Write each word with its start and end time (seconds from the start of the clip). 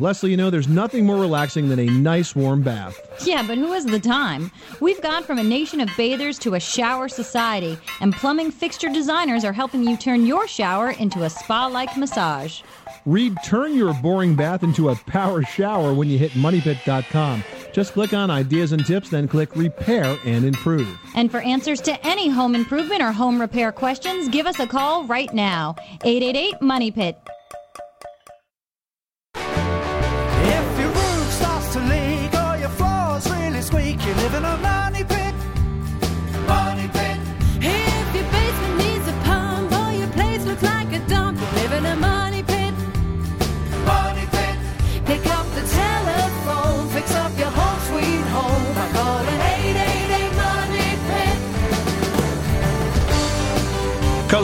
Leslie, 0.00 0.30
you 0.30 0.36
know, 0.36 0.50
there's 0.50 0.68
nothing 0.68 1.06
more 1.06 1.16
relaxing 1.16 1.68
than 1.68 1.78
a 1.78 1.86
nice 1.86 2.34
warm 2.34 2.62
bath. 2.62 2.98
Yeah, 3.24 3.46
but 3.46 3.58
who 3.58 3.72
has 3.72 3.84
the 3.84 4.00
time? 4.00 4.50
We've 4.80 5.00
gone 5.00 5.22
from 5.22 5.38
a 5.38 5.44
nation 5.44 5.80
of 5.80 5.88
bathers 5.96 6.38
to 6.40 6.54
a 6.54 6.60
shower 6.60 7.08
society, 7.08 7.78
and 8.00 8.12
plumbing 8.12 8.50
fixture 8.50 8.88
designers 8.88 9.44
are 9.44 9.52
helping 9.52 9.84
you 9.84 9.96
turn 9.96 10.26
your 10.26 10.48
shower 10.48 10.90
into 10.90 11.22
a 11.22 11.30
spa 11.30 11.66
like 11.66 11.96
massage. 11.96 12.62
Read 13.06 13.36
Turn 13.44 13.74
Your 13.74 13.92
Boring 13.94 14.34
Bath 14.34 14.62
into 14.62 14.88
a 14.88 14.96
Power 14.96 15.42
Shower 15.42 15.92
when 15.92 16.08
you 16.08 16.18
hit 16.18 16.32
MoneyPit.com. 16.32 17.44
Just 17.72 17.92
click 17.92 18.14
on 18.14 18.30
Ideas 18.30 18.72
and 18.72 18.84
Tips, 18.86 19.10
then 19.10 19.28
click 19.28 19.54
Repair 19.54 20.16
and 20.24 20.44
Improve. 20.44 20.88
And 21.14 21.30
for 21.30 21.40
answers 21.40 21.80
to 21.82 22.06
any 22.06 22.30
home 22.30 22.54
improvement 22.54 23.02
or 23.02 23.12
home 23.12 23.40
repair 23.40 23.72
questions, 23.72 24.28
give 24.28 24.46
us 24.46 24.58
a 24.58 24.66
call 24.66 25.04
right 25.04 25.32
now. 25.34 25.74
888 26.02 26.62
Money 26.62 26.90
Pit. 26.90 27.18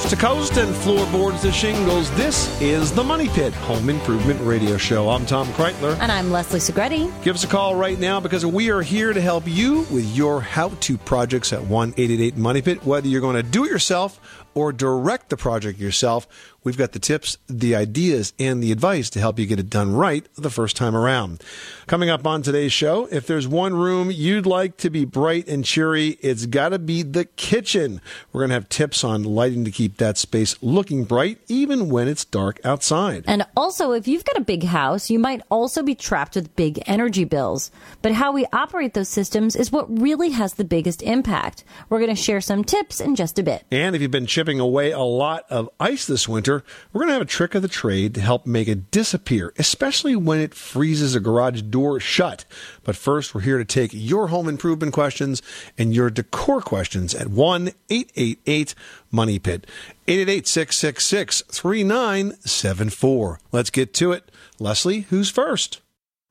Coast 0.00 0.10
to 0.10 0.16
coast 0.16 0.56
and 0.56 0.74
floorboards 0.76 1.42
to 1.42 1.52
shingles, 1.52 2.10
this 2.12 2.58
is 2.62 2.90
the 2.90 3.04
Money 3.04 3.28
Pit 3.28 3.52
Home 3.52 3.90
Improvement 3.90 4.40
Radio 4.40 4.78
Show. 4.78 5.10
I'm 5.10 5.26
Tom 5.26 5.46
Kraeutler. 5.48 5.98
And 6.00 6.10
I'm 6.10 6.30
Leslie 6.30 6.58
Segrete. 6.58 7.22
Give 7.22 7.34
us 7.34 7.44
a 7.44 7.46
call 7.46 7.74
right 7.74 8.00
now 8.00 8.18
because 8.18 8.46
we 8.46 8.70
are 8.70 8.80
here 8.80 9.12
to 9.12 9.20
help 9.20 9.46
you 9.46 9.80
with 9.90 10.06
your 10.16 10.40
how 10.40 10.70
to 10.70 10.96
projects 10.96 11.52
at 11.52 11.62
1 11.62 11.90
888 11.98 12.38
Money 12.38 12.62
Pit. 12.62 12.86
Whether 12.86 13.08
you're 13.08 13.20
going 13.20 13.36
to 13.36 13.42
do 13.42 13.66
it 13.66 13.70
yourself 13.70 14.18
or 14.54 14.72
direct 14.72 15.30
the 15.30 15.36
project 15.36 15.78
yourself, 15.78 16.26
we've 16.62 16.76
got 16.76 16.92
the 16.92 16.98
tips, 16.98 17.38
the 17.46 17.74
ideas, 17.74 18.32
and 18.38 18.62
the 18.62 18.72
advice 18.72 19.10
to 19.10 19.20
help 19.20 19.38
you 19.38 19.46
get 19.46 19.58
it 19.58 19.70
done 19.70 19.92
right 19.94 20.26
the 20.34 20.50
first 20.50 20.76
time 20.76 20.94
around. 20.94 21.42
Coming 21.86 22.10
up 22.10 22.26
on 22.26 22.42
today's 22.42 22.72
show, 22.72 23.06
if 23.10 23.26
there's 23.26 23.48
one 23.48 23.74
room 23.74 24.10
you'd 24.10 24.46
like 24.46 24.76
to 24.78 24.90
be 24.90 25.04
bright 25.04 25.48
and 25.48 25.64
cheery, 25.64 26.18
it's 26.20 26.46
got 26.46 26.70
to 26.70 26.78
be 26.78 27.02
the 27.02 27.24
kitchen. 27.24 28.00
We're 28.32 28.42
going 28.42 28.50
to 28.50 28.54
have 28.54 28.68
tips 28.68 29.04
on 29.04 29.24
lighting 29.24 29.64
to 29.64 29.70
keep 29.70 29.96
that 29.96 30.18
space 30.18 30.56
looking 30.62 31.04
bright 31.04 31.38
even 31.48 31.88
when 31.88 32.08
it's 32.08 32.24
dark 32.24 32.60
outside. 32.64 33.24
And 33.26 33.46
also, 33.56 33.92
if 33.92 34.06
you've 34.06 34.24
got 34.24 34.36
a 34.36 34.42
big 34.42 34.64
house, 34.64 35.10
you 35.10 35.18
might 35.18 35.42
also 35.50 35.82
be 35.82 35.94
trapped 35.94 36.34
with 36.34 36.54
big 36.56 36.82
energy 36.86 37.24
bills. 37.24 37.70
But 38.02 38.12
how 38.12 38.32
we 38.32 38.46
operate 38.52 38.94
those 38.94 39.08
systems 39.08 39.56
is 39.56 39.72
what 39.72 39.98
really 39.98 40.30
has 40.30 40.54
the 40.54 40.64
biggest 40.64 41.02
impact. 41.02 41.64
We're 41.88 41.98
going 41.98 42.14
to 42.14 42.22
share 42.22 42.40
some 42.40 42.64
tips 42.64 43.00
in 43.00 43.16
just 43.16 43.38
a 43.38 43.42
bit. 43.42 43.64
And 43.70 43.96
if 43.96 44.02
you've 44.02 44.10
been 44.10 44.26
chipping 44.40 44.58
away 44.58 44.90
a 44.90 45.00
lot 45.00 45.44
of 45.50 45.68
ice 45.78 46.06
this 46.06 46.26
winter, 46.26 46.64
we're 46.90 47.00
going 47.00 47.08
to 47.08 47.12
have 47.12 47.20
a 47.20 47.26
trick 47.26 47.54
of 47.54 47.60
the 47.60 47.68
trade 47.68 48.14
to 48.14 48.22
help 48.22 48.46
make 48.46 48.68
it 48.68 48.90
disappear, 48.90 49.52
especially 49.58 50.16
when 50.16 50.40
it 50.40 50.54
freezes 50.54 51.14
a 51.14 51.20
garage 51.20 51.60
door 51.60 52.00
shut. 52.00 52.46
But 52.82 52.96
first, 52.96 53.34
we're 53.34 53.42
here 53.42 53.58
to 53.58 53.66
take 53.66 53.90
your 53.92 54.28
home 54.28 54.48
improvement 54.48 54.94
questions 54.94 55.42
and 55.76 55.94
your 55.94 56.08
decor 56.08 56.62
questions 56.62 57.14
at 57.14 57.28
1 57.28 57.68
888 57.90 58.74
Money 59.10 59.38
Pit. 59.38 59.66
888 60.08 60.48
666 60.48 61.42
3974. 61.42 63.40
Let's 63.52 63.68
get 63.68 63.92
to 63.92 64.12
it. 64.12 64.30
Leslie, 64.58 65.00
who's 65.00 65.28
first? 65.28 65.82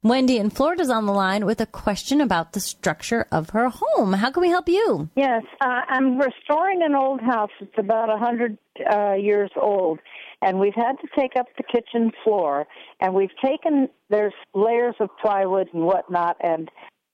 Wendy 0.01 0.37
in 0.37 0.49
Florida 0.49 0.81
is 0.81 0.89
on 0.89 1.05
the 1.05 1.11
line 1.11 1.45
with 1.45 1.59
a 1.59 1.65
question 1.65 2.21
about 2.21 2.53
the 2.53 2.61
structure 2.61 3.27
of 3.33 3.49
her 3.49 3.69
home. 3.69 4.13
How 4.13 4.31
can 4.31 4.39
we 4.39 4.47
help 4.47 4.69
you? 4.69 5.09
Yes, 5.17 5.43
uh, 5.59 5.81
I'm 5.89 6.17
restoring 6.17 6.81
an 6.83 6.95
old 6.95 7.19
house. 7.19 7.49
It's 7.59 7.77
about 7.77 8.09
a 8.09 8.17
hundred 8.17 8.57
uh, 8.89 9.15
years 9.15 9.51
old, 9.61 9.99
and 10.41 10.57
we've 10.57 10.73
had 10.73 10.93
to 11.01 11.07
take 11.17 11.33
up 11.37 11.47
the 11.57 11.63
kitchen 11.63 12.13
floor. 12.23 12.65
And 13.01 13.13
we've 13.13 13.35
taken 13.43 13.89
there's 14.09 14.31
layers 14.53 14.95
of 15.01 15.09
plywood 15.21 15.67
and 15.73 15.83
whatnot, 15.83 16.37
and 16.41 16.71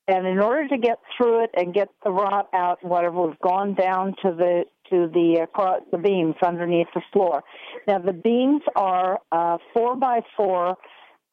and 0.07 0.27
in 0.27 0.37
order 0.37 0.67
to 0.67 0.77
get 0.77 0.99
through 1.17 1.45
it 1.45 1.49
and 1.57 1.73
get 1.73 1.89
the 2.03 2.11
rot 2.11 2.49
out 2.53 2.77
and 2.83 2.91
whatever, 2.91 3.25
we've 3.25 3.39
gone 3.39 3.73
down 3.73 4.13
to 4.21 4.29
the 4.29 4.65
to 4.91 5.09
the 5.11 5.47
uh, 5.55 5.79
the 5.91 5.97
beams 5.97 6.35
underneath 6.45 6.87
the 6.93 7.01
floor. 7.11 7.43
Now 7.87 7.97
the 7.97 8.13
beams 8.13 8.61
are 8.75 9.17
uh, 9.31 9.57
four 9.73 9.95
by 9.95 10.19
four 10.37 10.77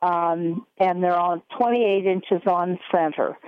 um, 0.03 0.67
and 0.79 1.03
they're 1.03 1.19
on 1.19 1.43
28 1.59 2.07
inches 2.07 2.43
on 2.47 2.79
center. 2.95 3.39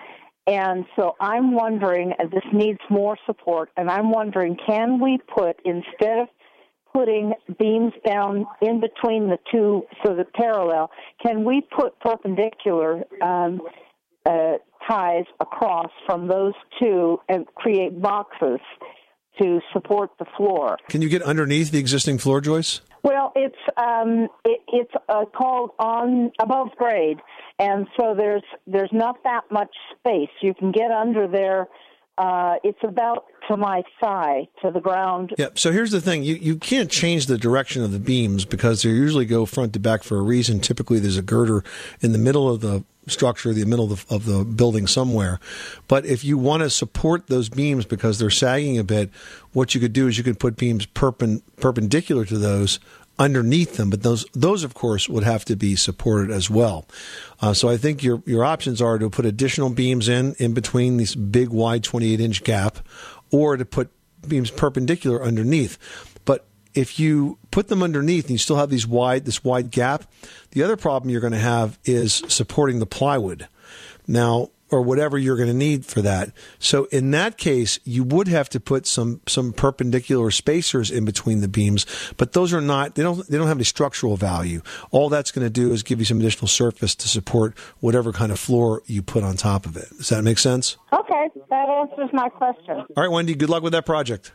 And 0.46 0.84
so 0.96 1.16
I'm 1.20 1.52
wondering, 1.52 2.12
this 2.30 2.44
needs 2.52 2.80
more 2.90 3.16
support, 3.26 3.70
and 3.76 3.90
I'm 3.90 4.10
wondering, 4.10 4.56
can 4.66 5.00
we 5.00 5.18
put, 5.34 5.56
instead 5.64 6.18
of 6.18 6.28
putting 6.92 7.32
beams 7.58 7.92
down 8.06 8.46
in 8.60 8.80
between 8.80 9.28
the 9.28 9.38
two 9.50 9.82
so 10.04 10.14
that 10.14 10.32
parallel, 10.34 10.90
can 11.24 11.44
we 11.44 11.62
put 11.76 11.98
perpendicular 12.00 13.02
um, 13.22 13.60
uh, 14.26 14.54
ties 14.88 15.24
across 15.40 15.90
from 16.06 16.28
those 16.28 16.54
two 16.80 17.18
and 17.28 17.46
create 17.54 18.00
boxes 18.00 18.60
to 19.40 19.60
support 19.72 20.10
the 20.18 20.26
floor? 20.36 20.76
Can 20.88 21.02
you 21.02 21.08
get 21.08 21.22
underneath 21.22 21.70
the 21.70 21.78
existing 21.78 22.18
floor 22.18 22.40
joists? 22.40 22.80
Well, 23.04 23.32
it's 23.36 23.54
um, 23.76 24.28
it, 24.46 24.60
it's 24.68 24.92
uh, 25.10 25.26
called 25.26 25.72
on 25.78 26.32
above 26.40 26.68
grade, 26.78 27.18
and 27.58 27.86
so 28.00 28.14
there's 28.16 28.42
there's 28.66 28.92
not 28.92 29.22
that 29.24 29.42
much 29.50 29.68
space. 29.98 30.30
You 30.40 30.54
can 30.54 30.72
get 30.72 30.90
under 30.90 31.28
there. 31.28 31.68
Uh, 32.16 32.56
it's 32.62 32.78
about 32.84 33.24
to 33.48 33.56
my 33.56 33.82
thigh 34.00 34.48
to 34.62 34.70
the 34.70 34.80
ground. 34.80 35.34
Yeah. 35.36 35.48
So 35.54 35.72
here's 35.72 35.90
the 35.90 36.00
thing: 36.00 36.22
you 36.22 36.36
you 36.36 36.56
can't 36.56 36.90
change 36.90 37.26
the 37.26 37.38
direction 37.38 37.82
of 37.82 37.90
the 37.90 37.98
beams 37.98 38.44
because 38.44 38.82
they 38.82 38.90
usually 38.90 39.26
go 39.26 39.46
front 39.46 39.72
to 39.72 39.80
back 39.80 40.04
for 40.04 40.18
a 40.18 40.22
reason. 40.22 40.60
Typically, 40.60 41.00
there's 41.00 41.16
a 41.16 41.22
girder 41.22 41.64
in 42.00 42.12
the 42.12 42.18
middle 42.18 42.48
of 42.48 42.60
the 42.60 42.84
structure, 43.06 43.52
the 43.52 43.64
middle 43.64 43.92
of 43.92 44.06
the, 44.06 44.14
of 44.14 44.24
the 44.26 44.44
building 44.44 44.86
somewhere. 44.86 45.40
But 45.88 46.06
if 46.06 46.24
you 46.24 46.38
want 46.38 46.62
to 46.62 46.70
support 46.70 47.26
those 47.26 47.48
beams 47.48 47.84
because 47.84 48.18
they're 48.18 48.30
sagging 48.30 48.78
a 48.78 48.84
bit, 48.84 49.10
what 49.52 49.74
you 49.74 49.80
could 49.80 49.92
do 49.92 50.08
is 50.08 50.16
you 50.16 50.24
could 50.24 50.38
put 50.38 50.56
beams 50.56 50.86
perpen, 50.86 51.42
perpendicular 51.56 52.24
to 52.24 52.38
those 52.38 52.78
underneath 53.18 53.76
them, 53.76 53.90
but 53.90 54.02
those 54.02 54.24
those 54.32 54.64
of 54.64 54.74
course 54.74 55.08
would 55.08 55.24
have 55.24 55.44
to 55.44 55.56
be 55.56 55.76
supported 55.76 56.30
as 56.30 56.50
well. 56.50 56.86
Uh, 57.40 57.54
so 57.54 57.68
I 57.68 57.76
think 57.76 58.02
your 58.02 58.22
your 58.26 58.44
options 58.44 58.82
are 58.82 58.98
to 58.98 59.10
put 59.10 59.26
additional 59.26 59.70
beams 59.70 60.08
in 60.08 60.34
in 60.38 60.54
between 60.54 60.96
this 60.96 61.14
big 61.14 61.48
wide 61.48 61.84
28 61.84 62.20
inch 62.20 62.44
gap, 62.44 62.78
or 63.30 63.56
to 63.56 63.64
put 63.64 63.90
beams 64.26 64.50
perpendicular 64.50 65.22
underneath. 65.22 65.78
But 66.24 66.46
if 66.74 66.98
you 66.98 67.38
put 67.50 67.68
them 67.68 67.82
underneath 67.82 68.24
and 68.24 68.32
you 68.32 68.38
still 68.38 68.56
have 68.56 68.70
these 68.70 68.86
wide 68.86 69.24
this 69.24 69.44
wide 69.44 69.70
gap, 69.70 70.04
the 70.50 70.62
other 70.62 70.76
problem 70.76 71.10
you're 71.10 71.20
going 71.20 71.32
to 71.32 71.38
have 71.38 71.78
is 71.84 72.22
supporting 72.28 72.80
the 72.80 72.86
plywood. 72.86 73.48
Now, 74.06 74.50
or 74.70 74.82
whatever 74.82 75.18
you're 75.18 75.36
going 75.36 75.48
to 75.48 75.54
need 75.54 75.84
for 75.84 76.02
that. 76.02 76.30
So 76.58 76.84
in 76.86 77.10
that 77.12 77.36
case, 77.36 77.78
you 77.84 78.04
would 78.04 78.28
have 78.28 78.48
to 78.50 78.60
put 78.60 78.86
some 78.86 79.20
some 79.26 79.52
perpendicular 79.52 80.30
spacers 80.30 80.90
in 80.90 81.04
between 81.04 81.40
the 81.40 81.48
beams, 81.48 81.86
but 82.16 82.32
those 82.32 82.52
are 82.52 82.60
not 82.60 82.94
they 82.94 83.02
don't 83.02 83.26
they 83.28 83.38
don't 83.38 83.46
have 83.46 83.56
any 83.56 83.64
structural 83.64 84.16
value. 84.16 84.62
All 84.90 85.08
that's 85.08 85.30
going 85.30 85.46
to 85.46 85.50
do 85.50 85.72
is 85.72 85.82
give 85.82 85.98
you 85.98 86.04
some 86.04 86.18
additional 86.20 86.48
surface 86.48 86.94
to 86.96 87.08
support 87.08 87.56
whatever 87.80 88.12
kind 88.12 88.32
of 88.32 88.38
floor 88.38 88.82
you 88.86 89.02
put 89.02 89.22
on 89.22 89.36
top 89.36 89.66
of 89.66 89.76
it. 89.76 89.88
Does 89.96 90.08
that 90.08 90.22
make 90.22 90.38
sense? 90.38 90.76
Okay, 90.92 91.28
that 91.50 91.68
answers 91.68 92.10
my 92.12 92.28
question. 92.28 92.84
All 92.96 93.04
right, 93.04 93.10
Wendy, 93.10 93.34
good 93.34 93.50
luck 93.50 93.62
with 93.62 93.72
that 93.72 93.86
project. 93.86 94.32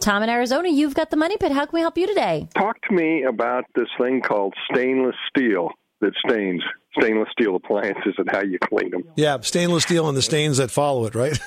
Tom 0.00 0.22
in 0.22 0.30
Arizona, 0.30 0.70
you've 0.70 0.94
got 0.94 1.10
the 1.10 1.16
money 1.16 1.36
pit. 1.36 1.52
How 1.52 1.66
can 1.66 1.76
we 1.76 1.80
help 1.80 1.98
you 1.98 2.06
today? 2.06 2.48
Talk 2.56 2.80
to 2.88 2.94
me 2.94 3.24
about 3.24 3.64
this 3.74 3.88
thing 3.98 4.22
called 4.22 4.54
stainless 4.72 5.14
steel 5.28 5.68
that 6.00 6.12
stains 6.26 6.62
stainless 6.98 7.28
steel 7.32 7.56
appliances 7.56 8.14
and 8.18 8.28
how 8.30 8.42
you 8.42 8.58
clean 8.58 8.90
them. 8.90 9.04
Yeah, 9.16 9.38
stainless 9.40 9.84
steel 9.84 10.08
and 10.08 10.16
the 10.16 10.22
stains 10.22 10.56
that 10.58 10.70
follow 10.70 11.06
it, 11.06 11.14
right? 11.14 11.38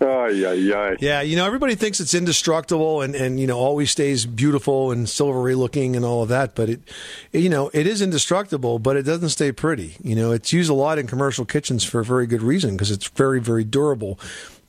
Oh, 0.00 0.26
yeah, 0.26 0.52
yeah. 0.52 0.94
Yeah, 1.00 1.20
you 1.22 1.36
know, 1.36 1.46
everybody 1.46 1.74
thinks 1.74 2.00
it's 2.00 2.14
indestructible 2.14 3.00
and, 3.00 3.14
and 3.14 3.40
you 3.40 3.46
know 3.46 3.58
always 3.58 3.90
stays 3.90 4.26
beautiful 4.26 4.90
and 4.92 5.08
silvery 5.08 5.54
looking 5.54 5.96
and 5.96 6.04
all 6.04 6.22
of 6.22 6.28
that, 6.28 6.54
but 6.54 6.68
it, 6.68 6.80
you 7.32 7.48
know, 7.48 7.70
it 7.72 7.86
is 7.86 8.02
indestructible, 8.02 8.78
but 8.78 8.96
it 8.96 9.02
doesn't 9.02 9.30
stay 9.30 9.52
pretty. 9.52 9.96
You 10.02 10.14
know, 10.14 10.32
it's 10.32 10.52
used 10.52 10.70
a 10.70 10.74
lot 10.74 10.98
in 10.98 11.06
commercial 11.06 11.44
kitchens 11.44 11.82
for 11.82 12.00
a 12.00 12.04
very 12.04 12.26
good 12.26 12.42
reason 12.42 12.72
because 12.72 12.90
it's 12.90 13.08
very 13.08 13.40
very 13.40 13.64
durable. 13.64 14.20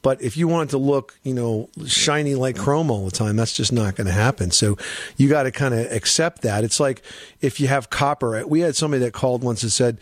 But 0.07 0.21
if 0.21 0.37
you 0.37 0.47
want 0.47 0.69
to 0.69 0.77
look, 0.77 1.19
you 1.23 1.33
know, 1.33 1.67
shiny 1.85 2.33
like 2.33 2.55
chrome 2.55 2.89
all 2.89 3.03
the 3.03 3.11
time, 3.11 3.35
that's 3.35 3.51
just 3.51 3.73
not 3.73 3.97
going 3.97 4.07
to 4.07 4.13
happen. 4.13 4.51
So 4.51 4.77
you 5.17 5.27
got 5.27 5.43
to 5.43 5.51
kind 5.51 5.73
of 5.73 5.91
accept 5.91 6.43
that. 6.43 6.63
It's 6.63 6.79
like 6.79 7.01
if 7.41 7.59
you 7.59 7.67
have 7.67 7.89
copper. 7.89 8.47
We 8.47 8.61
had 8.61 8.77
somebody 8.77 9.03
that 9.03 9.11
called 9.11 9.43
once 9.43 9.63
and 9.63 9.71
said, 9.73 9.97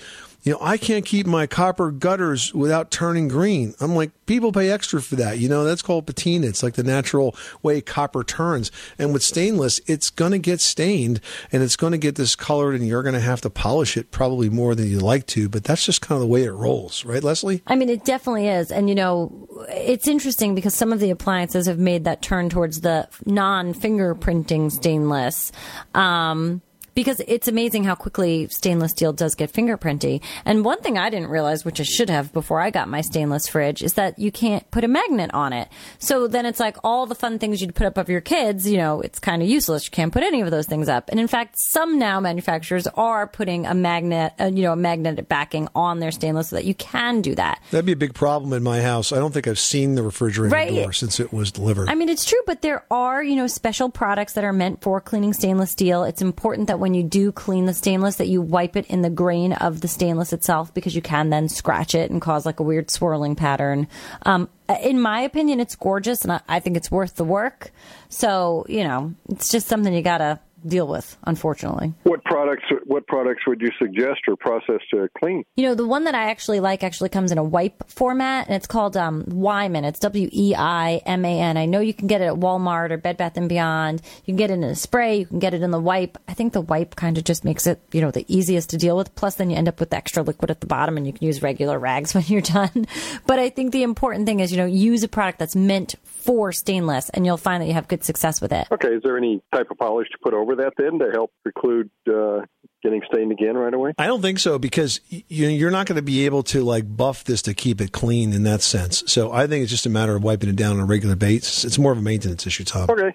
you 0.46 0.52
know, 0.52 0.60
I 0.62 0.78
can't 0.78 1.04
keep 1.04 1.26
my 1.26 1.48
copper 1.48 1.90
gutters 1.90 2.54
without 2.54 2.92
turning 2.92 3.28
green. 3.28 3.74
I'm 3.82 3.96
like, 3.96 4.12
people 4.28 4.52
pay 4.52 4.70
extra 4.70 5.02
for 5.02 5.16
that. 5.16 5.40
You 5.40 5.50
know, 5.50 5.64
that's 5.64 5.82
called 5.82 6.06
patina. 6.06 6.46
It's 6.46 6.62
like 6.62 6.76
the 6.76 6.84
natural 6.84 7.36
way 7.64 7.82
copper 7.82 8.24
turns. 8.24 8.72
And 9.00 9.12
with 9.12 9.24
stainless, 9.24 9.82
it's 9.88 10.12
going 10.12 10.34
to 10.34 10.38
get 10.38 10.62
stained 10.62 11.20
and 11.52 11.64
it's 11.64 11.76
going 11.76 11.94
to 11.94 11.98
get 11.98 12.14
discolored 12.14 12.76
and 12.76 12.88
you're 12.88 13.02
going 13.02 13.16
to 13.16 13.20
have 13.20 13.42
to 13.42 13.50
polish 13.50 13.98
it 13.98 14.12
probably 14.12 14.48
more 14.52 14.76
than 14.76 14.88
you'd 14.88 15.02
like 15.02 15.26
to. 15.28 15.50
But 15.50 15.64
that's 15.64 15.84
just 15.84 16.02
kind 16.02 16.18
of 16.18 16.22
the 16.22 16.32
way 16.32 16.44
it 16.44 16.52
rolls, 16.52 17.04
right, 17.04 17.24
Leslie? 17.24 17.64
I 17.66 17.76
mean, 17.76 17.90
it 17.90 18.06
definitely 18.06 18.48
is. 18.48 18.72
And, 18.72 18.88
you 18.88 18.96
know, 18.96 19.48
it's 19.70 20.08
interesting 20.08 20.54
because 20.54 20.76
some 20.76 20.94
of 20.94 21.00
the 21.00 21.10
appliances 21.10 21.66
have 21.66 21.80
made 21.80 22.04
that 22.04 22.22
turn 22.22 22.50
towards 22.50 22.82
the 22.82 23.08
non 23.26 23.74
fingerprinting 23.74 24.72
stainless. 24.72 25.52
Um, 25.96 26.62
because 26.96 27.22
it's 27.28 27.48
amazing 27.48 27.84
how 27.84 27.94
quickly 27.94 28.48
stainless 28.48 28.92
steel 28.92 29.14
does 29.14 29.36
get 29.36 29.52
fingerprinty. 29.52 30.22
And 30.46 30.66
one 30.66 30.82
thing 30.82 30.98
I 30.98 31.10
didn't 31.10 31.30
realize, 31.30 31.64
which 31.66 31.80
I 31.80 31.84
should 31.84 32.10
have 32.10 32.32
before 32.34 32.60
I 32.62 32.72
got 32.72 32.88
my 32.88 33.02
stainless 33.02 33.48
fridge, 33.48 33.84
is 33.84 33.94
that 33.94 34.18
you 34.18 34.32
can't 34.32 34.70
put 34.72 34.84
a 34.84 34.88
magnet 34.88 35.30
on 35.34 35.54
it. 35.54 35.68
So 36.00 36.28
then 36.28 36.46
it's 36.46 36.60
like 36.60 36.78
all 36.84 37.06
the 37.06 37.16
fun 37.16 37.38
things 37.38 37.62
you'd 37.62 37.76
put 37.76 37.86
up 37.86 37.98
of 37.98 38.10
your 38.10 38.22
kids, 38.22 38.68
you 38.70 38.78
know, 38.78 39.02
it's 39.02 39.20
kind 39.20 39.42
of 39.42 39.48
useless. 39.50 39.86
You 39.86 39.92
can't 39.92 40.14
put 40.14 40.24
any 40.24 40.42
of 40.42 40.50
those 40.52 40.66
things 40.68 40.88
up. 40.90 41.10
And 41.10 41.20
in 41.20 41.28
fact, 41.28 41.60
some 41.60 42.00
now 42.00 42.20
manufacturers 42.20 42.88
are 42.88 43.28
putting 43.28 43.66
a 43.66 43.74
magnet, 43.74 44.34
uh, 44.40 44.46
you 44.46 44.62
know, 44.64 44.72
a 44.74 44.78
magnetic 44.78 45.28
backing 45.28 45.68
on 45.76 46.00
their 46.00 46.12
stainless 46.12 46.50
so 46.50 46.56
that 46.56 46.66
you 46.66 46.74
can 46.76 47.22
do 47.22 47.36
that. 47.36 47.62
That'd 47.72 47.86
be 47.86 47.92
a 47.92 47.98
big 47.98 48.14
problem 48.14 48.54
in 48.54 48.64
my 48.64 48.82
house. 48.82 49.12
I 49.12 49.18
don't 49.18 49.34
think 49.34 49.48
I've 49.48 49.60
seen 49.60 49.96
the 49.96 50.04
refrigerator 50.04 50.54
Right. 50.54 50.74
door 50.74 50.94
since 50.94 51.20
it 51.20 51.34
was 51.34 51.52
delivered. 51.52 51.90
I 51.90 51.96
mean, 51.96 52.08
it's 52.08 52.24
true, 52.24 52.42
but 52.46 52.62
there 52.62 52.86
are, 52.90 53.22
you 53.22 53.36
know, 53.36 53.48
special 53.48 53.90
products 53.90 54.34
that 54.34 54.46
are 54.46 54.54
meant 54.54 54.82
for 54.82 55.02
cleaning 55.02 55.34
stainless 55.34 55.72
steel. 55.72 56.04
It's 56.06 56.22
important 56.22 56.68
that 56.68 56.80
when 56.80 56.85
you 56.94 57.04
do 57.04 57.32
clean 57.32 57.66
the 57.66 57.74
stainless, 57.74 58.18
that 58.18 58.28
you 58.28 58.42
wipe 58.42 58.76
it 58.76 58.86
in 58.88 59.02
the 59.02 59.10
grain 59.10 59.54
of 59.54 59.82
the 59.82 59.88
stainless 59.88 60.34
itself 60.34 60.74
because 60.74 60.96
you 60.96 61.02
can 61.02 61.30
then 61.30 61.50
scratch 61.50 61.96
it 61.96 62.12
and 62.12 62.22
cause 62.22 62.46
like 62.46 62.60
a 62.60 62.64
weird 62.64 62.92
swirling 62.92 63.36
pattern. 63.36 63.88
Um, 64.24 64.50
in 64.82 65.02
my 65.02 65.22
opinion, 65.22 65.60
it's 65.60 65.76
gorgeous 65.76 66.24
and 66.24 66.34
I, 66.34 66.42
I 66.48 66.60
think 66.60 66.78
it's 66.78 66.92
worth 66.92 67.16
the 67.16 67.24
work. 67.24 67.72
So, 68.10 68.66
you 68.70 68.84
know, 68.84 69.14
it's 69.30 69.50
just 69.50 69.68
something 69.68 69.94
you 69.94 70.02
gotta 70.02 70.40
deal 70.68 70.88
with, 70.88 71.18
unfortunately. 71.24 71.94
What 72.04 72.24
products? 72.24 72.64
What 72.86 73.08
products 73.08 73.44
would 73.48 73.62
you 73.62 73.70
suggest 73.80 74.22
or 74.28 74.36
process 74.36 74.82
to 74.92 75.10
clean? 75.18 75.44
You 75.56 75.68
know, 75.68 75.76
the 75.76 75.88
one 75.88 76.06
that 76.06 76.16
I 76.16 76.30
actually 76.30 76.60
like 76.60 76.84
actually 76.84 77.10
comes 77.10 77.32
in 77.32 77.38
a 77.38 77.44
wipe 77.44 77.90
format, 77.90 78.48
and 78.48 78.56
it's 78.56 78.68
called 78.68 78.98
um, 78.98 79.24
Weiman. 79.24 79.86
It's 79.86 80.00
W 80.00 80.30
E 80.32 80.56
I 80.56 81.02
M 81.06 81.26
A 81.26 81.40
N. 81.40 81.58
I 81.58 81.66
know 81.66 81.80
you 81.80 81.94
can 81.94 82.08
get 82.08 82.22
it 82.22 82.26
at 82.26 82.36
Walmart 82.36 82.92
or 82.92 82.98
Bed 82.98 83.18
Bath 83.18 83.38
and 83.38 83.50
Beyond. 83.50 84.02
You 84.26 84.34
can 84.34 84.36
get 84.38 84.50
it 84.52 84.56
in 84.56 84.64
a 84.64 84.76
spray. 84.76 85.20
You 85.20 85.26
can 85.26 85.40
get 85.40 85.54
it 85.54 85.62
in 85.62 85.72
the 85.72 85.80
wipe. 85.80 86.18
I 86.28 86.34
think 86.34 86.54
the 86.54 86.62
wipe 86.62 86.96
kind 86.96 87.18
of 87.18 87.24
just 87.24 87.46
makes 87.46 87.68
it, 87.68 87.80
you 87.92 88.02
know, 88.02 88.12
the 88.12 88.26
easiest 88.28 88.70
to 88.72 88.78
deal 88.78 88.98
with. 88.98 89.14
Plus, 89.16 89.36
then 89.36 89.50
you 89.50 89.56
end 89.56 89.68
up 89.68 89.80
with 89.80 89.94
extra 89.94 90.24
liquid 90.24 90.52
at 90.52 90.62
the 90.62 90.68
bottom, 90.68 90.98
and 90.98 91.06
you 91.06 91.14
can 91.14 91.26
use 91.26 91.42
regular 91.42 91.80
rags 91.80 92.14
when 92.16 92.24
you're 92.28 92.42
done. 92.42 92.88
But 93.26 93.40
I 93.40 93.50
think 93.50 93.72
the 93.72 93.84
important 93.84 94.26
thing 94.26 94.40
is, 94.40 94.52
you 94.52 94.58
know, 94.58 94.66
use 94.66 95.04
a 95.04 95.08
product 95.08 95.40
that's 95.40 95.56
meant 95.56 95.96
for 96.04 96.52
stainless, 96.52 97.10
and 97.10 97.26
you'll 97.26 97.38
find 97.38 97.62
that 97.62 97.68
you 97.68 97.74
have 97.74 97.88
good 97.88 98.04
success 98.04 98.42
with 98.42 98.52
it. 98.52 98.68
Okay, 98.72 98.90
is 98.90 99.04
there 99.04 99.18
any 99.18 99.42
type 99.54 99.70
of 99.70 99.78
polish 99.78 100.10
to 100.10 100.18
put 100.18 100.34
over 100.34 100.55
that 100.56 100.74
then 100.78 101.00
to 101.00 101.12
help 101.12 101.32
preclude 101.44 101.90
uh, 102.08 102.42
getting 102.84 103.02
stained 103.12 103.32
again 103.32 103.56
right 103.56 103.74
away? 103.74 103.94
I 103.98 104.08
don't 104.08 104.22
think 104.22 104.40
so 104.40 104.60
because 104.60 105.00
you're 105.10 105.72
not 105.72 105.88
going 105.88 105.98
to 105.98 106.02
be 106.02 106.26
able 106.26 106.44
to 106.44 106.64
like 106.64 106.96
buff 106.96 107.24
this 107.24 107.42
to 107.44 107.54
keep 107.54 107.82
it 107.82 107.92
clean 107.92 108.34
in 108.34 108.44
that 108.44 108.62
sense. 108.62 109.04
So 109.08 109.32
I 109.32 109.48
think 109.48 109.64
it's 109.64 109.72
just 109.72 109.86
a 109.86 109.90
matter 109.90 110.16
of 110.16 110.24
wiping 110.24 110.50
it 110.50 110.56
down 110.56 110.74
on 110.74 110.80
a 110.80 110.86
regular 110.86 111.16
basis. 111.16 111.66
It's 111.66 111.78
more 111.78 111.92
of 111.92 111.98
a 111.98 112.02
maintenance 112.02 112.46
issue, 112.46 112.64
Tom. 112.64 112.90
Okay, 112.90 113.14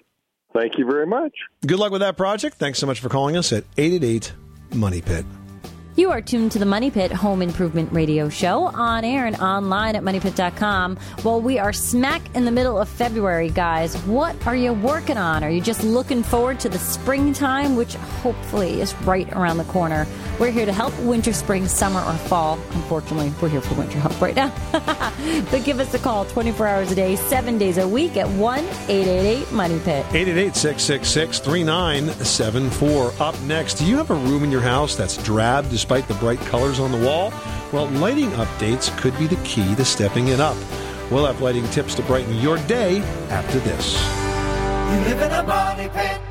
thank 0.53 0.77
you 0.77 0.85
very 0.85 1.07
much. 1.07 1.33
Good 1.65 1.79
luck 1.79 1.91
with 1.91 2.01
that 2.01 2.17
project. 2.17 2.57
Thanks 2.57 2.79
so 2.79 2.87
much 2.87 2.99
for 2.99 3.09
calling 3.09 3.37
us 3.37 3.51
at 3.53 3.63
888 3.77 4.33
Money 4.73 5.01
Pit. 5.01 5.25
You 6.01 6.09
are 6.09 6.19
tuned 6.19 6.51
to 6.53 6.57
the 6.57 6.65
Money 6.65 6.89
Pit 6.89 7.11
Home 7.11 7.43
Improvement 7.43 7.93
Radio 7.93 8.27
Show 8.27 8.63
on 8.63 9.05
air 9.05 9.27
and 9.27 9.35
online 9.35 9.95
at 9.95 10.01
moneypit.com. 10.01 10.97
Well, 11.23 11.39
we 11.39 11.59
are 11.59 11.71
smack 11.71 12.23
in 12.35 12.43
the 12.43 12.49
middle 12.49 12.79
of 12.79 12.89
February, 12.89 13.51
guys. 13.51 13.95
What 14.07 14.47
are 14.47 14.55
you 14.55 14.73
working 14.73 15.17
on? 15.17 15.43
Are 15.43 15.51
you 15.51 15.61
just 15.61 15.83
looking 15.83 16.23
forward 16.23 16.59
to 16.61 16.69
the 16.69 16.79
springtime, 16.79 17.75
which 17.75 17.93
hopefully 18.23 18.81
is 18.81 18.95
right 19.01 19.31
around 19.33 19.59
the 19.59 19.63
corner? 19.65 20.07
We're 20.39 20.49
here 20.49 20.65
to 20.65 20.73
help 20.73 20.97
winter, 21.01 21.33
spring, 21.33 21.67
summer, 21.67 22.01
or 22.01 22.17
fall. 22.17 22.57
Unfortunately, 22.71 23.31
we're 23.39 23.49
here 23.49 23.61
for 23.61 23.75
winter 23.75 23.99
help 23.99 24.19
right 24.19 24.35
now. 24.35 24.51
but 25.51 25.63
give 25.63 25.79
us 25.79 25.93
a 25.93 25.99
call 25.99 26.25
24 26.25 26.65
hours 26.65 26.91
a 26.91 26.95
day, 26.95 27.15
seven 27.15 27.59
days 27.59 27.77
a 27.77 27.87
week 27.87 28.17
at 28.17 28.27
1 28.27 28.57
888 28.57 29.51
Money 29.51 29.77
Pit. 29.77 30.03
888 30.07 30.55
666 30.55 31.39
3974. 31.41 33.13
Up 33.19 33.39
next, 33.43 33.75
do 33.75 33.85
you 33.85 33.97
have 33.97 34.09
a 34.09 34.15
room 34.15 34.43
in 34.43 34.51
your 34.51 34.61
house 34.61 34.95
that's 34.95 35.15
drab 35.17 35.69
the 35.99 36.13
bright 36.15 36.39
colors 36.39 36.79
on 36.79 36.93
the 36.93 37.05
wall? 37.05 37.33
Well, 37.73 37.87
lighting 37.87 38.29
updates 38.31 38.97
could 38.97 39.17
be 39.19 39.27
the 39.27 39.35
key 39.43 39.75
to 39.75 39.83
stepping 39.83 40.29
it 40.29 40.39
up. 40.39 40.55
We'll 41.11 41.25
have 41.25 41.41
lighting 41.41 41.67
tips 41.71 41.95
to 41.95 42.01
brighten 42.03 42.33
your 42.37 42.57
day 42.59 42.99
after 43.29 43.59
this. 43.59 43.93
You 44.91 44.99
live 45.09 45.21
in 45.21 45.31
a 45.31 45.43
money 45.43 45.89
pit. 45.89 46.30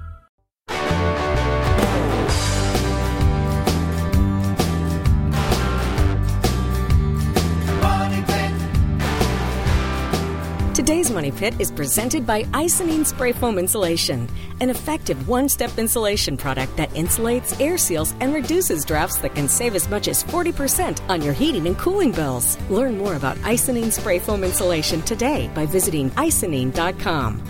Today's 10.81 11.11
Money 11.11 11.29
Pit 11.29 11.53
is 11.59 11.69
presented 11.69 12.25
by 12.25 12.41
Icynene 12.45 13.05
Spray 13.05 13.33
Foam 13.33 13.59
Insulation, 13.59 14.27
an 14.61 14.71
effective 14.71 15.27
one 15.27 15.47
step 15.47 15.77
insulation 15.77 16.35
product 16.35 16.75
that 16.75 16.89
insulates, 16.93 17.55
air 17.61 17.77
seals, 17.77 18.15
and 18.19 18.33
reduces 18.33 18.83
drafts 18.83 19.19
that 19.19 19.35
can 19.35 19.47
save 19.47 19.75
as 19.75 19.87
much 19.89 20.07
as 20.07 20.23
40% 20.23 20.99
on 21.07 21.21
your 21.21 21.33
heating 21.33 21.67
and 21.67 21.77
cooling 21.77 22.11
bills. 22.11 22.57
Learn 22.71 22.97
more 22.97 23.13
about 23.13 23.37
Icynene 23.43 23.91
Spray 23.91 24.17
Foam 24.17 24.43
Insulation 24.43 25.03
today 25.03 25.51
by 25.53 25.67
visiting 25.67 26.09
icynene.com. 26.11 27.43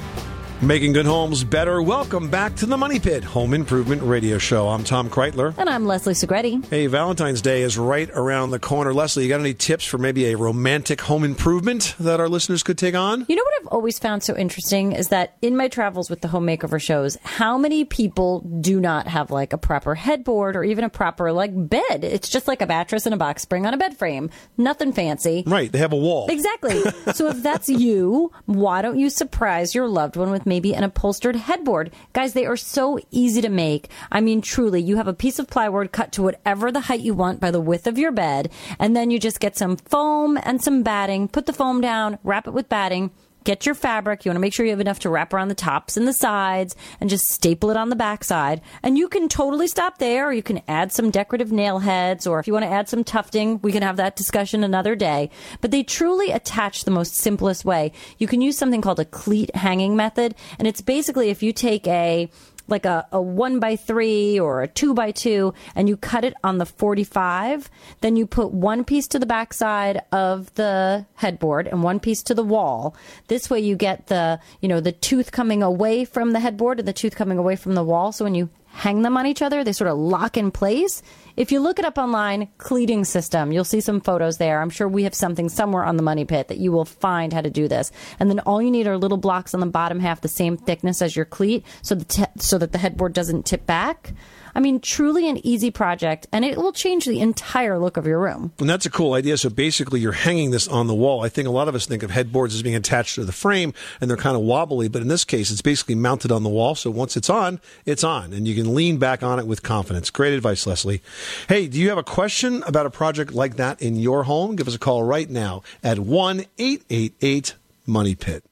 Making 0.63 0.93
good 0.93 1.07
homes 1.07 1.43
better. 1.43 1.81
Welcome 1.81 2.29
back 2.29 2.55
to 2.57 2.67
the 2.67 2.77
Money 2.77 2.99
Pit 2.99 3.23
Home 3.23 3.55
Improvement 3.55 4.03
Radio 4.03 4.37
Show. 4.37 4.69
I'm 4.69 4.83
Tom 4.83 5.09
Kraeutler. 5.09 5.55
And 5.57 5.67
I'm 5.67 5.87
Leslie 5.87 6.13
Segrete. 6.13 6.63
Hey, 6.67 6.85
Valentine's 6.85 7.41
Day 7.41 7.63
is 7.63 7.79
right 7.79 8.07
around 8.11 8.51
the 8.51 8.59
corner. 8.59 8.93
Leslie, 8.93 9.23
you 9.23 9.29
got 9.29 9.39
any 9.39 9.55
tips 9.55 9.85
for 9.85 9.97
maybe 9.97 10.27
a 10.27 10.37
romantic 10.37 11.01
home 11.01 11.23
improvement 11.23 11.95
that 11.99 12.19
our 12.19 12.29
listeners 12.29 12.61
could 12.61 12.77
take 12.77 12.93
on? 12.93 13.25
You 13.27 13.37
know 13.37 13.41
what 13.41 13.53
I've 13.59 13.67
always 13.69 13.97
found 13.97 14.21
so 14.21 14.37
interesting 14.37 14.91
is 14.91 15.07
that 15.07 15.35
in 15.41 15.57
my 15.57 15.67
travels 15.67 16.11
with 16.11 16.21
the 16.21 16.27
home 16.27 16.45
makeover 16.45 16.79
shows, 16.79 17.17
how 17.23 17.57
many 17.57 17.83
people 17.83 18.41
do 18.61 18.79
not 18.79 19.07
have 19.07 19.31
like 19.31 19.53
a 19.53 19.57
proper 19.57 19.95
headboard 19.95 20.55
or 20.55 20.63
even 20.63 20.83
a 20.83 20.89
proper 20.89 21.31
like 21.31 21.53
bed? 21.55 22.03
It's 22.03 22.29
just 22.29 22.47
like 22.47 22.61
a 22.61 22.67
mattress 22.67 23.07
and 23.07 23.15
a 23.15 23.17
box 23.17 23.41
spring 23.41 23.65
on 23.65 23.73
a 23.73 23.77
bed 23.77 23.97
frame. 23.97 24.29
Nothing 24.59 24.93
fancy. 24.93 25.43
Right, 25.47 25.71
they 25.71 25.79
have 25.79 25.91
a 25.91 25.97
wall. 25.97 26.27
Exactly. 26.29 26.81
so 27.15 27.29
if 27.29 27.41
that's 27.41 27.67
you, 27.67 28.31
why 28.45 28.83
don't 28.83 28.99
you 28.99 29.09
surprise 29.09 29.73
your 29.73 29.87
loved 29.87 30.17
one 30.17 30.29
with 30.29 30.45
maybe 30.51 30.75
an 30.75 30.83
upholstered 30.83 31.37
headboard? 31.37 31.91
Guys, 32.11 32.33
they 32.33 32.45
are 32.45 32.57
so 32.57 32.99
easy 33.09 33.41
to 33.41 33.47
make. 33.47 33.89
I 34.11 34.19
mean, 34.19 34.41
truly, 34.41 34.81
you 34.81 34.97
have 34.97 35.07
a 35.07 35.13
piece 35.13 35.39
of 35.39 35.47
plywood 35.47 35.93
cut 35.93 36.11
to 36.11 36.23
whatever 36.23 36.73
the 36.73 36.81
height 36.81 36.99
you 36.99 37.13
want 37.13 37.39
by 37.39 37.51
the 37.51 37.61
width 37.61 37.87
of 37.87 37.97
your 37.97 38.11
bed, 38.11 38.51
and 38.77 38.93
then 38.93 39.11
you 39.11 39.17
just 39.17 39.39
get 39.39 39.55
some 39.55 39.77
foam 39.77 40.37
and 40.43 40.61
some 40.61 40.83
batting, 40.83 41.29
put 41.29 41.45
the 41.45 41.53
foam 41.53 41.79
down, 41.79 42.19
wrap 42.25 42.47
it 42.47 42.53
with 42.53 42.67
batting. 42.67 43.11
Get 43.43 43.65
your 43.65 43.75
fabric. 43.75 44.25
You 44.25 44.29
want 44.29 44.37
to 44.37 44.41
make 44.41 44.53
sure 44.53 44.65
you 44.65 44.71
have 44.71 44.79
enough 44.79 44.99
to 44.99 45.09
wrap 45.09 45.33
around 45.33 45.47
the 45.47 45.55
tops 45.55 45.97
and 45.97 46.07
the 46.07 46.13
sides 46.13 46.75
and 46.99 47.09
just 47.09 47.27
staple 47.27 47.69
it 47.71 47.77
on 47.77 47.89
the 47.89 47.95
backside. 47.95 48.61
And 48.83 48.97
you 48.97 49.07
can 49.07 49.27
totally 49.27 49.67
stop 49.67 49.97
there 49.97 50.27
or 50.27 50.33
you 50.33 50.43
can 50.43 50.61
add 50.67 50.91
some 50.91 51.09
decorative 51.09 51.51
nail 51.51 51.79
heads 51.79 52.27
or 52.27 52.39
if 52.39 52.47
you 52.47 52.53
want 52.53 52.65
to 52.65 52.71
add 52.71 52.89
some 52.89 53.03
tufting, 53.03 53.61
we 53.61 53.71
can 53.71 53.83
have 53.83 53.97
that 53.97 54.15
discussion 54.15 54.63
another 54.63 54.95
day. 54.95 55.29
But 55.61 55.71
they 55.71 55.83
truly 55.83 56.31
attach 56.31 56.83
the 56.83 56.91
most 56.91 57.15
simplest 57.15 57.65
way. 57.65 57.91
You 58.17 58.27
can 58.27 58.41
use 58.41 58.57
something 58.57 58.81
called 58.81 58.99
a 58.99 59.05
cleat 59.05 59.55
hanging 59.55 59.95
method. 59.95 60.35
And 60.59 60.67
it's 60.67 60.81
basically 60.81 61.29
if 61.29 61.43
you 61.43 61.53
take 61.53 61.87
a 61.87 62.29
like 62.71 62.85
a, 62.85 63.07
a 63.11 63.21
one 63.21 63.59
by 63.59 63.75
three 63.75 64.39
or 64.39 64.63
a 64.63 64.67
two 64.67 64.93
by 64.93 65.11
two 65.11 65.53
and 65.75 65.87
you 65.87 65.97
cut 65.97 66.23
it 66.23 66.33
on 66.43 66.57
the 66.57 66.65
45, 66.65 67.69
then 68.01 68.15
you 68.15 68.25
put 68.25 68.51
one 68.51 68.83
piece 68.83 69.07
to 69.09 69.19
the 69.19 69.25
backside 69.25 70.01
of 70.11 70.53
the 70.55 71.05
headboard 71.15 71.67
and 71.67 71.83
one 71.83 71.99
piece 71.99 72.23
to 72.23 72.33
the 72.33 72.43
wall. 72.43 72.95
This 73.27 73.49
way 73.49 73.59
you 73.59 73.75
get 73.75 74.07
the, 74.07 74.39
you 74.61 74.67
know, 74.67 74.79
the 74.79 74.91
tooth 74.91 75.31
coming 75.31 75.61
away 75.61 76.05
from 76.05 76.31
the 76.31 76.39
headboard 76.39 76.79
and 76.79 76.87
the 76.87 76.93
tooth 76.93 77.15
coming 77.15 77.37
away 77.37 77.55
from 77.55 77.75
the 77.75 77.83
wall. 77.83 78.11
So 78.11 78.25
when 78.25 78.35
you 78.35 78.49
hang 78.71 79.01
them 79.01 79.17
on 79.17 79.25
each 79.25 79.41
other, 79.41 79.63
they 79.63 79.73
sort 79.73 79.89
of 79.89 79.97
lock 79.97 80.37
in 80.37 80.51
place. 80.51 81.01
If 81.37 81.51
you 81.51 81.59
look 81.59 81.79
it 81.79 81.85
up 81.85 81.97
online, 81.97 82.49
cleating 82.57 83.05
system, 83.05 83.51
you'll 83.51 83.63
see 83.63 83.81
some 83.81 84.01
photos 84.01 84.37
there. 84.37 84.61
I'm 84.61 84.69
sure 84.69 84.87
we 84.87 85.03
have 85.03 85.13
something 85.13 85.49
somewhere 85.49 85.83
on 85.83 85.97
the 85.97 86.03
money 86.03 86.25
pit 86.25 86.49
that 86.49 86.57
you 86.57 86.71
will 86.71 86.85
find 86.85 87.31
how 87.31 87.41
to 87.41 87.49
do 87.49 87.67
this. 87.67 87.91
And 88.19 88.29
then 88.29 88.39
all 88.39 88.61
you 88.61 88.71
need 88.71 88.87
are 88.87 88.97
little 88.97 89.17
blocks 89.17 89.53
on 89.53 89.59
the 89.59 89.65
bottom 89.65 89.99
half 89.99 90.21
the 90.21 90.27
same 90.27 90.57
thickness 90.57 91.01
as 91.01 91.15
your 91.15 91.25
cleat 91.25 91.65
so, 91.81 91.95
the 91.95 92.05
t- 92.05 92.23
so 92.37 92.57
that 92.57 92.71
the 92.71 92.77
headboard 92.77 93.13
doesn't 93.13 93.45
tip 93.45 93.65
back. 93.65 94.13
I 94.55 94.59
mean, 94.59 94.79
truly 94.79 95.29
an 95.29 95.45
easy 95.45 95.71
project, 95.71 96.27
and 96.31 96.45
it 96.45 96.57
will 96.57 96.73
change 96.73 97.05
the 97.05 97.19
entire 97.19 97.79
look 97.79 97.97
of 97.97 98.05
your 98.05 98.19
room. 98.19 98.53
And 98.59 98.69
that's 98.69 98.85
a 98.85 98.89
cool 98.89 99.13
idea. 99.13 99.37
So 99.37 99.49
basically, 99.49 99.99
you're 99.99 100.11
hanging 100.11 100.51
this 100.51 100.67
on 100.67 100.87
the 100.87 100.95
wall. 100.95 101.23
I 101.23 101.29
think 101.29 101.47
a 101.47 101.51
lot 101.51 101.67
of 101.67 101.75
us 101.75 101.85
think 101.85 102.03
of 102.03 102.11
headboards 102.11 102.55
as 102.55 102.63
being 102.63 102.75
attached 102.75 103.15
to 103.15 103.25
the 103.25 103.31
frame 103.31 103.73
and 103.99 104.09
they're 104.09 104.17
kind 104.17 104.35
of 104.35 104.41
wobbly, 104.41 104.87
but 104.87 105.01
in 105.01 105.07
this 105.07 105.25
case, 105.25 105.51
it's 105.51 105.61
basically 105.61 105.95
mounted 105.95 106.31
on 106.31 106.43
the 106.43 106.49
wall. 106.49 106.75
So 106.75 106.89
once 106.89 107.17
it's 107.17 107.29
on, 107.29 107.59
it's 107.85 108.03
on, 108.03 108.33
and 108.33 108.47
you 108.47 108.55
can 108.55 108.73
lean 108.75 108.97
back 108.97 109.23
on 109.23 109.39
it 109.39 109.47
with 109.47 109.63
confidence. 109.63 110.09
Great 110.09 110.33
advice, 110.33 110.65
Leslie. 110.65 111.01
Hey, 111.47 111.67
do 111.67 111.79
you 111.79 111.89
have 111.89 111.97
a 111.97 112.03
question 112.03 112.63
about 112.63 112.85
a 112.85 112.89
project 112.89 113.33
like 113.33 113.55
that 113.57 113.81
in 113.81 113.95
your 113.95 114.23
home? 114.23 114.55
Give 114.55 114.67
us 114.67 114.75
a 114.75 114.79
call 114.79 115.03
right 115.03 115.29
now 115.29 115.63
at 115.83 115.99
1 115.99 116.45
888 116.57 117.55
Money 117.85 118.15
Pit. 118.15 118.43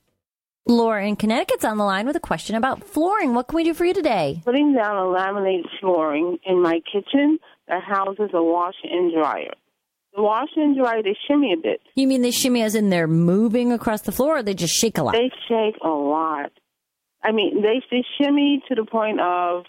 Laura 0.69 1.05
in 1.05 1.15
Connecticut's 1.15 1.65
on 1.65 1.77
the 1.77 1.83
line 1.83 2.05
with 2.05 2.15
a 2.15 2.19
question 2.19 2.55
about 2.55 2.83
flooring. 2.83 3.33
What 3.33 3.47
can 3.47 3.55
we 3.55 3.63
do 3.63 3.73
for 3.73 3.85
you 3.85 3.93
today? 3.93 4.41
Putting 4.45 4.73
down 4.73 4.95
a 4.95 5.07
laminated 5.07 5.65
flooring 5.79 6.37
in 6.45 6.61
my 6.61 6.79
kitchen 6.91 7.39
that 7.67 7.83
houses 7.83 8.29
a 8.33 8.43
washer 8.43 8.87
and 8.89 9.11
dryer. 9.11 9.53
The 10.15 10.21
washer 10.21 10.61
and 10.61 10.77
dryer, 10.77 11.01
they 11.01 11.17
shimmy 11.27 11.53
a 11.53 11.57
bit. 11.57 11.81
You 11.95 12.07
mean 12.07 12.21
they 12.21 12.31
shimmy 12.31 12.61
as 12.61 12.75
in 12.75 12.89
they're 12.89 13.07
moving 13.07 13.71
across 13.71 14.01
the 14.01 14.11
floor 14.11 14.37
or 14.37 14.43
they 14.43 14.53
just 14.53 14.73
shake 14.75 14.97
a 14.97 15.03
lot? 15.03 15.13
They 15.13 15.31
shake 15.47 15.75
a 15.83 15.89
lot. 15.89 16.51
I 17.23 17.31
mean, 17.31 17.61
they, 17.61 17.81
they 17.91 18.05
shimmy 18.19 18.63
to 18.69 18.75
the 18.75 18.85
point 18.85 19.19
of 19.19 19.65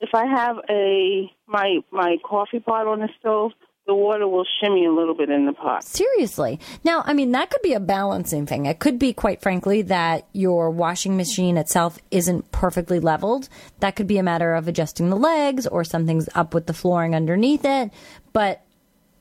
if 0.00 0.10
I 0.14 0.26
have 0.26 0.56
a 0.68 1.30
my 1.46 1.78
my 1.90 2.16
coffee 2.24 2.58
pot 2.58 2.86
on 2.86 2.98
the 2.98 3.08
stove, 3.20 3.52
the 3.86 3.94
water 3.94 4.28
will 4.28 4.44
shimmy 4.60 4.86
a 4.86 4.92
little 4.92 5.14
bit 5.14 5.28
in 5.28 5.46
the 5.46 5.52
pot. 5.52 5.84
Seriously. 5.84 6.60
Now, 6.84 7.02
I 7.04 7.14
mean, 7.14 7.32
that 7.32 7.50
could 7.50 7.62
be 7.62 7.72
a 7.72 7.80
balancing 7.80 8.46
thing. 8.46 8.66
It 8.66 8.78
could 8.78 8.98
be, 8.98 9.12
quite 9.12 9.42
frankly, 9.42 9.82
that 9.82 10.26
your 10.32 10.70
washing 10.70 11.16
machine 11.16 11.56
itself 11.56 11.98
isn't 12.10 12.52
perfectly 12.52 13.00
leveled. 13.00 13.48
That 13.80 13.96
could 13.96 14.06
be 14.06 14.18
a 14.18 14.22
matter 14.22 14.54
of 14.54 14.68
adjusting 14.68 15.10
the 15.10 15.16
legs 15.16 15.66
or 15.66 15.82
something's 15.82 16.28
up 16.34 16.54
with 16.54 16.66
the 16.66 16.74
flooring 16.74 17.14
underneath 17.14 17.64
it. 17.64 17.90
But 18.32 18.62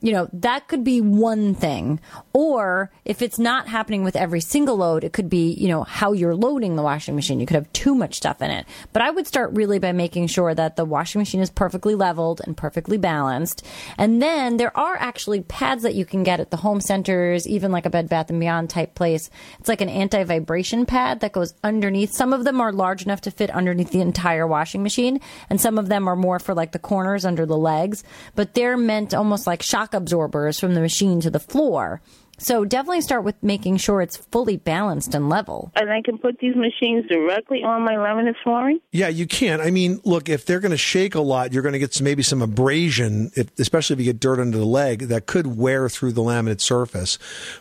you 0.01 0.12
know, 0.12 0.27
that 0.34 0.67
could 0.67 0.84
be 0.84 1.00
one 1.00 1.53
thing. 1.53 2.00
Or 2.34 2.91
if 3.05 3.22
it's 3.22 3.38
not 3.38 3.67
happening 3.67 4.03
with 4.03 4.15
every 4.15 4.41
single 4.41 4.77
load, 4.77 5.03
it 5.03 5.13
could 5.13 5.29
be, 5.29 5.53
you 5.53 5.67
know, 5.67 5.84
how 5.84 6.12
you're 6.12 6.36
loading 6.36 6.75
the 6.75 6.81
washing 6.81 7.15
machine. 7.15 7.39
You 7.39 7.46
could 7.46 7.55
have 7.55 7.72
too 7.72 7.93
much 7.93 8.15
stuff 8.15 8.41
in 8.41 8.50
it. 8.50 8.65
But 8.93 9.03
I 9.03 9.12
would 9.12 9.27
start 9.27 9.51
really 9.53 9.77
by 9.77 9.91
making 9.91 10.27
sure 10.27 10.55
that 10.55 10.75
the 10.75 10.86
washing 10.86 11.20
machine 11.20 11.39
is 11.39 11.51
perfectly 11.51 11.93
leveled 11.93 12.41
and 12.43 12.58
perfectly 12.58 12.98
balanced. 12.98 13.65
And 13.98 14.22
then 14.22 14.58
there 14.58 14.75
are 14.75 14.96
actually 14.98 15.41
pads 15.41 15.84
that 15.84 15.93
you 15.93 16.05
can 16.05 16.24
get 16.24 16.39
at 16.39 16.50
the 16.50 16.58
home 16.58 16.81
centers, 16.81 17.48
even 17.48 17.72
like 17.72 17.86
a 17.86 17.91
Bed 17.91 18.10
Bath 18.10 18.31
and 18.31 18.39
Beyond 18.39 18.72
type 18.72 18.96
place. 18.96 19.29
It's 19.60 19.70
like 19.70 19.81
an 19.81 19.89
anti 19.89 20.24
vibration 20.24 20.88
pad 20.88 21.20
that 21.20 21.31
goes 21.31 21.53
underneath. 21.63 22.12
Some 22.12 22.34
of 22.34 22.43
them 22.43 22.60
are 22.60 22.74
large 22.74 23.03
enough 23.03 23.22
to 23.22 23.31
fit 23.31 23.51
underneath 23.51 23.91
the 23.91 24.01
entire 24.01 24.48
washing 24.48 24.81
machine, 24.81 25.20
and 25.50 25.62
some 25.62 25.77
of 25.77 25.89
them 25.89 26.08
are 26.08 26.15
more 26.15 26.39
for 26.39 26.55
like 26.55 26.72
the 26.72 26.79
corners 26.79 27.24
under 27.24 27.46
the 27.46 27.58
legs. 27.58 28.03
But 28.36 28.55
they're 28.55 28.77
meant 28.77 29.13
almost 29.13 29.46
like 29.46 29.62
shock 29.62 29.90
absorbers 29.93 30.60
from 30.60 30.74
the 30.74 30.81
machine 30.81 31.21
to 31.21 31.29
the 31.29 31.39
floor. 31.39 32.01
So 32.41 32.65
definitely 32.65 33.01
start 33.01 33.24
with 33.24 33.36
making 33.43 33.77
sure 33.77 34.01
it's 34.01 34.17
fully 34.17 34.57
balanced 34.57 35.13
and 35.13 35.29
level. 35.29 35.71
And 35.75 35.91
I 35.91 36.01
can 36.01 36.17
put 36.17 36.39
these 36.39 36.55
machines 36.55 37.05
directly 37.07 37.62
on 37.63 37.83
my 37.83 37.93
laminate 37.93 38.36
flooring? 38.43 38.79
Yeah, 38.91 39.10
you 39.10 39.27
can. 39.27 39.62
I 39.62 39.69
mean, 39.69 40.01
look, 40.05 40.27
if 40.27 40.48
they're 40.48 40.60
going 40.60 40.71
to 40.71 40.77
shake 40.77 41.13
a 41.13 41.21
lot, 41.21 41.53
you're 41.53 41.62
going 41.62 41.74
to 41.74 41.79
get 41.79 41.93
some, 41.93 42.03
maybe 42.03 42.24
some 42.24 42.41
abrasion, 42.41 43.31
if, 43.36 43.51
especially 43.60 43.93
if 43.93 44.00
you 44.00 44.05
get 44.05 44.19
dirt 44.19 44.39
under 44.39 44.57
the 44.57 44.65
leg, 44.65 45.01
that 45.10 45.27
could 45.27 45.55
wear 45.55 45.88
through 45.88 46.13
the 46.13 46.24
laminate 46.24 46.62
surface. 46.62 47.19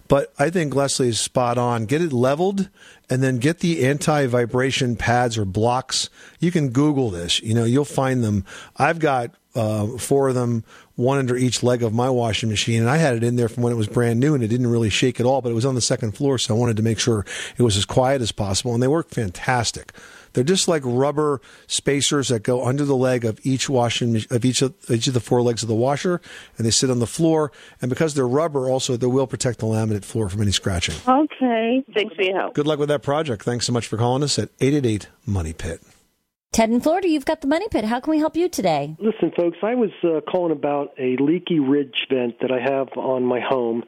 But 0.09 0.33
I 0.39 0.49
think 0.49 0.75
Leslie 0.75 1.09
is 1.09 1.21
spot 1.21 1.59
on. 1.59 1.85
Get 1.85 2.01
it 2.01 2.13
leveled 2.13 2.71
and 3.11 3.23
then 3.23 3.37
get 3.37 3.59
the 3.59 3.85
anti 3.85 4.27
vibration 4.29 4.97
pads 4.97 5.37
or 5.37 5.45
blocks. 5.45 6.09
You 6.39 6.51
can 6.51 6.71
Google 6.71 7.11
this. 7.11 7.43
You 7.43 7.53
know, 7.53 7.65
you'll 7.65 7.85
find 7.85 8.25
them. 8.25 8.47
I've 8.79 8.99
got 8.99 9.35
uh, 9.55 9.99
four 9.99 10.29
of 10.29 10.35
them, 10.35 10.65
one 11.01 11.19
under 11.19 11.37
each 11.37 11.63
leg 11.63 11.83
of 11.83 11.93
my 11.93 12.11
washing 12.11 12.49
machine. 12.49 12.81
And 12.81 12.91
I 12.91 12.99
had 12.99 13.17
it 13.17 13.25
in 13.25 13.37
there 13.37 13.49
from 13.49 13.63
when 13.63 13.73
it 13.73 13.77
was 13.77 13.89
brand 13.89 14.21
new 14.21 14.35
and 14.35 14.45
it 14.45 14.49
didn't 14.49 14.69
really 14.69 14.91
shake 14.91 15.19
at 15.19 15.27
all, 15.27 15.41
but 15.41 15.51
it 15.51 15.55
was 15.55 15.65
on 15.65 15.75
the 15.75 15.81
second 15.81 16.13
floor. 16.13 16.39
So 16.39 16.55
I 16.55 16.59
wanted 16.59 16.77
to 16.77 16.83
make 16.83 16.99
sure 16.99 17.25
it 17.57 17.63
was 17.63 17.77
as 17.77 17.85
quiet 17.85 18.23
as 18.23 18.33
possible. 18.33 18.75
And 18.75 18.83
they 18.83 18.89
work 18.89 19.09
fantastic. 19.09 19.93
They're 20.33 20.45
just 20.45 20.69
like 20.69 20.83
rubber 20.85 21.41
spacers 21.67 22.29
that 22.29 22.45
go 22.45 22.65
under 22.65 22.85
the 22.85 22.95
leg 22.95 23.25
of 23.25 23.45
each 23.45 23.69
washing 23.69 24.23
of 24.31 24.45
each 24.45 24.63
of 24.63 24.75
each 24.89 25.09
of 25.09 25.15
the 25.15 25.21
four 25.21 25.43
legs 25.43 25.65
of 25.65 25.69
the 25.69 25.75
washer, 25.75 26.21
and 26.57 26.65
they 26.65 26.71
sit 26.71 26.89
on 26.89 27.01
the 27.01 27.07
floor. 27.07 27.51
And 27.83 27.89
because 27.89 28.15
they're 28.15 28.29
rubber, 28.29 28.69
also 28.69 28.97
they 28.97 29.09
will 29.09 29.27
protect 29.27 29.59
the 29.59 29.67
laminate 29.67 30.05
floor 30.05 30.29
from 30.29 30.43
any 30.43 30.53
scratching. 30.53 30.95
Okay. 31.05 31.85
Thanks 31.93 32.15
for 32.15 32.23
your 32.23 32.39
help. 32.39 32.55
Good 32.55 32.69
luck 32.69 32.79
with 32.79 32.91
that 32.91 33.03
project. 33.03 33.43
Thanks 33.43 33.67
so 33.67 33.73
much 33.73 33.89
for 33.89 33.97
calling 33.97 34.23
us 34.23 34.39
at 34.39 34.51
eight 34.61 34.75
eight 34.75 34.87
eight 34.87 35.09
Money 35.27 35.53
Pit. 35.53 35.83
Ted 36.53 36.71
in 36.71 36.81
Florida, 36.81 37.09
you've 37.09 37.25
got 37.25 37.43
the 37.43 37.47
money 37.47 37.69
pit. 37.71 37.85
How 37.85 38.01
can 38.01 38.11
we 38.11 38.19
help 38.19 38.37
you 38.37 38.49
today? 38.49 38.97
Listen, 38.99 39.31
folks, 39.37 39.59
I 39.63 39.77
was 39.77 39.91
uh, 40.03 40.21
calling 40.29 40.51
about 40.51 40.93
a 40.99 41.17
leaky 41.21 41.61
ridge 41.61 42.07
vent 42.11 42.41
that 42.41 42.51
I 42.51 42.59
have 42.59 42.89
on 42.97 43.25
my 43.25 43.39
home. 43.39 43.85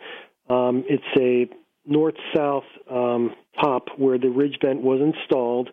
Um, 0.49 0.85
it's 0.89 1.03
a 1.19 1.49
north 1.85 2.15
south 2.35 2.63
um, 2.89 3.35
top 3.61 3.89
where 3.99 4.17
the 4.17 4.29
ridge 4.29 4.59
vent 4.63 4.81
was 4.81 5.01
installed, 5.01 5.71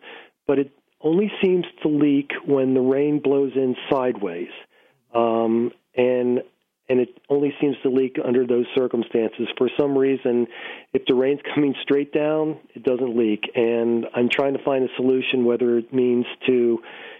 but 0.47 0.57
it 0.57 0.71
only 1.01 1.31
seems 1.43 1.65
to 1.83 1.89
leak 1.89 2.31
when 2.45 2.73
the 2.73 2.81
rain 2.81 3.19
blows 3.19 3.51
in 3.55 3.75
sideways. 3.87 4.49
Um, 5.13 5.71
and 5.95 6.39
and 6.89 6.99
it 6.99 7.19
only 7.29 7.53
seems 7.61 7.75
to 7.83 7.89
leak 7.89 8.17
under 8.23 8.45
those 8.45 8.65
circumstances. 8.75 9.47
For 9.57 9.69
some 9.79 9.97
reason, 9.97 10.47
if 10.93 11.03
the 11.07 11.13
rain's 11.13 11.39
coming 11.55 11.75
straight 11.83 12.11
down, 12.11 12.57
it 12.73 12.83
doesn't 12.83 13.15
leak. 13.15 13.43
And 13.55 14.05
I'm 14.15 14.29
trying 14.29 14.53
to 14.53 14.63
find 14.63 14.83
a 14.83 14.95
solution, 14.95 15.45
whether 15.45 15.77
it 15.77 15.93
means 15.93 16.25
to 16.47 16.79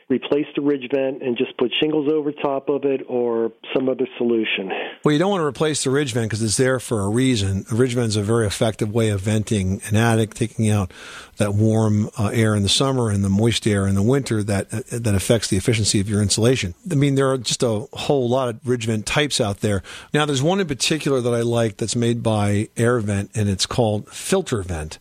replace 0.09 0.47
the 0.55 0.61
ridge 0.61 0.89
vent 0.91 1.21
and 1.21 1.37
just 1.37 1.55
put 1.57 1.71
shingles 1.79 2.11
over 2.11 2.31
top 2.31 2.67
of 2.67 2.83
it 2.83 3.01
or 3.07 3.51
some 3.73 3.87
other 3.87 4.07
solution. 4.17 4.71
Well, 5.03 5.13
you 5.13 5.19
don't 5.19 5.29
want 5.29 5.41
to 5.41 5.45
replace 5.45 5.83
the 5.83 5.91
ridge 5.91 6.13
vent 6.13 6.29
because 6.29 6.41
it's 6.41 6.57
there 6.57 6.79
for 6.79 7.01
a 7.01 7.09
reason. 7.09 7.65
A 7.71 7.75
ridge 7.75 7.93
vent 7.93 8.07
is 8.07 8.15
a 8.15 8.23
very 8.23 8.47
effective 8.47 8.91
way 8.91 9.09
of 9.09 9.21
venting 9.21 9.81
an 9.85 9.95
attic, 9.95 10.33
taking 10.33 10.69
out 10.69 10.91
that 11.37 11.53
warm 11.53 12.09
uh, 12.17 12.31
air 12.33 12.55
in 12.55 12.63
the 12.63 12.69
summer 12.69 13.09
and 13.09 13.23
the 13.23 13.29
moist 13.29 13.67
air 13.67 13.85
in 13.85 13.95
the 13.95 14.01
winter 14.01 14.43
that 14.43 14.73
uh, 14.73 14.81
that 14.91 15.13
affects 15.13 15.47
the 15.47 15.57
efficiency 15.57 15.99
of 15.99 16.09
your 16.09 16.21
insulation. 16.21 16.73
I 16.91 16.95
mean, 16.95 17.15
there 17.15 17.29
are 17.31 17.37
just 17.37 17.61
a 17.61 17.87
whole 17.93 18.27
lot 18.27 18.49
of 18.49 18.67
ridge 18.67 18.87
vent 18.87 19.05
types 19.05 19.39
out 19.39 19.61
there. 19.61 19.83
Now, 20.13 20.25
there's 20.25 20.41
one 20.41 20.59
in 20.59 20.67
particular 20.67 21.21
that 21.21 21.33
I 21.33 21.41
like 21.41 21.77
that's 21.77 21.95
made 21.95 22.23
by 22.23 22.69
Air 22.75 22.99
Vent, 22.99 23.31
and 23.35 23.47
it's 23.47 23.65
called 23.65 24.09
Filter 24.09 24.63
Vent. 24.63 24.97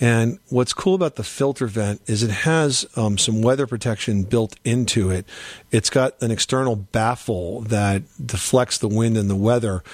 And 0.00 0.38
what's 0.48 0.72
cool 0.72 0.94
about 0.94 1.16
the 1.16 1.22
filter 1.22 1.66
vent 1.66 2.00
is 2.06 2.22
it 2.22 2.30
has 2.30 2.86
um, 2.96 3.18
some 3.18 3.42
weather 3.42 3.66
protection 3.66 4.22
built 4.22 4.56
into 4.64 5.10
it. 5.10 5.26
It's 5.70 5.90
got 5.90 6.20
an 6.22 6.30
external 6.30 6.74
baffle 6.74 7.60
that 7.62 8.02
deflects 8.24 8.78
the 8.78 8.88
wind 8.88 9.18
and 9.18 9.28
the 9.28 9.36
weather, 9.36 9.84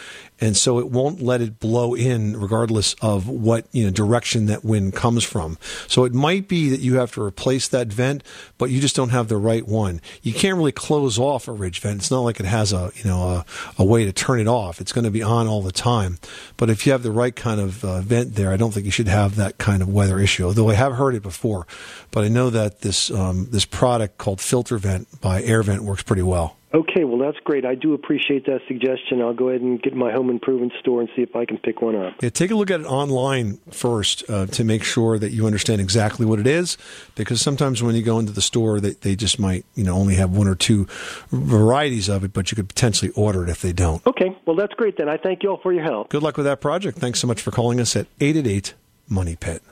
and 0.41 0.57
so 0.57 0.79
it 0.79 0.91
won't 0.91 1.21
let 1.21 1.41
it 1.41 1.59
blow 1.59 1.95
in 1.95 2.39
regardless 2.39 2.95
of 3.01 3.29
what 3.29 3.67
you 3.73 3.85
know 3.85 3.91
direction 3.91 4.47
that 4.47 4.65
wind 4.65 4.95
comes 4.95 5.25
from. 5.25 5.59
So 5.89 6.05
it 6.05 6.13
might 6.13 6.49
be 6.49 6.69
that 6.71 6.81
you 6.81 6.97
have 6.97 7.13
to 7.13 7.23
replace 7.23 7.69
that 7.69 7.89
vent, 7.89 8.23
but 8.59 8.71
you 8.71 8.81
just 8.81 8.97
don't 8.97 9.11
have 9.11 9.29
the 9.29 9.37
right 9.37 9.67
one. 9.67 10.01
You 10.23 10.33
can't 10.33 10.57
really 10.57 10.73
close 10.73 11.19
off 11.19 11.49
a 11.49 11.53
ridge 11.53 11.81
vent. 11.81 12.01
It's 12.01 12.11
not 12.11 12.21
like 12.21 12.41
it 12.41 12.47
has 12.47 12.73
a 12.73 12.93
you 12.97 13.05
know 13.05 13.23
a, 13.23 13.45
a 13.79 13.85
way 13.85 14.05
to 14.05 14.13
turn 14.13 14.41
it 14.41 14.49
off. 14.49 14.81
It's 14.81 14.93
going 14.93 15.05
to 15.05 15.11
be 15.11 15.23
on 15.23 15.47
all 15.47 15.63
the 15.63 15.73
time. 15.73 16.19
But 16.57 16.71
if 16.71 16.87
you 16.87 16.93
have 16.93 17.03
the 17.03 17.11
right 17.11 17.35
kind 17.35 17.61
of 17.61 17.85
uh, 17.85 18.01
vent 18.01 18.35
there, 18.35 18.53
I 18.53 18.57
don't 18.57 18.73
think 18.73 18.85
you 18.85 18.93
should 18.93 19.09
have 19.09 19.37
that 19.37 19.59
kind 19.59 19.83
of 19.83 19.89
weather 19.89 20.19
issue. 20.19 20.45
Although 20.45 20.71
I 20.71 20.75
have 20.75 20.95
heard 20.95 21.15
it 21.15 21.23
before, 21.23 21.67
but 22.11 22.25
I 22.25 22.29
know 22.29 22.51
that 22.51 22.81
this 22.81 23.11
um, 23.11 23.49
this 23.51 23.65
product 23.65 24.19
called 24.19 24.41
Filter 24.41 24.79
Vent 24.79 25.21
by 25.21 25.43
Air 25.43 25.63
Vent 25.63 25.83
works 25.83 26.03
pretty 26.03 26.23
well. 26.23 26.56
Okay, 26.75 27.05
well 27.05 27.19
that's 27.19 27.39
great. 27.45 27.65
I 27.65 27.77
do 27.77 27.95
appreciate 27.95 28.45
that 28.47 28.61
suggestion. 28.67 29.23
I'll 29.23 29.33
go 29.33 29.49
ahead 29.51 29.61
and 29.61 29.81
get 29.81 29.95
my 29.95 30.13
home 30.13 30.31
improvement 30.31 30.73
store 30.81 31.01
and 31.01 31.09
see 31.15 31.23
if 31.23 31.35
I 31.37 31.45
can 31.45 31.59
pick 31.59 31.81
one 31.81 31.95
up. 31.95 32.15
Yeah, 32.21 32.31
take 32.31 32.51
a 32.51 32.57
look 32.57 32.71
at 32.71 32.81
it 32.81 32.87
online 32.87 33.59
first 33.71 34.29
uh, 34.29 34.47
to 34.47 34.65
make 34.65 34.83
sure 34.83 35.19
that 35.19 35.31
you 35.31 35.47
understand 35.47 35.81
exactly 35.81 36.27
what 36.27 36.41
it 36.41 36.47
is, 36.47 36.77
because 37.15 37.41
sometimes 37.41 37.83
when 37.83 37.95
you 37.95 38.03
go 38.03 38.19
into 38.19 38.33
the 38.33 38.43
store, 38.43 38.81
they, 38.81 38.91
they 38.91 39.15
just 39.15 39.39
might 39.39 39.65
you 39.75 39.85
know 39.85 39.95
only 39.95 40.17
have 40.17 40.31
one 40.37 40.49
or 40.49 40.57
two 40.57 40.87
varieties 41.31 42.09
of 42.09 42.25
it, 42.25 42.33
but 42.33 42.51
you 42.51 42.57
could 42.57 42.69
potentially 42.69 43.13
order 43.13 43.45
it 43.45 43.49
if 43.49 43.63
they 43.63 43.73
don't. 43.73 44.05
Okay, 44.07 44.37
well 44.45 44.57
that's 44.57 44.75
great 44.75 44.99
then. 44.99 45.09
I 45.09 45.19
thank 45.19 45.45
you 45.45 45.51
all 45.51 45.61
for 45.63 45.73
your 45.73 45.85
help. 45.85 46.09
Good 46.09 46.23
luck 46.23 46.37
with 46.37 46.47
that 46.47 46.61
project. 46.61 46.99
Thanks 46.99 47.21
so 47.21 47.29
much 47.29 47.41
for 47.41 47.53
calling 47.53 47.81
us 47.81 47.95
at 47.95 48.09
eight 48.21 48.37
eight 48.37 48.47
eight 48.47 48.75
Money 49.09 49.37
Pit. 49.37 49.63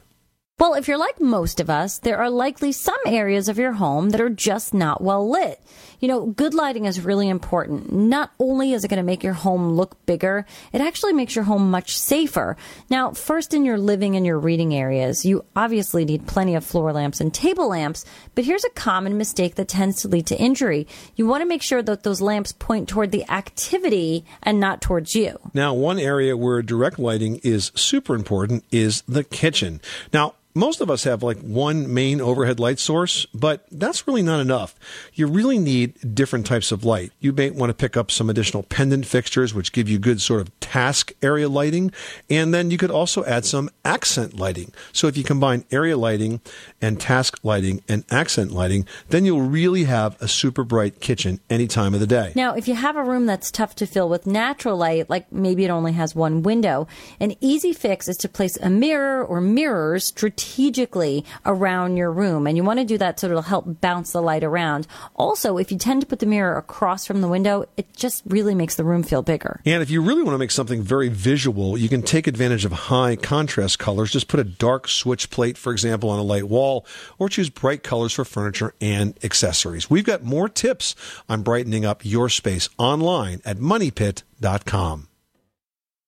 Well, 0.60 0.74
if 0.74 0.86
you're 0.86 0.98
like 0.98 1.20
most 1.20 1.58
of 1.58 1.68
us, 1.68 1.98
there 1.98 2.18
are 2.18 2.30
likely 2.30 2.70
some 2.70 3.00
areas 3.04 3.48
of 3.48 3.58
your 3.58 3.72
home 3.72 4.10
that 4.10 4.20
are 4.20 4.30
just 4.30 4.72
not 4.72 5.02
well 5.02 5.28
lit. 5.28 5.60
You 6.04 6.08
know, 6.08 6.26
good 6.26 6.52
lighting 6.52 6.84
is 6.84 7.00
really 7.00 7.30
important. 7.30 7.90
Not 7.90 8.30
only 8.38 8.74
is 8.74 8.84
it 8.84 8.88
going 8.88 8.98
to 8.98 9.02
make 9.02 9.24
your 9.24 9.32
home 9.32 9.70
look 9.70 10.04
bigger, 10.04 10.44
it 10.70 10.82
actually 10.82 11.14
makes 11.14 11.34
your 11.34 11.46
home 11.46 11.70
much 11.70 11.96
safer. 11.96 12.58
Now, 12.90 13.12
first 13.12 13.54
in 13.54 13.64
your 13.64 13.78
living 13.78 14.14
and 14.14 14.26
your 14.26 14.38
reading 14.38 14.74
areas, 14.74 15.24
you 15.24 15.46
obviously 15.56 16.04
need 16.04 16.26
plenty 16.26 16.56
of 16.56 16.62
floor 16.62 16.92
lamps 16.92 17.22
and 17.22 17.32
table 17.32 17.70
lamps, 17.70 18.04
but 18.34 18.44
here's 18.44 18.66
a 18.66 18.70
common 18.72 19.16
mistake 19.16 19.54
that 19.54 19.68
tends 19.68 20.02
to 20.02 20.08
lead 20.08 20.26
to 20.26 20.38
injury. 20.38 20.86
You 21.16 21.26
want 21.26 21.40
to 21.40 21.48
make 21.48 21.62
sure 21.62 21.80
that 21.80 22.02
those 22.02 22.20
lamps 22.20 22.52
point 22.52 22.86
toward 22.86 23.10
the 23.10 23.26
activity 23.30 24.26
and 24.42 24.60
not 24.60 24.82
towards 24.82 25.14
you. 25.14 25.38
Now, 25.54 25.72
one 25.72 25.98
area 25.98 26.36
where 26.36 26.60
direct 26.60 26.98
lighting 26.98 27.40
is 27.42 27.72
super 27.74 28.14
important 28.14 28.62
is 28.70 29.02
the 29.08 29.24
kitchen. 29.24 29.80
Now, 30.12 30.34
most 30.54 30.80
of 30.80 30.90
us 30.90 31.04
have 31.04 31.22
like 31.22 31.40
one 31.40 31.92
main 31.92 32.20
overhead 32.20 32.60
light 32.60 32.78
source, 32.78 33.26
but 33.34 33.66
that's 33.72 34.06
really 34.06 34.22
not 34.22 34.40
enough. 34.40 34.74
You 35.12 35.26
really 35.26 35.58
need 35.58 35.93
different 36.12 36.46
types 36.46 36.72
of 36.72 36.84
light. 36.84 37.12
You 37.20 37.32
may 37.32 37.50
want 37.50 37.70
to 37.70 37.74
pick 37.74 37.96
up 37.96 38.10
some 38.10 38.28
additional 38.28 38.62
pendant 38.64 39.06
fixtures, 39.06 39.54
which 39.54 39.72
give 39.72 39.88
you 39.88 39.98
good 39.98 40.20
sort 40.20 40.40
of 40.40 40.58
task 40.60 41.12
area 41.22 41.48
lighting. 41.48 41.92
And 42.28 42.52
then 42.52 42.70
you 42.70 42.78
could 42.78 42.90
also 42.90 43.24
add 43.24 43.44
some 43.44 43.70
accent 43.84 44.38
lighting. 44.38 44.72
So 44.92 45.06
if 45.06 45.16
you 45.16 45.24
combine 45.24 45.64
area 45.70 45.96
lighting 45.96 46.40
and 46.80 47.00
task 47.00 47.38
lighting 47.42 47.82
and 47.88 48.04
accent 48.10 48.50
lighting, 48.52 48.86
then 49.08 49.24
you'll 49.24 49.42
really 49.42 49.84
have 49.84 50.20
a 50.20 50.28
super 50.28 50.64
bright 50.64 51.00
kitchen 51.00 51.40
any 51.48 51.66
time 51.66 51.94
of 51.94 52.00
the 52.00 52.06
day. 52.06 52.32
Now, 52.34 52.54
if 52.54 52.68
you 52.68 52.74
have 52.74 52.96
a 52.96 53.04
room 53.04 53.26
that's 53.26 53.50
tough 53.50 53.74
to 53.76 53.86
fill 53.86 54.08
with 54.08 54.26
natural 54.26 54.76
light, 54.76 55.08
like 55.08 55.30
maybe 55.32 55.64
it 55.64 55.70
only 55.70 55.92
has 55.92 56.14
one 56.14 56.42
window, 56.42 56.86
an 57.20 57.34
easy 57.40 57.72
fix 57.72 58.08
is 58.08 58.16
to 58.18 58.28
place 58.28 58.56
a 58.58 58.70
mirror 58.70 59.24
or 59.24 59.40
mirrors 59.40 60.04
strategically 60.04 61.24
around 61.46 61.96
your 61.96 62.10
room. 62.10 62.46
And 62.46 62.56
you 62.56 62.64
want 62.64 62.80
to 62.80 62.84
do 62.84 62.98
that 62.98 63.20
so 63.20 63.28
it'll 63.28 63.42
help 63.42 63.80
bounce 63.80 64.12
the 64.12 64.22
light 64.22 64.44
around. 64.44 64.86
Also, 65.14 65.58
if 65.58 65.70
you 65.70 65.78
tend 65.84 66.00
to 66.00 66.06
put 66.06 66.18
the 66.18 66.26
mirror 66.26 66.56
across 66.56 67.04
from 67.04 67.20
the 67.20 67.28
window, 67.28 67.66
it 67.76 67.92
just 67.94 68.22
really 68.26 68.54
makes 68.54 68.76
the 68.76 68.84
room 68.84 69.02
feel 69.02 69.20
bigger. 69.20 69.60
And 69.66 69.82
if 69.82 69.90
you 69.90 70.00
really 70.00 70.22
want 70.22 70.34
to 70.34 70.38
make 70.38 70.50
something 70.50 70.82
very 70.82 71.10
visual, 71.10 71.76
you 71.76 71.90
can 71.90 72.00
take 72.00 72.26
advantage 72.26 72.64
of 72.64 72.72
high 72.72 73.16
contrast 73.16 73.78
colors. 73.78 74.10
Just 74.10 74.26
put 74.26 74.40
a 74.40 74.44
dark 74.44 74.88
switch 74.88 75.28
plate, 75.28 75.58
for 75.58 75.72
example, 75.72 76.08
on 76.08 76.18
a 76.18 76.22
light 76.22 76.48
wall, 76.48 76.86
or 77.18 77.28
choose 77.28 77.50
bright 77.50 77.82
colors 77.82 78.14
for 78.14 78.24
furniture 78.24 78.74
and 78.80 79.22
accessories. 79.22 79.90
We've 79.90 80.06
got 80.06 80.22
more 80.22 80.48
tips 80.48 80.94
on 81.28 81.42
brightening 81.42 81.84
up 81.84 82.02
your 82.02 82.30
space 82.30 82.70
online 82.78 83.42
at 83.44 83.58
moneypit.com. 83.58 85.08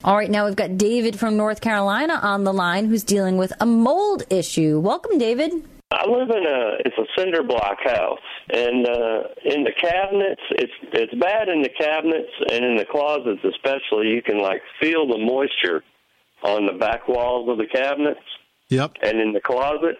All 0.04 0.16
right, 0.16 0.30
now 0.30 0.46
we've 0.46 0.56
got 0.56 0.78
David 0.78 1.18
from 1.18 1.36
North 1.36 1.60
Carolina 1.60 2.14
on 2.22 2.44
the 2.44 2.52
line 2.52 2.86
who's 2.86 3.04
dealing 3.04 3.36
with 3.36 3.52
a 3.60 3.66
mold 3.66 4.22
issue. 4.30 4.80
Welcome, 4.80 5.18
David. 5.18 5.52
I 5.96 6.06
live 6.06 6.30
in 6.30 6.46
a 6.46 6.76
it's 6.84 6.98
a 6.98 7.06
cinder 7.18 7.42
block 7.42 7.78
house, 7.84 8.18
and 8.52 8.86
uh, 8.86 9.20
in 9.44 9.64
the 9.64 9.72
cabinets, 9.80 10.42
it's 10.50 10.72
it's 10.92 11.14
bad 11.14 11.48
in 11.48 11.62
the 11.62 11.70
cabinets 11.70 12.32
and 12.50 12.64
in 12.64 12.76
the 12.76 12.84
closets 12.84 13.40
especially. 13.44 14.08
You 14.08 14.22
can 14.22 14.40
like 14.40 14.62
feel 14.80 15.06
the 15.08 15.18
moisture 15.18 15.82
on 16.42 16.66
the 16.66 16.72
back 16.72 17.08
walls 17.08 17.48
of 17.48 17.58
the 17.58 17.66
cabinets. 17.66 18.20
Yep. 18.68 18.96
And 19.02 19.20
in 19.20 19.32
the 19.32 19.40
closets. 19.40 19.98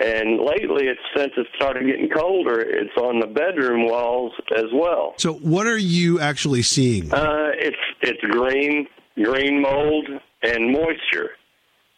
And 0.00 0.40
lately, 0.40 0.86
it's 0.86 1.00
since 1.14 1.32
it 1.36 1.46
started 1.54 1.86
getting 1.86 2.08
colder, 2.08 2.60
it's 2.60 2.96
on 2.96 3.20
the 3.20 3.26
bedroom 3.26 3.86
walls 3.86 4.32
as 4.56 4.64
well. 4.72 5.14
So, 5.18 5.34
what 5.34 5.66
are 5.66 5.78
you 5.78 6.18
actually 6.18 6.62
seeing? 6.62 7.12
Uh, 7.12 7.50
it's 7.54 7.76
it's 8.00 8.20
green, 8.22 8.86
green 9.16 9.60
mold, 9.60 10.08
and 10.42 10.72
moisture, 10.72 11.32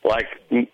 like 0.04 0.26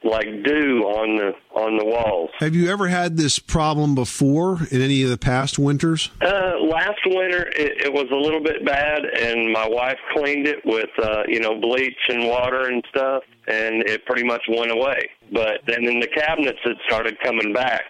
like 0.05 0.27
dew 0.45 0.83
on 0.83 1.17
the 1.17 1.33
on 1.55 1.79
the 1.79 1.85
walls. 1.85 2.31
Have 2.39 2.55
you 2.55 2.69
ever 2.69 2.89
had 2.89 3.17
this 3.17 3.39
problem 3.39 3.95
before 3.95 4.59
in 4.71 4.83
any 4.83 5.03
of 5.03 5.11
the 5.11 5.19
past 5.19 5.59
winters? 5.59 6.11
Uh, 6.21 6.59
last 6.61 7.01
winter, 7.07 7.47
it, 7.57 7.87
it 7.87 7.93
was 7.93 8.07
a 8.11 8.17
little 8.17 8.43
bit 8.43 8.65
bad, 8.65 9.05
and 9.05 9.53
my 9.53 9.69
wife 9.69 9.99
cleaned 10.13 10.47
it 10.47 10.65
with 10.65 10.91
uh, 11.03 11.23
you 11.29 11.41
know 11.41 11.59
bleach 11.61 11.95
and 12.09 12.29
water 12.29 12.69
and 12.69 12.85
stuff, 12.89 13.23
and 13.47 13.83
it 13.89 14.05
pretty 14.05 14.25
much 14.25 14.43
went 14.49 14.71
away. 14.71 15.11
But 15.33 15.61
then 15.67 15.85
in 15.85 16.01
the 16.01 16.09
cabinets, 16.09 16.59
it 16.65 16.77
started 16.87 17.19
coming 17.21 17.53
back 17.53 17.83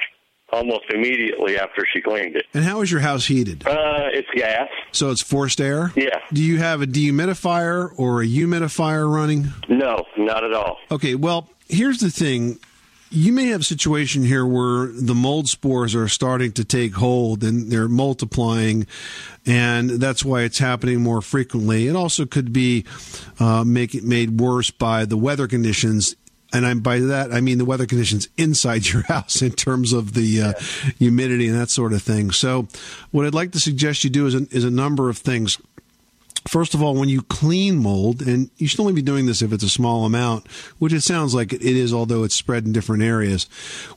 almost 0.53 0.85
immediately 0.93 1.59
after 1.59 1.87
she 1.93 2.01
cleaned 2.01 2.37
it. 2.37 2.47
And 2.55 2.65
how 2.65 2.81
is 2.81 2.91
your 2.91 3.01
house 3.01 3.27
heated? 3.27 3.67
Uh, 3.67 4.09
it's 4.13 4.29
gas. 4.35 4.69
So 4.93 5.11
it's 5.11 5.23
forced 5.23 5.61
air? 5.61 5.93
Yeah. 5.97 6.21
Do 6.33 6.43
you 6.43 6.59
have 6.59 6.83
a 6.83 6.87
dehumidifier 6.87 7.91
or 7.97 8.23
a 8.23 8.27
humidifier 8.27 9.13
running? 9.13 9.49
No, 9.69 10.05
not 10.17 10.45
at 10.45 10.53
all. 10.53 10.79
Okay, 10.91 11.15
well, 11.15 11.49
here's 11.69 11.99
the 11.99 12.11
thing. 12.11 12.59
You 13.13 13.33
may 13.33 13.47
have 13.47 13.63
a 13.63 13.65
situation 13.65 14.23
here 14.23 14.47
where 14.47 14.87
the 14.87 15.17
mold 15.17 15.49
spores 15.49 15.97
are 15.97 16.07
starting 16.07 16.53
to 16.53 16.65
take 16.65 16.95
hold 16.95 17.43
and 17.43 17.71
they're 17.71 17.89
multiplying, 17.89 18.87
and 19.45 19.91
that's 19.91 20.25
why 20.25 20.43
it's 20.43 20.59
happening 20.59 21.01
more 21.01 21.21
frequently. 21.21 21.89
It 21.89 21.97
also 21.97 22.25
could 22.25 22.53
be 22.53 22.85
uh, 23.41 23.65
make 23.65 23.97
it 23.97 24.05
made 24.05 24.39
worse 24.41 24.71
by 24.71 25.07
the 25.07 25.17
weather 25.17 25.49
conditions 25.49 26.15
and 26.53 26.67
I'm 26.67 26.81
by 26.81 27.01
that 27.01 27.33
I 27.33 27.41
mean 27.41 27.59
the 27.59 27.65
weather 27.65 27.87
conditions 27.87 28.29
inside 28.37 28.87
your 28.93 29.03
house 29.03 29.43
in 29.43 29.53
terms 29.53 29.93
of 29.93 30.15
the 30.15 30.43
uh, 30.43 30.53
humidity 30.99 31.49
and 31.49 31.59
that 31.59 31.71
sort 31.71 31.93
of 31.93 32.03
thing. 32.03 32.31
So, 32.31 32.69
what 33.11 33.27
I'd 33.27 33.35
like 33.35 33.53
to 33.53 33.61
suggest 33.61 34.05
you 34.05 34.11
do 34.11 34.27
is 34.27 34.35
a, 34.35 34.47
is 34.51 34.65
a 34.65 34.71
number 34.71 35.09
of 35.09 35.19
things. 35.19 35.59
First 36.49 36.75
of 36.75 36.83
all, 36.83 36.95
when 36.95 37.09
you 37.09 37.23
clean 37.23 37.77
mold, 37.77 38.23
and 38.23 38.51
you 38.57 38.67
should 38.67 38.81
only 38.81 38.95
be 38.95 39.03
doing 39.03 39.27
this 39.27 39.43
if 39.43 39.53
it's 39.53 39.63
a 39.63 39.69
small 39.69 40.07
amount, 40.07 40.47
which 40.79 40.93
it 40.93 41.03
sounds 41.03 41.35
like 41.35 41.53
it 41.53 41.63
is, 41.63 41.93
although 41.93 42.25
it's 42.25 42.35
spread 42.35 42.65
in 42.65 42.73
different 42.73 43.03
areas. 43.03 43.45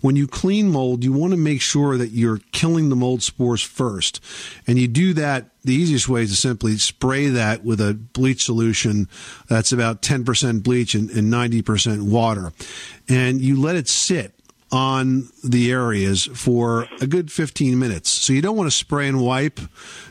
When 0.01 0.15
you 0.15 0.27
clean 0.27 0.69
mold, 0.69 1.03
you 1.03 1.13
want 1.13 1.31
to 1.31 1.37
make 1.37 1.61
sure 1.61 1.97
that 1.97 2.11
you're 2.11 2.41
killing 2.51 2.89
the 2.89 2.97
mold 2.97 3.23
spores 3.23 3.61
first. 3.61 4.19
And 4.67 4.77
you 4.77 4.89
do 4.89 5.13
that, 5.13 5.51
the 5.63 5.73
easiest 5.73 6.09
way 6.09 6.23
is 6.23 6.31
to 6.31 6.35
simply 6.35 6.77
spray 6.77 7.27
that 7.29 7.63
with 7.63 7.79
a 7.79 7.93
bleach 7.93 8.43
solution 8.43 9.07
that's 9.47 9.71
about 9.71 10.01
10% 10.01 10.63
bleach 10.63 10.95
and, 10.95 11.09
and 11.11 11.31
90% 11.31 12.01
water. 12.01 12.51
And 13.07 13.39
you 13.41 13.59
let 13.59 13.77
it 13.77 13.87
sit 13.87 14.33
on 14.73 15.29
the 15.43 15.71
areas 15.71 16.25
for 16.33 16.87
a 16.99 17.05
good 17.05 17.31
15 17.31 17.77
minutes. 17.77 18.09
So 18.09 18.33
you 18.33 18.41
don't 18.41 18.57
want 18.57 18.67
to 18.67 18.75
spray 18.75 19.07
and 19.07 19.21
wipe. 19.21 19.59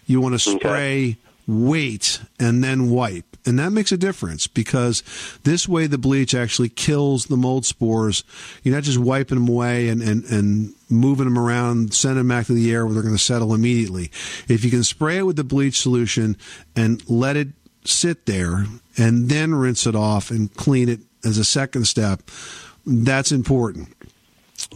You 0.07 0.21
want 0.21 0.35
to 0.35 0.39
spray, 0.39 1.19
wait, 1.53 2.21
and 2.39 2.63
then 2.63 2.91
wipe. 2.91 3.25
And 3.45 3.59
that 3.59 3.71
makes 3.71 3.91
a 3.91 3.97
difference 3.97 4.47
because 4.47 5.03
this 5.43 5.69
way 5.69 5.87
the 5.87 5.99
bleach 5.99 6.35
actually 6.35 6.69
kills 6.69 7.27
the 7.27 7.37
mold 7.37 7.67
spores. 7.67 8.23
You're 8.63 8.75
not 8.75 8.85
just 8.85 8.99
wiping 8.99 9.39
them 9.39 9.49
away 9.49 9.89
and, 9.89 10.01
and, 10.01 10.25
and 10.27 10.75
moving 10.89 11.25
them 11.25 11.39
around, 11.39 11.93
sending 11.93 12.19
them 12.19 12.29
back 12.29 12.47
to 12.47 12.53
the 12.53 12.73
air 12.73 12.85
where 12.85 12.95
they're 12.95 13.03
going 13.03 13.17
to 13.17 13.23
settle 13.23 13.53
immediately. 13.53 14.13
If 14.49 14.65
you 14.65 14.71
can 14.71 14.85
spray 14.85 15.19
it 15.19 15.27
with 15.27 15.37
the 15.37 15.45
bleach 15.45 15.81
solution 15.81 16.37
and 16.77 17.03
let 17.11 17.37
it 17.37 17.49
sit 17.85 18.27
there 18.27 18.67
and 18.97 19.29
then 19.29 19.55
rinse 19.55 19.87
it 19.87 19.97
off 19.97 20.31
and 20.31 20.55
clean 20.55 20.89
it 20.89 21.01
as 21.25 21.39
a 21.39 21.45
second 21.45 21.87
step, 21.87 22.23
that's 22.87 23.33
important. 23.33 23.89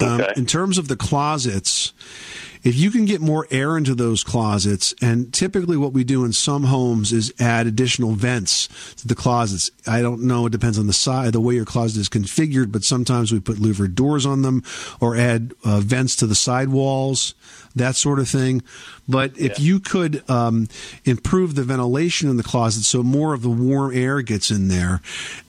Um, 0.01 0.23
in 0.37 0.47
terms 0.47 0.79
of 0.79 0.89
the 0.89 0.97
closets, 0.97 1.93
if 2.67 2.75
you 2.75 2.91
can 2.91 3.05
get 3.05 3.21
more 3.21 3.47
air 3.53 3.77
into 3.77 3.95
those 3.95 4.25
closets, 4.25 4.93
and 5.01 5.33
typically 5.33 5.77
what 5.77 5.93
we 5.93 6.03
do 6.03 6.25
in 6.25 6.33
some 6.33 6.65
homes 6.65 7.13
is 7.13 7.33
add 7.39 7.69
additional 7.69 8.11
vents 8.11 8.67
to 8.97 9.07
the 9.07 9.15
closets. 9.15 9.71
I 9.87 10.03
don't 10.03 10.23
know; 10.23 10.47
it 10.47 10.51
depends 10.51 10.77
on 10.77 10.89
the 10.89 10.93
size, 10.93 11.31
the 11.31 11.41
way 11.41 11.55
your 11.55 11.65
closet 11.65 12.01
is 12.01 12.09
configured. 12.09 12.73
But 12.73 12.83
sometimes 12.83 13.31
we 13.31 13.39
put 13.39 13.61
louvered 13.61 13.95
doors 13.95 14.27
on 14.27 14.43
them, 14.43 14.65
or 15.01 15.17
add 15.17 15.55
uh, 15.65 15.79
vents 15.79 16.17
to 16.17 16.27
the 16.27 16.35
side 16.35 16.71
walls, 16.71 17.35
that 17.77 17.95
sort 17.95 18.19
of 18.19 18.29
thing. 18.29 18.63
But 19.09 19.39
if 19.39 19.61
you 19.61 19.79
could 19.79 20.29
um, 20.29 20.69
improve 21.05 21.55
the 21.55 21.63
ventilation 21.63 22.29
in 22.29 22.37
the 22.37 22.43
closet 22.43 22.83
so 22.83 23.05
more 23.05 23.35
of 23.35 23.43
the 23.43 23.49
warm 23.49 23.97
air 23.97 24.21
gets 24.23 24.51
in 24.51 24.67
there, 24.67 25.01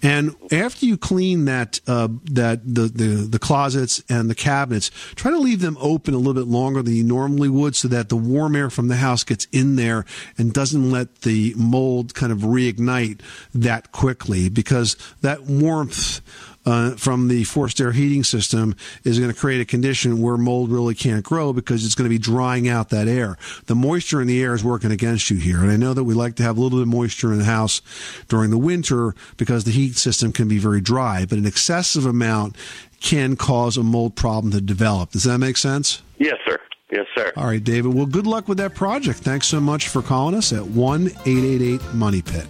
and 0.03 0.36
after 0.51 0.86
you 0.86 0.97
clean 0.97 1.45
that 1.45 1.80
uh, 1.88 2.10
that 2.25 2.62
the, 2.63 2.84
the 2.84 3.27
the 3.27 3.39
closets 3.39 4.03
and 4.08 4.30
the 4.30 4.36
cabinets, 4.36 4.91
try 5.15 5.32
to 5.32 5.39
leave 5.39 5.62
them 5.62 5.77
open 5.80 6.13
a 6.13 6.17
little 6.17 6.36
bit 6.36 6.45
longer 6.45 6.84
than 6.84 6.93
you 6.93 7.06
normally 7.07 7.49
would, 7.49 7.75
so 7.75 7.87
that 7.87 8.09
the 8.09 8.15
warm 8.15 8.55
air 8.55 8.69
from 8.69 8.87
the 8.87 8.97
house 8.97 9.23
gets 9.23 9.45
in 9.51 9.75
there 9.75 10.05
and 10.37 10.53
doesn't 10.53 10.91
let 10.91 11.21
the 11.21 11.53
mold 11.55 12.13
kind 12.13 12.31
of 12.31 12.39
reignite 12.39 13.21
that 13.53 13.91
quickly, 13.91 14.49
because 14.49 14.95
that 15.21 15.43
warmth 15.43 16.21
uh, 16.67 16.91
from 16.97 17.29
the 17.29 17.45
forced 17.45 17.79
air 17.79 17.93
heating 17.93 18.25
system 18.25 18.75
is 19.05 19.19
going 19.19 19.31
to 19.31 19.39
create 19.39 19.61
a 19.61 19.65
condition 19.65 20.21
where 20.21 20.35
mold 20.35 20.69
really 20.69 20.93
can't 20.93 21.23
grow 21.23 21.53
because 21.53 21.85
it's 21.85 21.95
going 21.95 22.03
to 22.03 22.13
be 22.13 22.19
drying 22.19 22.67
out 22.67 22.89
that 22.89 23.07
air. 23.07 23.37
The 23.67 23.75
moisture 23.75 24.21
in 24.21 24.27
the 24.27 24.43
air 24.43 24.53
is 24.53 24.65
working 24.65 24.91
against 24.91 25.29
you 25.29 25.37
here. 25.37 25.59
And 25.59 25.71
I 25.71 25.77
know 25.77 25.93
that 25.93 26.03
we 26.03 26.13
like 26.13 26.35
to 26.35 26.43
have 26.43 26.57
a 26.57 26.61
little 26.61 26.79
bit 26.79 26.83
of 26.83 26.93
moisture 26.93 27.31
in 27.31 27.39
the 27.39 27.45
house 27.45 27.81
during 28.27 28.49
the 28.49 28.57
winter 28.57 29.15
because 29.37 29.63
the 29.63 29.71
heat 29.71 29.95
system 29.95 30.33
can 30.33 30.49
be 30.49 30.57
very 30.57 30.81
dry, 30.81 31.25
but 31.25 31.37
an 31.37 31.45
excessive 31.45 32.05
amount 32.05 32.57
can 32.99 33.37
cause 33.37 33.77
a 33.77 33.83
mold 33.83 34.17
problem 34.17 34.51
to 34.51 34.59
develop. 34.59 35.11
Does 35.11 35.23
that 35.23 35.37
make 35.37 35.55
sense? 35.55 36.01
Yes, 36.17 36.37
sir. 36.45 36.57
Yes, 36.97 37.05
sir. 37.13 37.31
All 37.38 37.45
right, 37.45 37.63
David. 37.63 37.93
Well, 37.93 38.07
good 38.07 38.25
luck 38.25 38.47
with 38.47 38.57
that 38.57 38.73
project. 38.73 39.19
Thanks 39.19 39.45
so 39.45 39.60
much 39.60 39.89
for 39.89 40.01
calling 40.01 40.33
us 40.33 40.51
at 40.51 40.65
1 40.65 41.05
888 41.05 41.93
Money 41.93 42.23
Pit. 42.23 42.47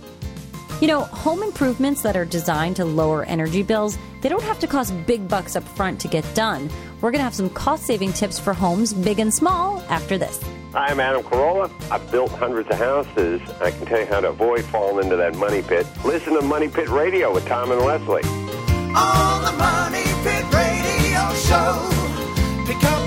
You 0.80 0.88
know, 0.88 1.02
home 1.02 1.44
improvements 1.44 2.02
that 2.04 2.16
are 2.16 2.24
designed 2.24 2.78
to 2.78 2.86
lower 2.86 3.26
energy 3.26 3.62
bills, 3.62 3.98
they 4.22 4.30
don't 4.30 4.44
have 4.44 4.58
to 4.60 4.68
cost 4.68 4.94
big 5.06 5.28
bucks 5.28 5.58
up 5.58 5.64
front 5.64 6.00
to 6.00 6.08
get 6.08 6.24
done. 6.34 6.70
We're 7.02 7.12
going 7.12 7.20
to 7.20 7.26
have 7.26 7.36
some 7.36 7.50
cost 7.50 7.84
saving 7.84 8.14
tips 8.14 8.40
for 8.40 8.54
homes, 8.54 8.94
big 8.94 9.20
and 9.20 9.34
small, 9.34 9.82
after 9.90 10.18
this. 10.18 10.40
Hi, 10.72 10.92
I'm 10.92 11.02
Adam 11.02 11.24
Carolla. 11.24 11.70
I've 11.92 12.10
built 12.10 12.32
hundreds 12.32 12.70
of 12.70 12.78
houses. 12.78 13.42
I 13.60 13.72
can 13.72 13.86
tell 13.86 14.00
you 14.00 14.06
how 14.06 14.22
to 14.22 14.30
avoid 14.30 14.64
falling 14.64 15.04
into 15.04 15.18
that 15.18 15.36
money 15.36 15.62
pit. 15.62 15.86
Listen 16.06 16.36
to 16.36 16.42
Money 16.42 16.70
Pit 16.70 16.88
Radio 16.88 17.34
with 17.34 17.46
Tom 17.48 17.70
and 17.74 17.82
Leslie. 17.82 18.24
On 18.24 19.44
the 19.44 19.52
Money 19.58 20.06
Pit 20.24 20.46
Radio 20.54 21.34
Show. 21.34 21.90
Pick 22.66 22.82
up 22.86 23.07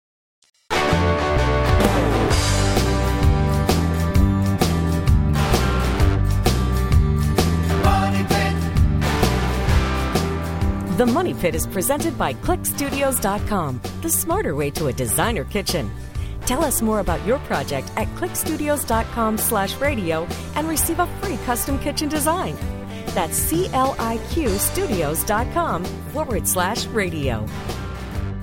The 10.97 11.05
Money 11.05 11.33
Pit 11.33 11.55
is 11.55 11.65
presented 11.65 12.17
by 12.17 12.33
CliqStudios.com, 12.33 13.81
the 14.01 14.09
smarter 14.09 14.55
way 14.57 14.69
to 14.71 14.87
a 14.87 14.93
designer 14.93 15.45
kitchen. 15.45 15.89
Tell 16.45 16.65
us 16.65 16.81
more 16.81 16.99
about 16.99 17.25
your 17.25 17.39
project 17.39 17.89
at 17.95 18.09
cliqstudios.com 18.15 19.37
slash 19.37 19.77
radio 19.77 20.27
and 20.55 20.67
receive 20.67 20.99
a 20.99 21.07
free 21.21 21.37
custom 21.45 21.79
kitchen 21.79 22.09
design. 22.09 22.57
That's 23.15 23.37
C-L-I-Q 23.37 24.49
studios.com 24.49 25.85
forward 25.85 26.45
slash 26.45 26.85
radio. 26.87 27.47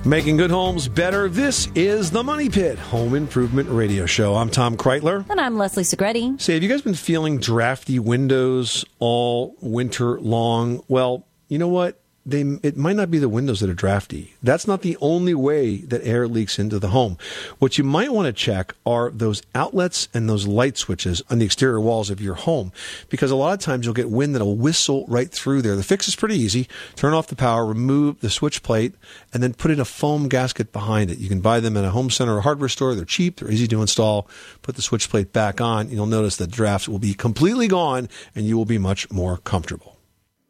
Making 0.03 0.37
good 0.37 0.49
homes 0.49 0.87
better. 0.87 1.29
This 1.29 1.67
is 1.75 2.09
the 2.09 2.23
Money 2.23 2.49
Pit 2.49 2.79
Home 2.79 3.13
Improvement 3.13 3.69
Radio 3.69 4.07
Show. 4.07 4.33
I'm 4.33 4.49
Tom 4.49 4.75
Kraeutler. 4.75 5.29
And 5.29 5.39
I'm 5.39 5.59
Leslie 5.59 5.83
Segrete. 5.83 6.41
Say, 6.41 6.55
have 6.55 6.63
you 6.63 6.69
guys 6.69 6.81
been 6.81 6.95
feeling 6.95 7.37
drafty 7.37 7.99
windows 7.99 8.85
all 8.97 9.55
winter 9.61 10.19
long? 10.19 10.83
Well, 10.87 11.27
you 11.47 11.59
know 11.59 11.67
what? 11.67 11.98
They, 12.25 12.41
it 12.61 12.77
might 12.77 12.95
not 12.95 13.09
be 13.09 13.17
the 13.17 13.29
windows 13.29 13.59
that 13.59 13.69
are 13.69 13.73
drafty. 13.75 14.35
That's 14.43 14.67
not 14.67 14.81
the 14.81 14.97
only 15.01 15.33
way 15.33 15.77
that 15.77 16.05
air 16.05 16.27
leaks 16.27 16.59
into 16.59 16.77
the 16.77 16.89
home. 16.89 17.17
What 17.57 17.77
you 17.77 17.83
might 17.83 18.13
want 18.13 18.27
to 18.27 18.33
check 18.33 18.75
are 18.85 19.09
those 19.09 19.41
outlets 19.55 20.09
and 20.13 20.29
those 20.29 20.45
light 20.45 20.77
switches 20.77 21.23
on 21.29 21.39
the 21.39 21.45
exterior 21.45 21.79
walls 21.79 22.09
of 22.09 22.21
your 22.21 22.35
home, 22.35 22.71
because 23.09 23.31
a 23.31 23.35
lot 23.35 23.53
of 23.53 23.59
times 23.59 23.85
you'll 23.85 23.95
get 23.95 24.11
wind 24.11 24.35
that'll 24.35 24.57
whistle 24.57 25.05
right 25.07 25.31
through 25.31 25.61
there. 25.61 25.75
The 25.75 25.83
fix 25.83 26.07
is 26.07 26.15
pretty 26.15 26.35
easy. 26.35 26.67
Turn 26.95 27.13
off 27.13 27.27
the 27.27 27.35
power, 27.35 27.65
remove 27.65 28.19
the 28.19 28.29
switch 28.29 28.61
plate, 28.61 28.93
and 29.33 29.41
then 29.41 29.53
put 29.53 29.71
in 29.71 29.79
a 29.79 29.85
foam 29.85 30.27
gasket 30.27 30.71
behind 30.71 31.09
it. 31.09 31.19
You 31.19 31.29
can 31.29 31.41
buy 31.41 31.59
them 31.59 31.77
at 31.77 31.85
a 31.85 31.91
home 31.91 32.09
center 32.09 32.37
or 32.37 32.41
hardware 32.41 32.69
store. 32.69 32.93
They're 32.95 33.05
cheap. 33.05 33.37
They're 33.37 33.51
easy 33.51 33.67
to 33.69 33.81
install. 33.81 34.27
Put 34.61 34.75
the 34.75 34.81
switch 34.81 35.09
plate 35.09 35.33
back 35.33 35.61
on. 35.61 35.89
You'll 35.89 36.05
notice 36.05 36.35
that 36.37 36.51
drafts 36.51 36.87
will 36.87 36.99
be 36.99 37.13
completely 37.13 37.67
gone 37.67 38.09
and 38.35 38.45
you 38.45 38.57
will 38.57 38.65
be 38.65 38.77
much 38.77 39.09
more 39.09 39.37
comfortable. 39.37 39.98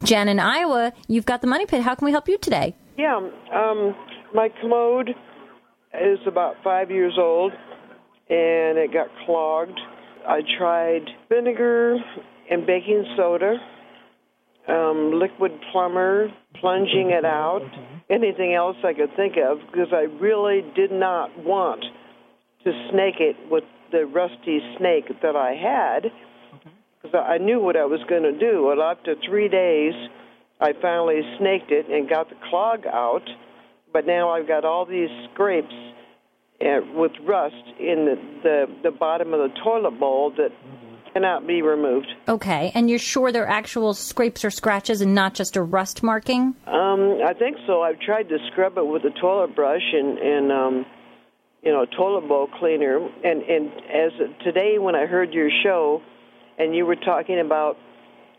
Jen 0.04 0.28
in 0.28 0.40
Iowa, 0.40 0.92
you've 1.08 1.26
got 1.26 1.42
the 1.42 1.46
Money 1.46 1.66
Pit. 1.66 1.82
How 1.82 1.94
can 1.94 2.06
we 2.06 2.10
help 2.10 2.26
you 2.26 2.38
today? 2.38 2.74
Yeah, 2.96 3.16
um, 3.16 3.94
my 4.34 4.48
commode 4.60 5.10
is 6.00 6.18
about 6.26 6.56
five 6.64 6.90
years 6.90 7.16
old, 7.18 7.52
and 8.28 8.78
it 8.78 8.92
got 8.92 9.08
clogged. 9.26 9.78
I 10.26 10.40
tried 10.58 11.02
vinegar 11.28 11.96
and 12.50 12.66
baking 12.66 13.04
soda, 13.16 13.56
um, 14.68 15.12
liquid 15.20 15.52
plumber, 15.70 16.28
plunging 16.60 17.10
it 17.10 17.24
out, 17.24 17.62
anything 18.08 18.54
else 18.54 18.76
I 18.84 18.94
could 18.94 19.14
think 19.16 19.34
of, 19.36 19.58
because 19.70 19.92
I 19.92 20.06
really 20.20 20.62
did 20.74 20.92
not 20.92 21.30
want 21.44 21.84
to 22.64 22.88
snake 22.90 23.20
it 23.20 23.36
with 23.50 23.64
the 23.92 24.06
rusty 24.06 24.60
snake 24.78 25.06
that 25.22 25.36
I 25.36 25.54
had, 25.54 26.10
because 27.00 27.18
I 27.28 27.38
knew 27.38 27.60
what 27.60 27.76
I 27.76 27.84
was 27.84 28.00
going 28.08 28.22
to 28.22 28.32
do. 28.32 28.64
Well, 28.64 28.82
after 28.82 29.14
three 29.26 29.48
days, 29.48 29.94
I 30.60 30.72
finally 30.80 31.22
snaked 31.38 31.70
it 31.70 31.86
and 31.88 32.08
got 32.08 32.28
the 32.28 32.36
clog 32.50 32.86
out, 32.86 33.28
but 33.92 34.06
now 34.06 34.30
I've 34.30 34.46
got 34.46 34.64
all 34.64 34.84
these 34.84 35.08
scrapes 35.32 35.72
uh, 36.60 36.80
with 36.94 37.12
rust 37.24 37.54
in 37.78 38.04
the, 38.04 38.16
the 38.42 38.66
the 38.84 38.90
bottom 38.90 39.32
of 39.32 39.40
the 39.40 39.58
toilet 39.64 39.98
bowl 39.98 40.30
that 40.36 40.50
cannot 41.14 41.46
be 41.46 41.62
removed. 41.62 42.06
Okay, 42.28 42.70
and 42.74 42.90
you're 42.90 42.98
sure 42.98 43.32
they're 43.32 43.48
actual 43.48 43.94
scrapes 43.94 44.44
or 44.44 44.50
scratches 44.50 45.00
and 45.00 45.14
not 45.14 45.34
just 45.34 45.56
a 45.56 45.62
rust 45.62 46.02
marking? 46.02 46.54
Um, 46.66 47.18
I 47.26 47.32
think 47.36 47.56
so. 47.66 47.82
I've 47.82 47.98
tried 47.98 48.28
to 48.28 48.38
scrub 48.52 48.76
it 48.76 48.86
with 48.86 49.04
a 49.04 49.20
toilet 49.20 49.56
brush 49.56 49.82
and 49.92 50.18
and 50.18 50.52
um, 50.52 50.86
you 51.62 51.72
know 51.72 51.86
toilet 51.86 52.28
bowl 52.28 52.48
cleaner. 52.58 52.98
And 53.24 53.42
and 53.42 53.72
as 53.88 54.12
today 54.44 54.78
when 54.78 54.94
I 54.94 55.06
heard 55.06 55.32
your 55.32 55.48
show, 55.62 56.02
and 56.60 56.76
you 56.76 56.84
were 56.84 56.96
talking 56.96 57.40
about 57.40 57.76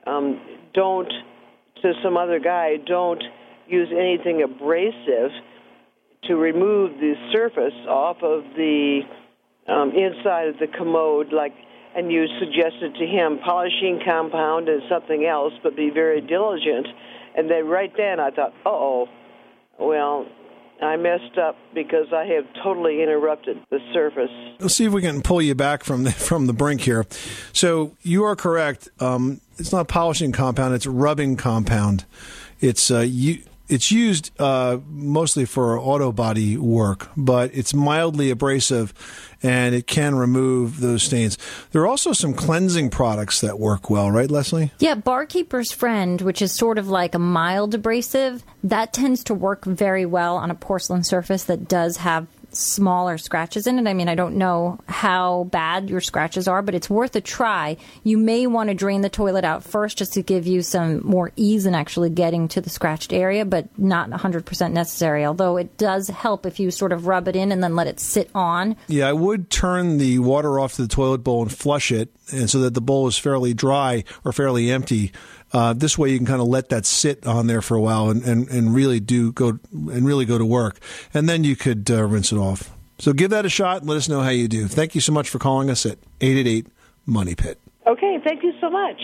um, 0.06 0.40
don't 0.74 1.12
to 1.82 1.94
some 2.04 2.16
other 2.16 2.40
guy, 2.40 2.78
don't 2.78 3.24
use 3.68 3.90
anything 3.92 4.44
abrasive 4.44 5.32
to 6.26 6.36
remove 6.36 7.00
the 7.00 7.16
surface 7.34 7.74
off 7.90 8.18
of 8.22 8.44
the 8.56 9.02
um, 9.68 9.92
inside 9.96 10.48
of 10.50 10.60
the 10.60 10.68
commode, 10.68 11.34
like. 11.34 11.54
And 11.94 12.10
you 12.10 12.26
suggested 12.40 12.96
to 12.96 13.06
him 13.06 13.40
polishing 13.44 14.00
compound 14.06 14.70
and 14.70 14.82
something 14.90 15.26
else, 15.26 15.52
but 15.62 15.76
be 15.76 15.90
very 15.90 16.22
diligent. 16.22 16.88
And 17.36 17.52
then 17.52 17.68
right 17.68 17.92
then 17.98 18.18
I 18.18 18.32
thought, 18.32 18.54
oh, 18.66 19.10
well, 19.78 20.26
I 20.82 20.98
messed 20.98 21.38
up 21.38 21.56
because 21.74 22.08
I 22.14 22.26
have 22.26 22.46
totally 22.64 23.04
interrupted 23.04 23.60
the 23.70 23.80
surface. 23.94 24.32
Let's 24.60 24.76
see 24.76 24.86
if 24.86 24.94
we 24.94 25.02
can 25.02 25.22
pull 25.22 25.42
you 25.42 25.56
back 25.56 25.84
from 25.84 26.04
the, 26.04 26.12
from 26.30 26.48
the 26.48 26.54
brink 26.54 26.82
here. 26.82 27.06
So 27.54 27.96
you 28.02 28.24
are 28.24 28.36
correct. 28.36 28.90
Um, 29.00 29.42
it's 29.58 29.72
not 29.72 29.88
polishing 29.88 30.32
compound; 30.32 30.74
it's 30.74 30.88
rubbing 30.88 31.38
compound. 31.38 32.06
It's 32.60 32.90
uh, 32.90 33.00
you, 33.00 33.44
it's 33.72 33.92
used 33.92 34.32
uh, 34.40 34.80
mostly 34.90 35.46
for 35.46 35.80
auto 35.80 36.12
body 36.12 36.58
work, 36.58 37.10
but 37.16 37.52
it's 37.54 37.74
mildly 37.74 38.30
abrasive, 38.30 38.94
and 39.42 39.74
it 39.74 39.88
can 39.88 40.16
remove 40.16 40.82
those 40.82 41.04
stains. 41.04 41.38
There 41.72 41.82
are 41.82 41.88
also 41.88 42.12
some 42.12 42.34
cleansing 42.34 42.90
products 42.90 43.42
that 43.42 43.60
work 43.60 43.90
well, 43.90 44.12
right, 44.12 44.30
Leslie? 44.30 44.72
Yeah, 44.80 44.96
Barkeeper's 44.96 45.72
Friend, 45.72 46.22
which 46.22 46.42
is 46.42 46.52
sort 46.52 46.78
of 46.78 46.90
like 46.90 47.16
a 47.16 47.20
mild 47.20 47.74
abrasive, 47.74 48.44
that 48.64 48.92
tends 48.92 49.24
to 49.26 49.34
work 49.34 49.64
very 49.64 50.06
well 50.06 50.36
on 50.36 50.52
a 50.52 50.56
porcelain 50.56 51.04
surface 51.04 51.46
that 51.46 51.68
does 51.68 51.98
have 51.98 52.28
smaller 52.52 53.18
scratches 53.18 53.68
in 53.68 53.80
it. 53.80 53.88
I 53.88 53.94
mean, 53.94 54.10
I 54.10 54.16
don't 54.16 54.36
know 54.36 54.80
how 54.88 55.46
bad 55.52 55.90
your 55.90 56.02
scratches 56.02 56.48
are, 56.48 56.62
but 56.62 56.76
it's 56.76 56.90
worth 56.90 57.16
a 57.16 57.22
try. 57.22 57.78
You 58.04 58.18
may 58.18 58.48
want 58.48 58.70
to 58.70 58.74
drain 58.74 59.02
the 59.02 59.10
toilet 59.10 59.46
out 59.46 59.64
first 59.64 59.98
just 59.98 60.14
to 60.14 60.22
give 60.22 60.48
you 60.48 60.62
some 60.62 61.06
more 61.06 61.32
ease 61.36 61.66
in 61.66 61.76
actually 61.76 62.10
getting 62.10 62.48
to 62.50 62.62
the 62.62 62.70
scratched 62.70 63.14
area, 63.14 63.46
but 63.46 63.68
not 63.80 64.10
100% 64.10 64.72
necessary, 64.72 65.26
although 65.26 65.58
it 65.58 65.78
does 65.78 66.08
help 66.08 66.46
if 66.46 66.60
you 66.60 66.72
sort 66.72 66.92
of 66.92 67.08
rub 67.08 67.28
it 67.28 67.36
in 67.36 67.52
and 67.52 67.64
then 67.64 67.76
let 67.76 67.88
it 67.88 68.00
sit 68.00 68.30
on. 68.36 68.76
Yeah, 68.88 69.08
I 69.08 69.14
would 69.14 69.50
turn 69.50 69.98
the 69.98 70.20
water 70.20 70.60
off 70.60 70.74
to 70.76 70.82
the 70.82 70.88
toilet 70.88 71.20
bowl 71.20 71.42
and 71.42 71.52
flush 71.52 71.92
it, 71.92 72.10
and 72.32 72.50
so 72.50 72.60
that 72.62 72.74
the 72.74 72.82
bowl 72.82 73.08
is 73.08 73.18
fairly 73.18 73.54
dry 73.54 74.04
or 74.24 74.32
fairly 74.32 74.72
empty. 74.72 75.12
Uh, 75.54 75.74
this 75.74 75.98
way, 75.98 76.10
you 76.10 76.18
can 76.18 76.26
kind 76.26 76.42
of 76.42 76.48
let 76.48 76.70
that 76.70 76.86
sit 76.86 77.28
on 77.28 77.48
there 77.48 77.62
for 77.62 77.76
a 77.76 77.82
while 77.82 78.10
and, 78.10 78.24
and, 78.24 78.48
and 78.50 78.74
really 78.74 79.00
do 79.00 79.32
go 79.34 79.60
and 79.72 80.06
really 80.06 80.26
go 80.26 80.38
to 80.38 80.46
work, 80.46 80.80
and 81.14 81.28
then 81.28 81.44
you 81.44 81.56
could 81.56 81.90
uh, 81.92 82.04
rinse 82.04 82.32
it 82.32 82.38
off. 82.38 82.72
So 83.00 83.14
give 83.14 83.32
that 83.32 83.46
a 83.46 83.50
shot 83.50 83.82
and 83.82 83.90
let 83.90 83.98
us 83.98 84.08
know 84.08 84.22
how 84.22 84.30
you 84.30 84.48
do. 84.48 84.68
Thank 84.68 84.96
you 84.96 85.02
so 85.02 85.12
much 85.12 85.30
for 85.30 85.40
calling 85.40 85.70
us 85.70 85.86
at 85.86 85.98
eight 86.22 86.38
eight 86.38 86.48
eight 86.48 86.68
Money 87.06 87.36
Pit. 87.36 87.60
Okay, 87.88 88.18
thank 88.24 88.44
you 88.44 88.54
so 88.62 88.70
much. 88.70 89.02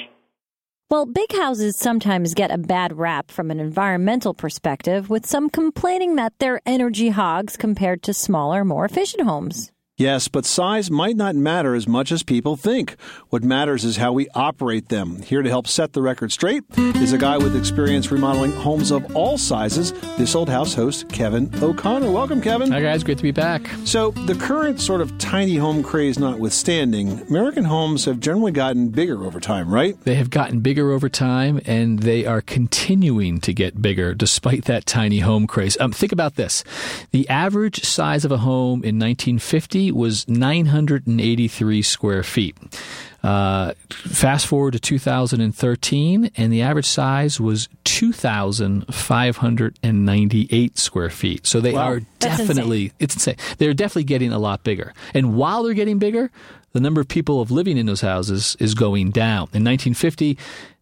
Well, 0.90 1.06
big 1.06 1.36
houses 1.36 1.76
sometimes 1.78 2.34
get 2.34 2.50
a 2.50 2.58
bad 2.58 2.98
rap 2.98 3.30
from 3.30 3.52
an 3.52 3.60
environmental 3.60 4.34
perspective, 4.34 5.10
with 5.10 5.26
some 5.26 5.50
complaining 5.50 6.16
that 6.16 6.34
they're 6.40 6.62
energy 6.66 7.10
hogs 7.10 7.58
compared 7.58 8.04
to 8.04 8.14
smaller, 8.14 8.64
more 8.64 8.86
efficient 8.86 9.24
homes. 9.24 9.74
Yes, 10.00 10.28
but 10.28 10.46
size 10.46 10.92
might 10.92 11.16
not 11.16 11.36
matter 11.36 11.74
as 11.74 11.88
much 11.88 12.12
as 12.12 12.22
people 12.22 12.56
think. 12.56 12.98
What 13.32 13.44
matters 13.44 13.84
is 13.84 13.98
how 13.98 14.14
we 14.14 14.28
operate 14.36 14.90
them. 14.90 15.24
Here 15.24 15.42
to 15.42 15.50
help 15.50 15.66
set 15.66 15.94
the 15.94 16.04
record 16.04 16.32
straight 16.32 16.64
is 16.78 17.14
a 17.14 17.18
guy 17.18 17.40
with 17.40 17.56
experience 17.56 18.12
remodeling 18.12 18.52
homes 18.52 18.92
of 18.92 19.16
all 19.16 19.40
sizes, 19.40 19.94
this 20.20 20.36
old 20.36 20.50
house 20.50 20.76
host, 20.76 21.10
Kevin 21.10 21.50
O'Connor. 21.64 22.12
Welcome, 22.12 22.42
Kevin. 22.42 22.72
Hi, 22.72 22.80
guys. 22.80 23.04
Great 23.04 23.18
to 23.18 23.24
be 23.24 23.32
back. 23.32 23.68
So, 23.86 24.12
the 24.12 24.36
current 24.36 24.80
sort 24.80 25.02
of 25.02 25.18
tiny 25.18 25.56
home 25.56 25.82
craze 25.82 26.20
notwithstanding, 26.20 27.20
American 27.28 27.64
homes 27.64 28.06
have 28.06 28.20
generally 28.20 28.52
gotten 28.52 28.90
bigger 28.90 29.26
over 29.26 29.40
time, 29.40 29.74
right? 29.74 30.00
They 30.04 30.14
have 30.14 30.30
gotten 30.30 30.60
bigger 30.60 30.92
over 30.92 31.10
time, 31.10 31.60
and 31.66 32.04
they 32.04 32.24
are 32.24 32.42
continuing 32.44 33.40
to 33.42 33.52
get 33.52 33.82
bigger 33.82 34.14
despite 34.14 34.66
that 34.66 34.86
tiny 34.86 35.22
home 35.22 35.48
craze. 35.48 35.76
Um, 35.80 35.92
think 35.92 36.12
about 36.12 36.36
this 36.36 36.64
the 37.10 37.28
average 37.30 37.84
size 37.84 38.24
of 38.26 38.32
a 38.32 38.38
home 38.38 38.84
in 38.84 39.00
1950 39.00 39.87
was 39.96 40.28
983 40.28 41.82
square 41.82 42.24
feet. 42.24 42.56
Uh, 43.24 43.74
fast 43.90 44.46
forward 44.48 44.74
to 44.74 44.80
2013, 44.80 46.32
and 46.38 46.54
the 46.54 46.62
average 46.62 46.86
size 46.86 47.40
was 47.42 47.68
2,598 47.84 50.78
square 50.78 51.10
feet. 51.10 51.46
So 51.48 51.60
they 51.60 51.74
Wow. 51.74 51.90
are 51.92 52.00
That's 52.20 52.38
definitely, 52.38 52.84
insane. 52.84 52.96
it's 53.00 53.16
insane. 53.16 53.36
They're 53.58 53.74
definitely 53.74 54.04
getting 54.06 54.32
a 54.32 54.40
lot 54.40 54.64
bigger. 54.64 54.94
And 55.14 55.36
while 55.36 55.64
they're 55.64 55.74
getting 55.74 56.00
bigger, 56.00 56.32
the 56.74 56.80
number 56.80 57.02
of 57.02 57.08
people 57.08 57.42
of 57.42 57.52
living 57.52 57.78
in 57.78 57.86
those 57.86 58.02
houses 58.02 58.56
is 58.60 58.74
going 58.76 59.12
down. 59.12 59.44
In 59.54 59.64
1950, 59.64 60.38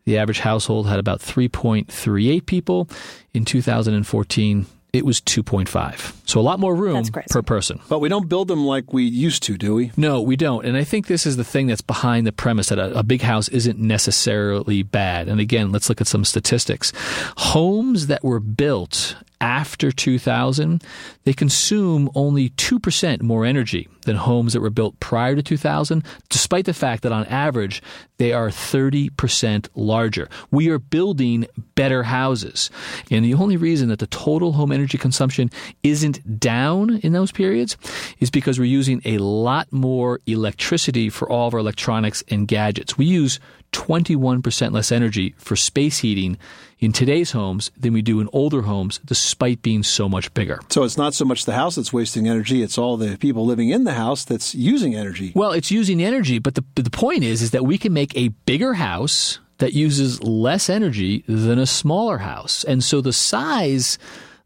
the 0.05 0.17
average 0.17 0.39
household 0.39 0.87
had 0.87 0.99
about 0.99 1.19
3.38 1.21 2.45
people. 2.45 2.89
In 3.33 3.45
2014, 3.45 4.65
it 4.95 5.05
was 5.05 5.19
2.5. 5.21 6.13
So 6.25 6.39
a 6.39 6.41
lot 6.41 6.60
more 6.60 6.75
room 6.75 7.03
per 7.29 7.41
person. 7.41 7.79
But 7.89 7.99
we 7.99 8.10
don't 8.10 8.29
build 8.29 8.47
them 8.47 8.65
like 8.65 8.93
we 8.93 9.03
used 9.03 9.43
to, 9.43 9.58
do 9.58 9.75
we? 9.75 9.91
No, 9.97 10.21
we 10.21 10.36
don't. 10.36 10.65
And 10.65 10.77
I 10.77 10.84
think 10.84 11.08
this 11.08 11.25
is 11.25 11.38
the 11.38 11.43
thing 11.43 11.67
that's 11.67 11.81
behind 11.81 12.25
the 12.25 12.31
premise 12.31 12.69
that 12.69 12.79
a, 12.79 12.99
a 12.99 13.03
big 13.03 13.21
house 13.21 13.47
isn't 13.49 13.77
necessarily 13.77 14.84
bad. 14.84 15.27
And 15.27 15.39
again, 15.39 15.71
let's 15.71 15.89
look 15.89 16.01
at 16.01 16.08
some 16.08 16.25
statistics. 16.25 16.93
Homes 17.38 18.08
that 18.08 18.23
were 18.23 18.39
built 18.39 19.15
after 19.41 19.91
2000, 19.91 20.83
they 21.23 21.33
consume 21.33 22.09
only 22.15 22.49
2% 22.51 23.21
more 23.21 23.45
energy 23.45 23.87
than 24.03 24.15
homes 24.15 24.53
that 24.53 24.61
were 24.61 24.69
built 24.69 24.99
prior 24.99 25.35
to 25.35 25.43
2000, 25.43 26.03
despite 26.29 26.65
the 26.65 26.73
fact 26.73 27.03
that 27.03 27.11
on 27.11 27.25
average, 27.25 27.81
they 28.17 28.31
are 28.31 28.49
30% 28.49 29.67
larger. 29.75 30.29
We 30.51 30.69
are 30.69 30.79
building 30.79 31.47
better 31.75 32.03
houses. 32.03 32.69
And 33.11 33.25
the 33.25 33.33
only 33.33 33.57
reason 33.57 33.89
that 33.89 33.99
the 33.99 34.07
total 34.07 34.53
home 34.53 34.71
energy 34.71 34.97
consumption 34.97 35.49
isn't 35.83 36.39
down 36.39 36.99
in 36.99 37.13
those 37.13 37.31
periods 37.31 37.77
is 38.19 38.29
because 38.29 38.57
we're 38.59 38.65
using 38.65 39.01
a 39.05 39.17
lot 39.17 39.71
more 39.71 40.19
electricity 40.27 41.09
for 41.09 41.29
all 41.29 41.47
of 41.47 41.53
our 41.53 41.59
electronics 41.59 42.23
and 42.29 42.47
gadgets. 42.47 42.97
We 42.97 43.05
use 43.05 43.39
21% 43.73 44.71
less 44.71 44.91
energy 44.91 45.35
for 45.37 45.55
space 45.55 45.99
heating 45.99 46.37
in 46.79 46.91
today's 46.91 47.31
homes 47.31 47.71
than 47.77 47.93
we 47.93 48.01
do 48.01 48.19
in 48.19 48.27
older 48.33 48.63
homes, 48.63 48.99
despite 49.05 49.61
being 49.61 49.81
so 49.83 50.09
much 50.09 50.33
bigger. 50.33 50.59
So 50.69 50.83
it's 50.83 50.97
not 50.97 51.13
so 51.13 51.23
much 51.25 51.45
the 51.45 51.53
house 51.53 51.75
that's 51.75 51.93
wasting 51.93 52.27
energy, 52.27 52.61
it's 52.61 52.77
all 52.77 52.97
the 52.97 53.17
people 53.17 53.45
living 53.45 53.69
in 53.69 53.85
the 53.85 53.93
house 53.93 54.25
that's 54.25 54.53
using 54.53 54.93
energy. 54.95 55.31
Well, 55.35 55.51
it's 55.51 55.71
using 55.71 56.03
energy, 56.03 56.39
but 56.39 56.55
the, 56.55 56.63
the 56.75 56.89
point 56.89 57.23
is, 57.23 57.41
is 57.41 57.51
that 57.51 57.63
we 57.65 57.77
can 57.77 57.93
make 57.93 58.15
a 58.17 58.27
bigger 58.45 58.73
house 58.73 59.39
that 59.59 59.71
uses 59.73 60.21
less 60.21 60.69
energy 60.69 61.23
than 61.27 61.57
a 61.59 61.65
smaller 61.65 62.17
house. 62.17 62.65
And 62.65 62.83
so 62.83 62.99
the 62.99 63.13
size, 63.13 63.97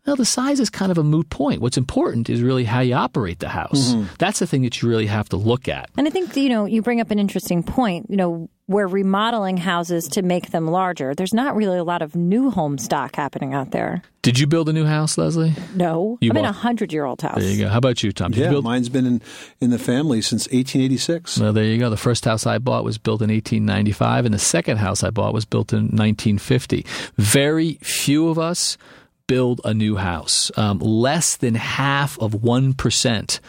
well, 0.05 0.15
the 0.15 0.23
size 0.23 0.59
is 0.59 0.69
kind 0.69 0.91
of 0.91 0.99
a 0.99 1.03
moot 1.03 1.31
point. 1.31 1.61
What's 1.61 1.77
important 1.77 2.29
is 2.29 2.43
really 2.43 2.63
how 2.65 2.81
you 2.81 2.93
operate 2.93 3.39
the 3.39 3.49
house. 3.49 3.93
Mhm. 3.93 4.05
That's 4.19 4.37
the 4.37 4.45
thing 4.45 4.61
that 4.61 4.79
you 4.81 4.87
really 4.87 5.07
have 5.07 5.27
to 5.29 5.35
look 5.37 5.67
at. 5.67 5.89
And 5.97 6.05
I 6.05 6.11
think, 6.11 6.35
you 6.37 6.49
know, 6.49 6.65
you 6.65 6.83
bring 6.83 7.01
up 7.01 7.09
an 7.09 7.17
interesting 7.17 7.63
point. 7.63 8.05
You 8.07 8.17
know, 8.17 8.49
we're 8.69 8.87
remodeling 8.87 9.57
houses 9.57 10.07
to 10.09 10.21
make 10.21 10.51
them 10.51 10.67
larger. 10.67 11.15
There's 11.15 11.33
not 11.33 11.55
really 11.55 11.79
a 11.79 11.83
lot 11.83 12.03
of 12.03 12.15
new 12.15 12.51
home 12.51 12.77
stock 12.77 13.15
happening 13.15 13.55
out 13.55 13.71
there. 13.71 14.03
Did 14.21 14.37
you 14.37 14.45
build 14.45 14.69
a 14.69 14.73
new 14.73 14.85
house, 14.85 15.17
Leslie? 15.17 15.55
No. 15.73 16.19
You 16.21 16.29
I'm 16.29 16.37
in 16.37 16.45
a 16.45 16.51
hundred 16.51 16.93
year 16.93 17.03
old 17.03 17.19
house. 17.19 17.39
There 17.39 17.49
you 17.49 17.63
go. 17.63 17.67
How 17.67 17.79
about 17.79 18.03
you, 18.03 18.11
Tom? 18.11 18.31
Did 18.31 18.41
yeah, 18.41 18.45
you 18.45 18.51
build? 18.51 18.65
mine's 18.65 18.87
been 18.87 19.07
in, 19.07 19.21
in 19.59 19.71
the 19.71 19.79
family 19.79 20.21
since 20.21 20.43
1886. 20.49 21.39
Well, 21.39 21.51
there 21.51 21.63
you 21.63 21.79
go. 21.79 21.89
The 21.89 21.97
first 21.97 22.25
house 22.25 22.45
I 22.45 22.59
bought 22.59 22.83
was 22.83 22.99
built 22.99 23.21
in 23.21 23.31
1895, 23.31 24.25
and 24.25 24.33
the 24.35 24.39
second 24.39 24.77
house 24.77 25.03
I 25.03 25.09
bought 25.09 25.33
was 25.33 25.45
built 25.45 25.73
in 25.73 25.85
1950. 25.85 26.85
Very 27.17 27.79
few 27.81 28.29
of 28.29 28.37
us 28.37 28.77
build 29.25 29.61
a 29.65 29.73
new 29.73 29.95
house. 29.95 30.51
Um, 30.57 30.77
less 30.77 31.37
than 31.37 31.55
half 31.55 32.19
of 32.19 32.33
1% 32.33 33.39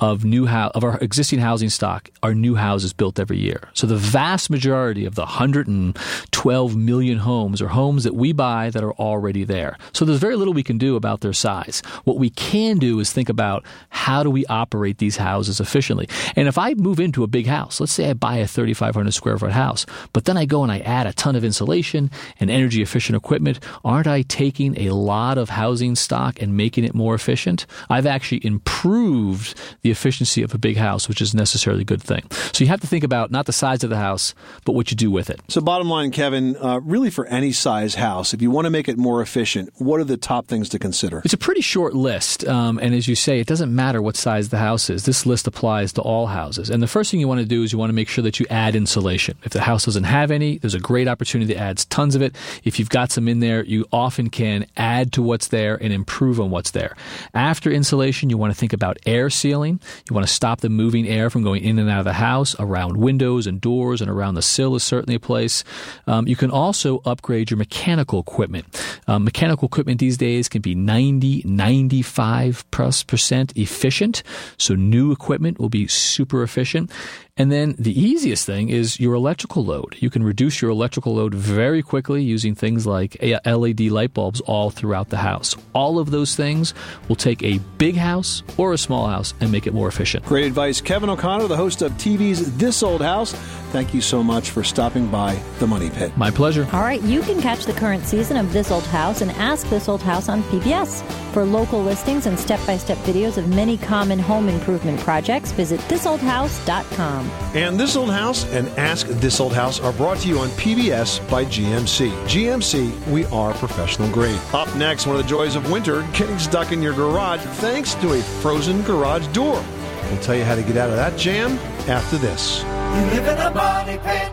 of 0.00 0.24
new 0.24 0.46
house 0.46 0.70
of 0.76 0.84
our 0.84 0.96
existing 0.98 1.40
housing 1.40 1.68
stock 1.68 2.08
are 2.22 2.32
new 2.32 2.54
houses 2.54 2.92
built 2.92 3.18
every 3.18 3.36
year. 3.38 3.68
So 3.74 3.84
the 3.84 3.96
vast 3.96 4.48
majority 4.48 5.04
of 5.04 5.16
the 5.16 5.22
112 5.22 6.76
million 6.76 7.18
homes 7.18 7.60
are 7.60 7.68
homes 7.68 8.04
that 8.04 8.14
we 8.14 8.32
buy 8.32 8.70
that 8.70 8.84
are 8.84 8.92
already 8.92 9.42
there. 9.42 9.76
So 9.92 10.04
there's 10.04 10.20
very 10.20 10.36
little 10.36 10.54
we 10.54 10.62
can 10.62 10.78
do 10.78 10.94
about 10.94 11.20
their 11.20 11.32
size. 11.32 11.82
What 12.04 12.18
we 12.18 12.30
can 12.30 12.78
do 12.78 13.00
is 13.00 13.12
think 13.12 13.28
about 13.28 13.64
how 13.88 14.22
do 14.22 14.30
we 14.30 14.46
operate 14.46 14.98
these 14.98 15.16
houses 15.16 15.58
efficiently. 15.58 16.08
And 16.36 16.46
if 16.46 16.58
I 16.58 16.74
move 16.74 17.00
into 17.00 17.24
a 17.24 17.28
big 17.28 17.46
house, 17.46 17.80
let's 17.80 17.92
say 17.92 18.08
I 18.08 18.12
buy 18.12 18.36
a 18.36 18.46
3500 18.46 19.10
square 19.12 19.36
foot 19.36 19.50
house, 19.50 19.84
but 20.12 20.26
then 20.26 20.36
I 20.36 20.44
go 20.44 20.62
and 20.62 20.70
I 20.70 20.78
add 20.78 21.08
a 21.08 21.12
ton 21.12 21.34
of 21.34 21.42
insulation 21.42 22.08
and 22.38 22.50
energy 22.50 22.82
efficient 22.82 23.16
equipment, 23.16 23.58
aren't 23.84 24.06
I 24.06 24.22
taking 24.22 24.78
a 24.78 24.90
lot 24.94 25.38
of 25.38 25.50
housing 25.50 25.96
stock 25.96 26.40
and 26.40 26.56
making 26.56 26.84
it 26.84 26.94
more 26.94 27.16
efficient? 27.16 27.66
I've 27.90 28.06
actually 28.06 28.46
improved 28.46 29.58
the 29.82 29.87
efficiency 29.90 30.42
of 30.42 30.54
a 30.54 30.58
big 30.58 30.76
house, 30.76 31.08
which 31.08 31.20
is 31.20 31.34
necessarily 31.34 31.82
a 31.82 31.84
good 31.84 32.02
thing. 32.02 32.22
So 32.52 32.64
you 32.64 32.68
have 32.68 32.80
to 32.80 32.86
think 32.86 33.04
about 33.04 33.30
not 33.30 33.46
the 33.46 33.52
size 33.52 33.84
of 33.84 33.90
the 33.90 33.96
house, 33.96 34.34
but 34.64 34.72
what 34.72 34.90
you 34.90 34.96
do 34.96 35.10
with 35.10 35.30
it. 35.30 35.40
So, 35.48 35.60
bottom 35.60 35.88
line, 35.88 36.10
Kevin, 36.10 36.56
uh, 36.56 36.80
really 36.80 37.10
for 37.10 37.26
any 37.26 37.52
size 37.52 37.94
house, 37.94 38.34
if 38.34 38.42
you 38.42 38.50
want 38.50 38.66
to 38.66 38.70
make 38.70 38.88
it 38.88 38.98
more 38.98 39.22
efficient, 39.22 39.70
what 39.76 40.00
are 40.00 40.04
the 40.04 40.16
top 40.16 40.46
things 40.46 40.68
to 40.70 40.78
consider? 40.78 41.22
It's 41.24 41.34
a 41.34 41.38
pretty 41.38 41.60
short 41.60 41.94
list, 41.94 42.46
um, 42.46 42.78
and 42.78 42.94
as 42.94 43.08
you 43.08 43.14
say, 43.14 43.40
it 43.40 43.46
doesn't 43.46 43.74
matter 43.74 44.00
what 44.02 44.16
size 44.16 44.48
the 44.48 44.58
house 44.58 44.90
is. 44.90 45.04
This 45.04 45.26
list 45.26 45.46
applies 45.46 45.92
to 45.94 46.02
all 46.02 46.26
houses. 46.26 46.70
And 46.70 46.82
the 46.82 46.86
first 46.86 47.10
thing 47.10 47.20
you 47.20 47.28
want 47.28 47.40
to 47.40 47.46
do 47.46 47.62
is 47.62 47.72
you 47.72 47.78
want 47.78 47.90
to 47.90 47.94
make 47.94 48.08
sure 48.08 48.22
that 48.24 48.40
you 48.40 48.46
add 48.50 48.74
insulation. 48.74 49.36
If 49.44 49.52
the 49.52 49.60
house 49.60 49.84
doesn't 49.84 50.04
have 50.04 50.30
any, 50.30 50.58
there's 50.58 50.74
a 50.74 50.80
great 50.80 51.08
opportunity 51.08 51.54
to 51.54 51.60
add 51.60 51.78
tons 51.90 52.14
of 52.14 52.22
it. 52.22 52.34
If 52.64 52.78
you've 52.78 52.88
got 52.88 53.10
some 53.12 53.28
in 53.28 53.40
there, 53.40 53.64
you 53.64 53.86
often 53.92 54.30
can 54.30 54.66
add 54.76 55.12
to 55.12 55.22
what's 55.22 55.48
there 55.48 55.76
and 55.76 55.92
improve 55.92 56.40
on 56.40 56.50
what's 56.50 56.72
there. 56.72 56.96
After 57.34 57.70
insulation, 57.70 58.30
you 58.30 58.38
want 58.38 58.52
to 58.52 58.58
think 58.58 58.72
about 58.72 58.98
air 59.06 59.30
sealing. 59.30 59.77
You 60.08 60.14
want 60.14 60.26
to 60.26 60.32
stop 60.32 60.60
the 60.60 60.68
moving 60.68 61.06
air 61.06 61.30
from 61.30 61.42
going 61.42 61.62
in 61.64 61.78
and 61.78 61.88
out 61.88 62.00
of 62.00 62.04
the 62.04 62.14
house, 62.14 62.54
around 62.58 62.96
windows 62.96 63.46
and 63.46 63.60
doors, 63.60 64.00
and 64.00 64.10
around 64.10 64.34
the 64.34 64.42
sill 64.42 64.74
is 64.74 64.82
certainly 64.82 65.14
a 65.14 65.20
place. 65.20 65.64
Um, 66.06 66.26
you 66.26 66.36
can 66.36 66.50
also 66.50 67.00
upgrade 67.04 67.50
your 67.50 67.58
mechanical 67.58 68.20
equipment. 68.20 68.66
Um, 69.06 69.24
mechanical 69.24 69.66
equipment 69.66 70.00
these 70.00 70.16
days 70.16 70.48
can 70.48 70.62
be 70.62 70.74
90, 70.74 71.42
95 71.44 72.70
plus 72.70 73.02
percent 73.02 73.56
efficient. 73.56 74.22
So 74.56 74.74
new 74.74 75.12
equipment 75.12 75.58
will 75.58 75.68
be 75.68 75.86
super 75.86 76.42
efficient. 76.42 76.90
And 77.38 77.52
then 77.52 77.76
the 77.78 77.98
easiest 77.98 78.44
thing 78.44 78.68
is 78.68 78.98
your 78.98 79.14
electrical 79.14 79.64
load. 79.64 79.96
You 80.00 80.10
can 80.10 80.24
reduce 80.24 80.60
your 80.60 80.72
electrical 80.72 81.14
load 81.14 81.34
very 81.34 81.82
quickly 81.82 82.22
using 82.22 82.56
things 82.56 82.84
like 82.84 83.16
LED 83.22 83.80
light 83.80 84.12
bulbs 84.12 84.40
all 84.40 84.70
throughout 84.70 85.10
the 85.10 85.18
house. 85.18 85.56
All 85.72 86.00
of 86.00 86.10
those 86.10 86.34
things 86.34 86.74
will 87.08 87.16
take 87.16 87.42
a 87.44 87.58
big 87.78 87.96
house 87.96 88.42
or 88.56 88.72
a 88.72 88.78
small 88.78 89.06
house 89.06 89.34
and 89.40 89.52
make 89.52 89.68
it 89.68 89.72
more 89.72 89.86
efficient. 89.86 90.24
Great 90.24 90.46
advice. 90.46 90.80
Kevin 90.80 91.08
O'Connor, 91.08 91.46
the 91.46 91.56
host 91.56 91.80
of 91.80 91.92
TV's 91.92 92.56
This 92.56 92.82
Old 92.82 93.02
House, 93.02 93.32
thank 93.70 93.94
you 93.94 94.00
so 94.00 94.22
much 94.24 94.50
for 94.50 94.64
stopping 94.64 95.06
by 95.08 95.40
the 95.60 95.66
Money 95.66 95.90
Pit. 95.90 96.16
My 96.16 96.32
pleasure. 96.32 96.66
All 96.72 96.82
right, 96.82 97.00
you 97.02 97.20
can 97.22 97.40
catch 97.40 97.66
the 97.66 97.72
current 97.72 98.04
season 98.04 98.36
of 98.36 98.52
This 98.52 98.72
Old 98.72 98.84
House 98.86 99.20
and 99.20 99.30
Ask 99.32 99.68
This 99.68 99.88
Old 99.88 100.02
House 100.02 100.28
on 100.28 100.42
PBS. 100.44 101.04
For 101.32 101.44
local 101.44 101.82
listings 101.82 102.26
and 102.26 102.36
step 102.38 102.58
by 102.66 102.76
step 102.76 102.98
videos 102.98 103.36
of 103.36 103.48
many 103.48 103.76
common 103.76 104.18
home 104.18 104.48
improvement 104.48 104.98
projects, 105.00 105.52
visit 105.52 105.78
thisoldhouse.com. 105.82 107.27
And 107.54 107.78
This 107.78 107.96
Old 107.96 108.10
House 108.10 108.44
and 108.52 108.68
Ask 108.78 109.06
This 109.06 109.40
Old 109.40 109.52
House 109.52 109.80
are 109.80 109.92
brought 109.92 110.18
to 110.18 110.28
you 110.28 110.38
on 110.38 110.48
PBS 110.50 111.28
by 111.30 111.44
GMC. 111.44 112.10
GMC, 112.26 113.06
we 113.08 113.24
are 113.26 113.52
professional 113.54 114.10
grade. 114.10 114.40
Up 114.52 114.74
next, 114.76 115.06
one 115.06 115.16
of 115.16 115.22
the 115.22 115.28
joys 115.28 115.56
of 115.56 115.70
winter, 115.70 116.02
getting 116.12 116.38
stuck 116.38 116.72
in 116.72 116.82
your 116.82 116.94
garage 116.94 117.40
thanks 117.40 117.94
to 117.96 118.12
a 118.12 118.22
frozen 118.22 118.82
garage 118.82 119.26
door. 119.28 119.64
We'll 120.10 120.20
tell 120.20 120.36
you 120.36 120.44
how 120.44 120.54
to 120.54 120.62
get 120.62 120.76
out 120.76 120.90
of 120.90 120.96
that 120.96 121.18
jam 121.18 121.52
after 121.88 122.16
this. 122.18 122.62
You 122.62 123.20
live 123.20 123.26
in 123.26 123.38
a 123.38 123.50
money 123.50 123.98
pit. 123.98 124.32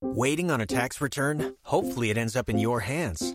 Waiting 0.00 0.50
on 0.50 0.60
a 0.60 0.66
tax 0.66 1.00
return? 1.00 1.54
Hopefully, 1.64 2.10
it 2.10 2.16
ends 2.16 2.36
up 2.36 2.48
in 2.48 2.58
your 2.58 2.80
hands. 2.80 3.34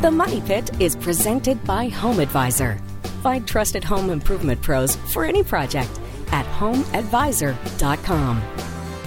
The 0.00 0.10
Money 0.12 0.40
Pit 0.42 0.80
is 0.80 0.94
presented 0.94 1.64
by 1.64 1.88
Home 1.88 2.20
Advisor. 2.20 2.78
Find 3.20 3.48
trusted 3.48 3.82
home 3.82 4.10
improvement 4.10 4.62
pros 4.62 4.94
for 4.94 5.24
any 5.24 5.42
project 5.42 5.90
at 6.30 6.46
homeadvisor.com. 6.46 8.42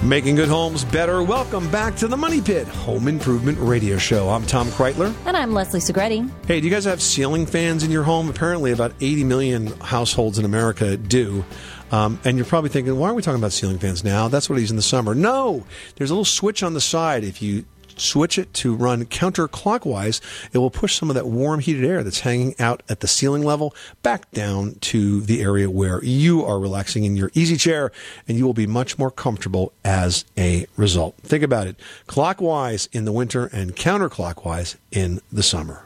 Making 0.04 0.36
good 0.36 0.50
homes 0.50 0.84
better. 0.84 1.24
Welcome 1.24 1.72
back 1.72 1.96
to 1.96 2.10
the 2.10 2.18
Money 2.18 2.42
Pit 2.42 2.68
Home 2.68 3.08
Improvement 3.08 3.58
Radio 3.62 3.98
Show. 3.98 4.28
I'm 4.28 4.46
Tom 4.46 4.68
Kraeutler. 4.68 5.16
And 5.26 5.38
I'm 5.38 5.54
Leslie 5.54 5.80
Segrete. 5.80 6.30
Hey, 6.46 6.60
do 6.60 6.68
you 6.68 6.74
guys 6.74 6.84
have 6.84 7.02
ceiling 7.02 7.46
fans 7.46 7.86
in 7.86 7.92
your 7.92 8.04
home? 8.04 8.30
Apparently, 8.30 8.74
about 8.74 8.94
80 9.00 9.24
million 9.24 9.68
households 9.80 10.40
in 10.40 10.44
America 10.44 10.98
do. 10.98 11.46
Um, 11.94 12.20
and 12.26 12.36
you're 12.36 12.46
probably 12.46 12.70
thinking, 12.70 12.98
why 12.98 13.12
are 13.12 13.14
we 13.14 13.22
talking 13.22 13.40
about 13.40 13.54
ceiling 13.54 13.80
fans 13.80 14.04
now? 14.04 14.28
That's 14.28 14.50
what 14.50 14.60
he's 14.60 14.72
in 14.72 14.76
the 14.76 14.82
summer. 14.82 15.16
No, 15.16 15.66
there's 15.96 16.10
a 16.10 16.14
little 16.14 16.26
switch 16.26 16.64
on 16.64 16.74
the 16.74 16.82
side. 16.82 17.24
If 17.24 17.42
you 17.42 17.64
switch 18.02 18.38
it 18.38 18.54
to 18.56 18.76
run 18.76 19.06
counterclockwise, 19.06 20.22
it 20.52 20.58
will 20.58 20.72
push 20.72 20.96
some 20.96 21.10
of 21.10 21.16
that 21.16 21.28
warm, 21.28 21.60
heated 21.60 21.86
air 21.86 22.04
that's 22.04 22.22
hanging 22.22 22.56
out 22.60 22.84
at 22.90 23.00
the 23.00 23.08
ceiling 23.08 23.44
level 23.44 23.76
back 24.04 24.30
down 24.32 24.76
to 24.82 25.22
the 25.22 25.42
area 25.42 25.70
where 25.70 26.04
you 26.04 26.44
are 26.44 26.60
relaxing 26.60 27.04
in 27.04 27.16
your 27.16 27.32
easy 27.34 27.58
chair, 27.58 27.92
and 28.28 28.38
you 28.38 28.46
will 28.46 28.54
be 28.54 28.68
much 28.68 28.98
more 28.98 29.12
comfortable 29.12 29.74
as 29.84 30.26
a 30.38 30.66
result. 30.78 31.16
Think 31.24 31.44
about 31.44 31.68
it 31.68 31.80
clockwise 32.08 32.90
in 32.92 33.06
the 33.06 33.12
winter 33.12 33.46
and 33.48 33.76
counterclockwise 33.76 34.76
in 34.92 35.22
the 35.32 35.44
summer. 35.44 35.86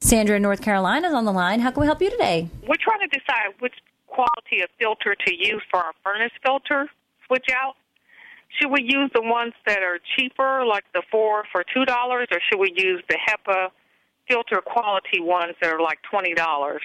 Sandra 0.00 0.36
in 0.36 0.42
North 0.42 0.62
Carolina 0.62 1.08
is 1.08 1.14
on 1.14 1.24
the 1.24 1.32
line. 1.32 1.60
How 1.60 1.70
can 1.70 1.80
we 1.80 1.86
help 1.86 2.02
you 2.02 2.10
today? 2.10 2.48
We're 2.66 2.74
trying 2.80 3.00
to 3.00 3.06
decide 3.06 3.54
which 3.60 3.74
quality 4.08 4.60
of 4.62 4.68
filter 4.78 5.14
to 5.14 5.34
use 5.34 5.62
for 5.70 5.78
our 5.78 5.92
furnace 6.02 6.32
filter 6.44 6.88
switch 7.26 7.46
out. 7.54 7.76
Should 8.58 8.70
we 8.70 8.82
use 8.82 9.10
the 9.14 9.22
ones 9.22 9.54
that 9.66 9.82
are 9.82 9.98
cheaper, 10.16 10.64
like 10.66 10.84
the 10.92 11.02
four 11.10 11.44
for 11.50 11.64
two 11.74 11.84
dollars, 11.84 12.28
or 12.30 12.38
should 12.48 12.60
we 12.60 12.72
use 12.76 13.02
the 13.08 13.16
HEPA 13.16 13.68
filter 14.28 14.60
quality 14.64 15.20
ones 15.20 15.54
that 15.60 15.72
are 15.72 15.80
like 15.80 15.98
twenty 16.08 16.34
dollars 16.34 16.82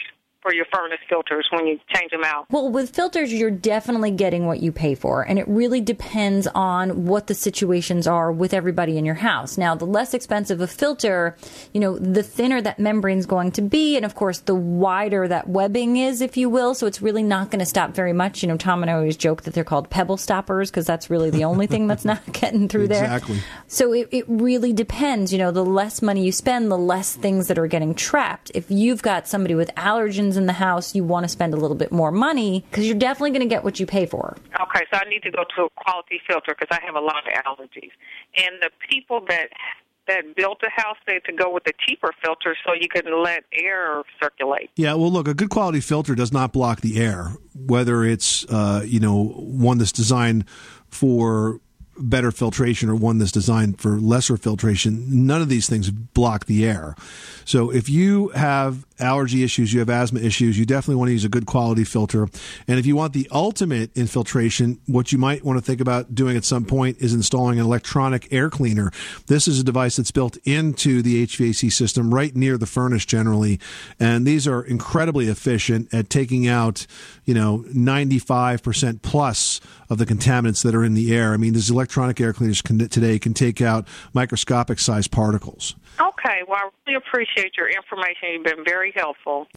for 0.48 0.54
your 0.54 0.66
furnace 0.74 1.00
filters 1.10 1.46
when 1.52 1.68
you 1.68 1.78
change 1.94 2.12
them 2.12 2.24
out? 2.24 2.46
Well, 2.50 2.70
with 2.70 2.96
filters, 2.96 3.34
you're 3.34 3.52
definitely 3.52 4.12
getting 4.12 4.46
what 4.46 4.62
you 4.62 4.72
pay 4.72 4.96
for, 4.96 5.24
and 5.24 5.38
it 5.38 5.48
really 5.48 5.82
depends 5.82 6.48
on 6.56 7.06
what 7.06 7.28
the 7.28 7.36
situations 7.36 8.08
are 8.08 8.32
with 8.32 8.54
everybody 8.54 8.98
in 8.98 9.04
your 9.04 9.16
house. 9.16 9.58
Now, 9.58 9.76
the 9.76 9.86
less 9.86 10.14
expensive 10.14 10.62
a 10.62 10.68
filter, 10.68 11.36
you 11.74 11.82
know, 11.82 11.98
the 11.98 12.24
thinner 12.24 12.62
that 12.62 12.80
membrane's 12.80 13.26
going 13.26 13.52
to 13.54 13.62
be, 13.62 13.98
and 13.98 14.06
of 14.06 14.16
course, 14.16 14.40
the 14.40 14.56
wider 14.56 15.28
that 15.28 15.50
webbing 15.50 15.98
is, 15.98 16.22
if 16.22 16.38
you 16.38 16.50
will. 16.50 16.74
So 16.74 16.88
it's 16.88 17.02
really 17.02 17.24
not 17.24 17.52
going 17.52 17.60
to 17.60 17.66
stop 17.66 17.94
very 17.94 18.14
much. 18.14 18.42
You 18.42 18.48
know, 18.48 18.58
Tom 18.58 18.84
and 18.84 18.90
I 18.90 18.94
always 18.94 19.18
joke 19.18 19.42
that 19.44 19.54
they're 19.54 19.66
called 19.66 19.90
pebble 19.90 20.18
stoppers 20.18 20.72
because 20.72 20.86
that's 20.86 21.10
really 21.10 21.30
the 21.30 21.44
only 21.44 21.68
thing 21.68 21.88
that's 21.88 22.06
not 22.06 22.22
getting 22.32 22.70
through 22.70 22.88
there. 22.88 23.04
Exactly. 23.04 23.40
So 23.68 23.92
it, 23.92 24.08
it 24.12 24.26
really 24.30 24.72
depends. 24.72 25.34
You 25.34 25.40
know, 25.40 25.52
the 25.52 25.66
less 25.66 26.02
money 26.02 26.24
you 26.24 26.32
spend, 26.32 26.72
the 26.72 26.78
less 26.78 27.16
things 27.16 27.48
that 27.48 27.60
are 27.60 27.68
getting 27.68 27.94
trapped. 27.94 28.52
If 28.56 28.72
you've 28.72 29.02
got 29.02 29.28
somebody 29.28 29.56
with 29.56 29.74
allergens 29.76 30.37
in 30.38 30.45
the 30.45 30.54
house, 30.54 30.95
you 30.95 31.04
want 31.04 31.23
to 31.23 31.30
spend 31.30 31.54
a 31.54 31.58
little 31.58 31.76
bit 31.76 31.91
more 31.91 32.12
money 32.12 32.63
because 32.69 32.86
you're 32.86 32.97
definitely 32.97 33.32
going 33.32 33.41
to 33.41 33.47
get 33.47 33.63
what 33.63 33.80
you 33.80 33.86
pay 33.86 34.06
for. 34.06 34.38
Okay, 34.62 34.86
so 34.91 35.00
I 35.00 35.10
need 35.10 35.23
to 35.23 35.32
go 35.32 35.43
to 35.56 35.63
a 35.63 35.69
quality 35.76 36.21
filter 36.28 36.56
because 36.58 36.69
I 36.71 36.86
have 36.86 36.95
a 36.95 37.02
lot 37.02 37.23
of 37.28 37.34
allergies. 37.43 37.91
And 38.38 38.62
the 38.62 38.69
people 38.89 39.26
that 39.30 39.50
that 40.08 40.36
built 40.36 40.60
the 40.62 40.69
house 40.73 40.95
said 41.08 41.21
to 41.26 41.34
go 41.34 41.52
with 41.54 41.63
a 41.67 41.73
cheaper 41.86 42.12
filter 42.23 42.56
so 42.65 42.73
you 42.73 42.88
can 42.88 43.04
let 43.23 43.43
air 43.52 44.04
circulate. 44.21 44.69
Yeah, 44.78 44.93
well, 44.93 45.12
look, 45.12 45.28
a 45.28 45.34
good 45.34 45.50
quality 45.50 45.82
filter 45.82 46.15
does 46.15 46.32
not 46.32 46.54
block 46.54 46.82
the 46.82 46.97
air, 47.00 47.34
whether 47.54 48.04
it's 48.04 48.45
uh, 48.45 48.84
you 48.86 49.00
know 49.00 49.26
one 49.26 49.78
that's 49.78 49.91
designed 49.91 50.45
for 50.88 51.60
better 52.00 52.32
filtration 52.32 52.89
or 52.89 52.95
one 52.95 53.17
that's 53.17 53.32
designed 53.32 53.80
for 53.80 54.00
lesser 54.00 54.38
filtration. 54.38 55.26
None 55.26 55.41
of 55.41 55.50
these 55.50 55.67
things 55.67 55.89
block 55.89 56.45
the 56.45 56.65
air. 56.65 56.95
So 57.45 57.71
if 57.71 57.89
you 57.89 58.30
have 58.30 58.86
allergy 59.00 59.44
issues, 59.44 59.74
you 59.74 59.80
have 59.80 59.90
asthma 59.90 60.20
issues, 60.20 60.58
you 60.58 60.66
definitely 60.66 60.96
want 60.96 61.10
to 61.10 61.14
use 61.14 61.26
a 61.26 61.30
good 61.30 61.46
quality 61.46 61.84
filter. 61.84 62.28
And 62.68 62.80
if 62.80 62.86
you 62.86 62.96
want 62.96 63.14
the 63.14 63.28
ultimate 63.32 63.96
infiltration, 63.96 64.80
what 64.88 65.12
you 65.12 65.18
might 65.18 65.44
want 65.44 65.58
to 65.58 65.66
think 65.66 65.82
about 65.82 66.16
doing 66.16 66.38
at 66.38 66.46
some 66.46 66.66
point 66.66 66.98
is 67.00 67.14
installing 67.14 67.60
an 67.60 67.66
electronic 67.66 68.32
air 68.32 68.50
cleaner. 68.50 68.92
This 69.28 69.48
is 69.48 69.60
a 69.60 69.64
device 69.64 69.98
that's 69.98 70.12
built 70.12 70.38
into 70.46 71.02
the 71.02 71.26
HVAC 71.26 71.72
system 71.72 72.14
right 72.14 72.36
near 72.36 72.58
the 72.58 72.66
furnace 72.66 73.06
generally. 73.06 73.60
And 74.00 74.26
these 74.26 74.48
are 74.48 74.64
incredibly 74.64 75.28
efficient 75.28 75.94
at 75.94 76.10
taking 76.10 76.48
out, 76.48 76.88
you 77.26 77.34
know, 77.34 77.66
95% 77.74 79.02
plus 79.02 79.62
of 79.90 79.98
the 79.98 80.06
contaminants 80.06 80.64
that 80.64 80.76
are 80.76 80.84
in 80.84 80.94
the 80.94 81.16
air. 81.16 81.34
I 81.34 81.38
mean, 81.38 81.54
these 81.54 81.70
electronic 81.70 82.20
air 82.20 82.34
cleaners 82.34 82.62
can, 82.62 82.78
today 82.90 83.20
can 83.20 83.34
take 83.34 83.62
out 83.62 83.88
microscopic 84.14 84.80
sized 84.80 85.12
particles. 85.12 85.76
Okay, 86.00 86.42
well, 86.48 86.58
I 86.58 86.70
really 86.86 86.98
appreciate 86.98 87.54
your 87.58 87.68
information. 87.68 88.30
You've 88.34 88.44
been 88.44 88.64
very 88.64 88.94
helpful. 88.96 89.48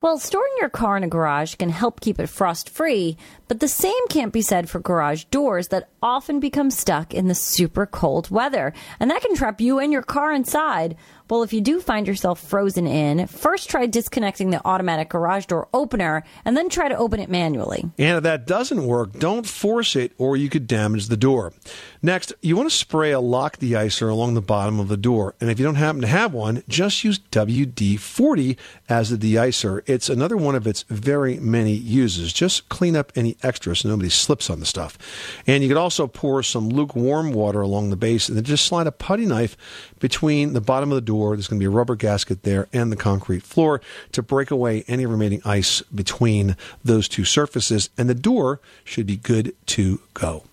Well, 0.00 0.18
storing 0.18 0.52
your 0.60 0.68
car 0.68 0.96
in 0.96 1.02
a 1.02 1.08
garage 1.08 1.56
can 1.56 1.70
help 1.70 2.00
keep 2.00 2.20
it 2.20 2.28
frost 2.28 2.70
free, 2.70 3.16
but 3.48 3.60
the 3.60 3.68
same 3.68 4.06
can't 4.08 4.32
be 4.32 4.42
said 4.42 4.68
for 4.68 4.78
garage 4.80 5.24
doors 5.24 5.68
that 5.68 5.88
often 6.02 6.38
become 6.40 6.70
stuck 6.70 7.12
in 7.12 7.28
the 7.28 7.34
super 7.34 7.86
cold 7.86 8.30
weather. 8.30 8.72
And 9.00 9.10
that 9.10 9.22
can 9.22 9.34
trap 9.34 9.60
you 9.60 9.78
and 9.78 9.92
your 9.92 10.02
car 10.02 10.32
inside. 10.32 10.96
Well, 11.30 11.42
if 11.42 11.52
you 11.52 11.60
do 11.60 11.80
find 11.80 12.06
yourself 12.06 12.40
frozen 12.40 12.86
in, 12.86 13.26
first 13.26 13.68
try 13.68 13.84
disconnecting 13.84 14.48
the 14.48 14.64
automatic 14.64 15.10
garage 15.10 15.44
door 15.44 15.68
opener 15.74 16.24
and 16.44 16.56
then 16.56 16.70
try 16.70 16.88
to 16.88 16.96
open 16.96 17.20
it 17.20 17.28
manually. 17.28 17.84
And 17.98 18.16
if 18.16 18.22
that 18.22 18.46
doesn't 18.46 18.86
work, 18.86 19.12
don't 19.18 19.46
force 19.46 19.94
it 19.94 20.12
or 20.16 20.38
you 20.38 20.48
could 20.48 20.66
damage 20.66 21.08
the 21.08 21.18
door. 21.18 21.52
Next, 22.00 22.32
you 22.40 22.56
want 22.56 22.70
to 22.70 22.74
spray 22.74 23.10
a 23.10 23.20
lock 23.20 23.58
deicer 23.58 24.10
along 24.10 24.34
the 24.34 24.40
bottom 24.40 24.80
of 24.80 24.88
the 24.88 24.96
door. 24.96 25.34
And 25.38 25.50
if 25.50 25.58
you 25.58 25.66
don't 25.66 25.74
happen 25.74 26.00
to 26.00 26.06
have 26.06 26.32
one, 26.32 26.62
just 26.66 27.04
use 27.04 27.18
WD 27.18 27.98
40 27.98 28.56
as 28.88 29.10
the 29.10 29.18
deicer. 29.18 29.82
It's 29.84 30.08
another 30.08 30.36
one 30.36 30.54
of 30.54 30.66
its 30.66 30.84
very 30.88 31.38
many 31.38 31.74
uses. 31.74 32.32
Just 32.32 32.70
clean 32.70 32.96
up 32.96 33.12
any 33.14 33.36
extra 33.42 33.74
so 33.74 33.88
nobody 33.88 34.08
slips 34.08 34.50
on 34.50 34.60
the 34.60 34.66
stuff. 34.66 34.98
And 35.46 35.62
you 35.62 35.68
could 35.68 35.78
also 35.78 36.06
pour 36.06 36.42
some 36.42 36.68
lukewarm 36.68 37.32
water 37.32 37.60
along 37.60 37.90
the 37.90 37.96
base 37.96 38.28
and 38.28 38.36
then 38.36 38.44
just 38.44 38.66
slide 38.66 38.86
a 38.86 38.92
putty 38.92 39.26
knife 39.26 39.56
between 39.98 40.52
the 40.52 40.60
bottom 40.60 40.90
of 40.90 40.96
the 40.96 41.00
door. 41.02 41.36
There's 41.36 41.48
going 41.48 41.58
to 41.58 41.62
be 41.62 41.66
a 41.66 41.70
rubber 41.70 41.96
gasket 41.96 42.42
there 42.42 42.68
and 42.72 42.92
the 42.92 42.96
concrete 42.96 43.42
floor 43.42 43.80
to 44.12 44.22
break 44.22 44.50
away 44.50 44.84
any 44.88 45.06
remaining 45.06 45.40
ice 45.44 45.82
between 45.94 46.56
those 46.84 47.08
two 47.08 47.24
surfaces. 47.24 47.90
And 47.96 48.08
the 48.08 48.14
door 48.14 48.60
should 48.84 49.06
be 49.06 49.16
good 49.16 49.54
to 49.66 50.00
go. 50.14 50.44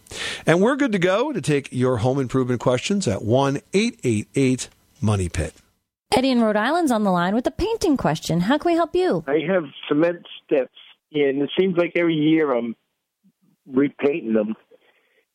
And 0.45 0.61
we're 0.61 0.75
good 0.75 0.91
to 0.91 0.99
go 0.99 1.33
to 1.33 1.41
take 1.41 1.69
your 1.71 1.97
home 1.97 2.19
improvement 2.19 2.61
questions 2.61 3.07
at 3.07 3.23
1 3.23 3.61
888 3.73 4.69
Money 5.01 5.29
Pit. 5.29 5.55
Eddie 6.15 6.31
in 6.31 6.41
Rhode 6.41 6.55
Island's 6.55 6.91
on 6.91 7.03
the 7.03 7.11
line 7.11 7.35
with 7.35 7.45
a 7.47 7.51
painting 7.51 7.97
question. 7.97 8.41
How 8.41 8.57
can 8.57 8.71
we 8.71 8.75
help 8.75 8.95
you? 8.95 9.23
I 9.27 9.39
have 9.47 9.65
cement 9.87 10.25
steps, 10.43 10.77
and 11.11 11.41
it 11.41 11.51
seems 11.57 11.77
like 11.77 11.93
every 11.95 12.15
year 12.15 12.51
I'm 12.51 12.75
repainting 13.67 14.33
them. 14.33 14.55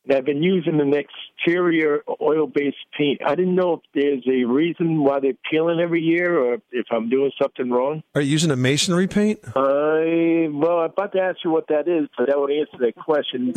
And 0.07 0.17
I've 0.17 0.25
been 0.25 0.41
using 0.41 0.79
an 0.79 0.93
exterior 0.93 2.03
oil-based 2.19 2.77
paint. 2.97 3.21
I 3.25 3.35
didn't 3.35 3.55
know 3.55 3.73
if 3.73 3.81
there's 3.93 4.23
a 4.27 4.45
reason 4.45 5.03
why 5.03 5.19
they're 5.19 5.33
peeling 5.49 5.79
every 5.79 6.01
year, 6.01 6.39
or 6.39 6.57
if 6.71 6.87
I'm 6.91 7.09
doing 7.09 7.31
something 7.39 7.69
wrong. 7.69 8.01
Are 8.15 8.21
you 8.21 8.31
using 8.31 8.49
a 8.51 8.55
masonry 8.55 9.07
paint? 9.07 9.39
I 9.55 10.49
well, 10.51 10.79
I'm 10.79 10.91
about 10.91 11.11
to 11.13 11.21
ask 11.21 11.37
you 11.45 11.51
what 11.51 11.67
that 11.67 11.87
is, 11.87 12.07
but 12.17 12.27
that 12.27 12.39
would 12.39 12.51
answer 12.51 12.77
that 12.79 12.95
question. 12.95 13.53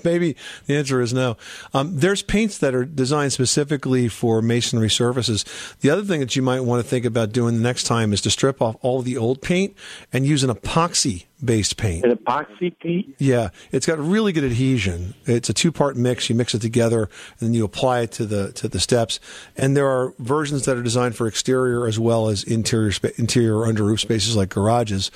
Maybe 0.04 0.36
the 0.66 0.76
answer 0.76 1.00
is 1.00 1.12
no. 1.12 1.36
Um, 1.74 1.98
there's 1.98 2.22
paints 2.22 2.58
that 2.58 2.74
are 2.74 2.84
designed 2.84 3.32
specifically 3.32 4.08
for 4.08 4.40
masonry 4.40 4.90
surfaces. 4.90 5.44
The 5.80 5.90
other 5.90 6.02
thing 6.02 6.20
that 6.20 6.36
you 6.36 6.42
might 6.42 6.60
want 6.60 6.82
to 6.82 6.88
think 6.88 7.04
about 7.04 7.32
doing 7.32 7.56
the 7.56 7.62
next 7.62 7.84
time 7.84 8.12
is 8.12 8.20
to 8.22 8.30
strip 8.30 8.62
off 8.62 8.76
all 8.80 9.02
the 9.02 9.16
old 9.16 9.42
paint 9.42 9.76
and 10.12 10.26
use 10.26 10.42
an 10.42 10.50
epoxy 10.50 11.26
based 11.44 11.76
paint. 11.76 12.04
An 12.04 12.16
epoxy 12.16 12.76
paint? 12.78 13.14
Yeah, 13.18 13.50
it's 13.72 13.86
got 13.86 13.98
really 13.98 14.32
good 14.32 14.44
adhesion. 14.44 15.14
It's 15.26 15.48
a 15.48 15.54
two 15.54 15.72
part 15.72 15.96
mix. 15.96 16.28
You 16.28 16.36
mix 16.36 16.54
it 16.54 16.60
together 16.62 17.02
and 17.38 17.48
then 17.48 17.54
you 17.54 17.64
apply 17.64 18.00
it 18.00 18.12
to 18.12 18.26
the 18.26 18.52
to 18.52 18.68
the 18.68 18.80
steps. 18.80 19.20
And 19.56 19.76
there 19.76 19.88
are 19.88 20.14
versions 20.18 20.64
that 20.66 20.76
are 20.76 20.82
designed 20.82 21.16
for 21.16 21.26
exterior 21.26 21.86
as 21.86 21.98
well 21.98 22.28
as 22.28 22.44
interior 22.44 22.92
spa- 22.92 23.08
interior 23.16 23.58
or 23.58 23.66
under 23.66 23.84
roof 23.84 24.00
spaces 24.00 24.36
like 24.36 24.48
garages. 24.50 25.10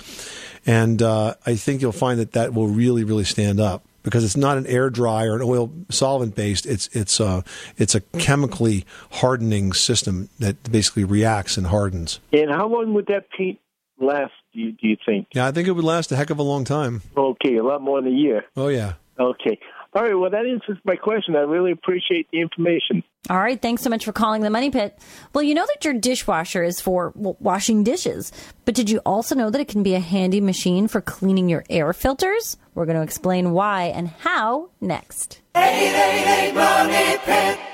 And 0.66 1.02
uh, 1.02 1.34
I 1.44 1.56
think 1.56 1.82
you'll 1.82 1.92
find 1.92 2.18
that 2.20 2.32
that 2.32 2.54
will 2.54 2.68
really 2.68 3.04
really 3.04 3.24
stand 3.24 3.60
up. 3.60 3.84
because 4.02 4.22
it's 4.22 4.36
not 4.36 4.58
an 4.58 4.66
air 4.66 4.90
dry 4.90 5.24
or 5.24 5.36
an 5.36 5.42
oil 5.42 5.72
solvent 5.90 6.34
based. 6.34 6.66
It's 6.66 6.88
it's 6.92 7.18
a 7.20 7.42
it's 7.76 7.94
a 7.94 8.00
chemically 8.18 8.84
hardening 9.12 9.72
system 9.72 10.28
that 10.38 10.70
basically 10.70 11.04
reacts 11.04 11.56
and 11.56 11.66
hardens. 11.66 12.20
And 12.32 12.50
how 12.50 12.68
long 12.68 12.94
would 12.94 13.06
that 13.06 13.30
paint 13.36 13.58
last? 13.98 14.32
Do 14.54 14.60
you, 14.60 14.72
do 14.72 14.88
you 14.88 14.96
think? 15.04 15.28
Yeah, 15.34 15.46
I 15.46 15.52
think 15.52 15.66
it 15.68 15.72
would 15.72 15.84
last 15.84 16.12
a 16.12 16.16
heck 16.16 16.30
of 16.30 16.38
a 16.38 16.42
long 16.42 16.64
time. 16.64 17.02
Okay, 17.16 17.56
a 17.56 17.64
lot 17.64 17.82
more 17.82 18.00
than 18.00 18.12
a 18.12 18.16
year. 18.16 18.44
Oh 18.56 18.68
yeah. 18.68 18.94
Okay. 19.18 19.58
All 19.94 20.02
right. 20.02 20.14
Well, 20.14 20.30
that 20.30 20.44
answers 20.44 20.78
my 20.84 20.96
question. 20.96 21.36
I 21.36 21.40
really 21.40 21.70
appreciate 21.70 22.28
the 22.32 22.40
information. 22.40 23.04
All 23.30 23.38
right, 23.38 23.60
thanks 23.60 23.82
so 23.82 23.88
much 23.88 24.04
for 24.04 24.12
calling 24.12 24.42
the 24.42 24.50
Money 24.50 24.70
Pit. 24.70 24.98
Well, 25.32 25.44
you 25.44 25.54
know 25.54 25.66
that 25.66 25.84
your 25.84 25.94
dishwasher 25.94 26.62
is 26.62 26.80
for 26.80 27.12
well, 27.14 27.36
washing 27.40 27.84
dishes, 27.84 28.32
but 28.64 28.74
did 28.74 28.90
you 28.90 29.00
also 29.06 29.34
know 29.34 29.50
that 29.50 29.60
it 29.60 29.68
can 29.68 29.82
be 29.82 29.94
a 29.94 30.00
handy 30.00 30.40
machine 30.40 30.88
for 30.88 31.00
cleaning 31.00 31.48
your 31.48 31.64
air 31.70 31.92
filters? 31.92 32.56
We're 32.74 32.86
going 32.86 32.96
to 32.96 33.02
explain 33.02 33.52
why 33.52 33.84
and 33.84 34.08
how 34.08 34.70
next. 34.80 35.40
888 35.54 36.54
Money 36.54 37.18
Pit. 37.24 37.73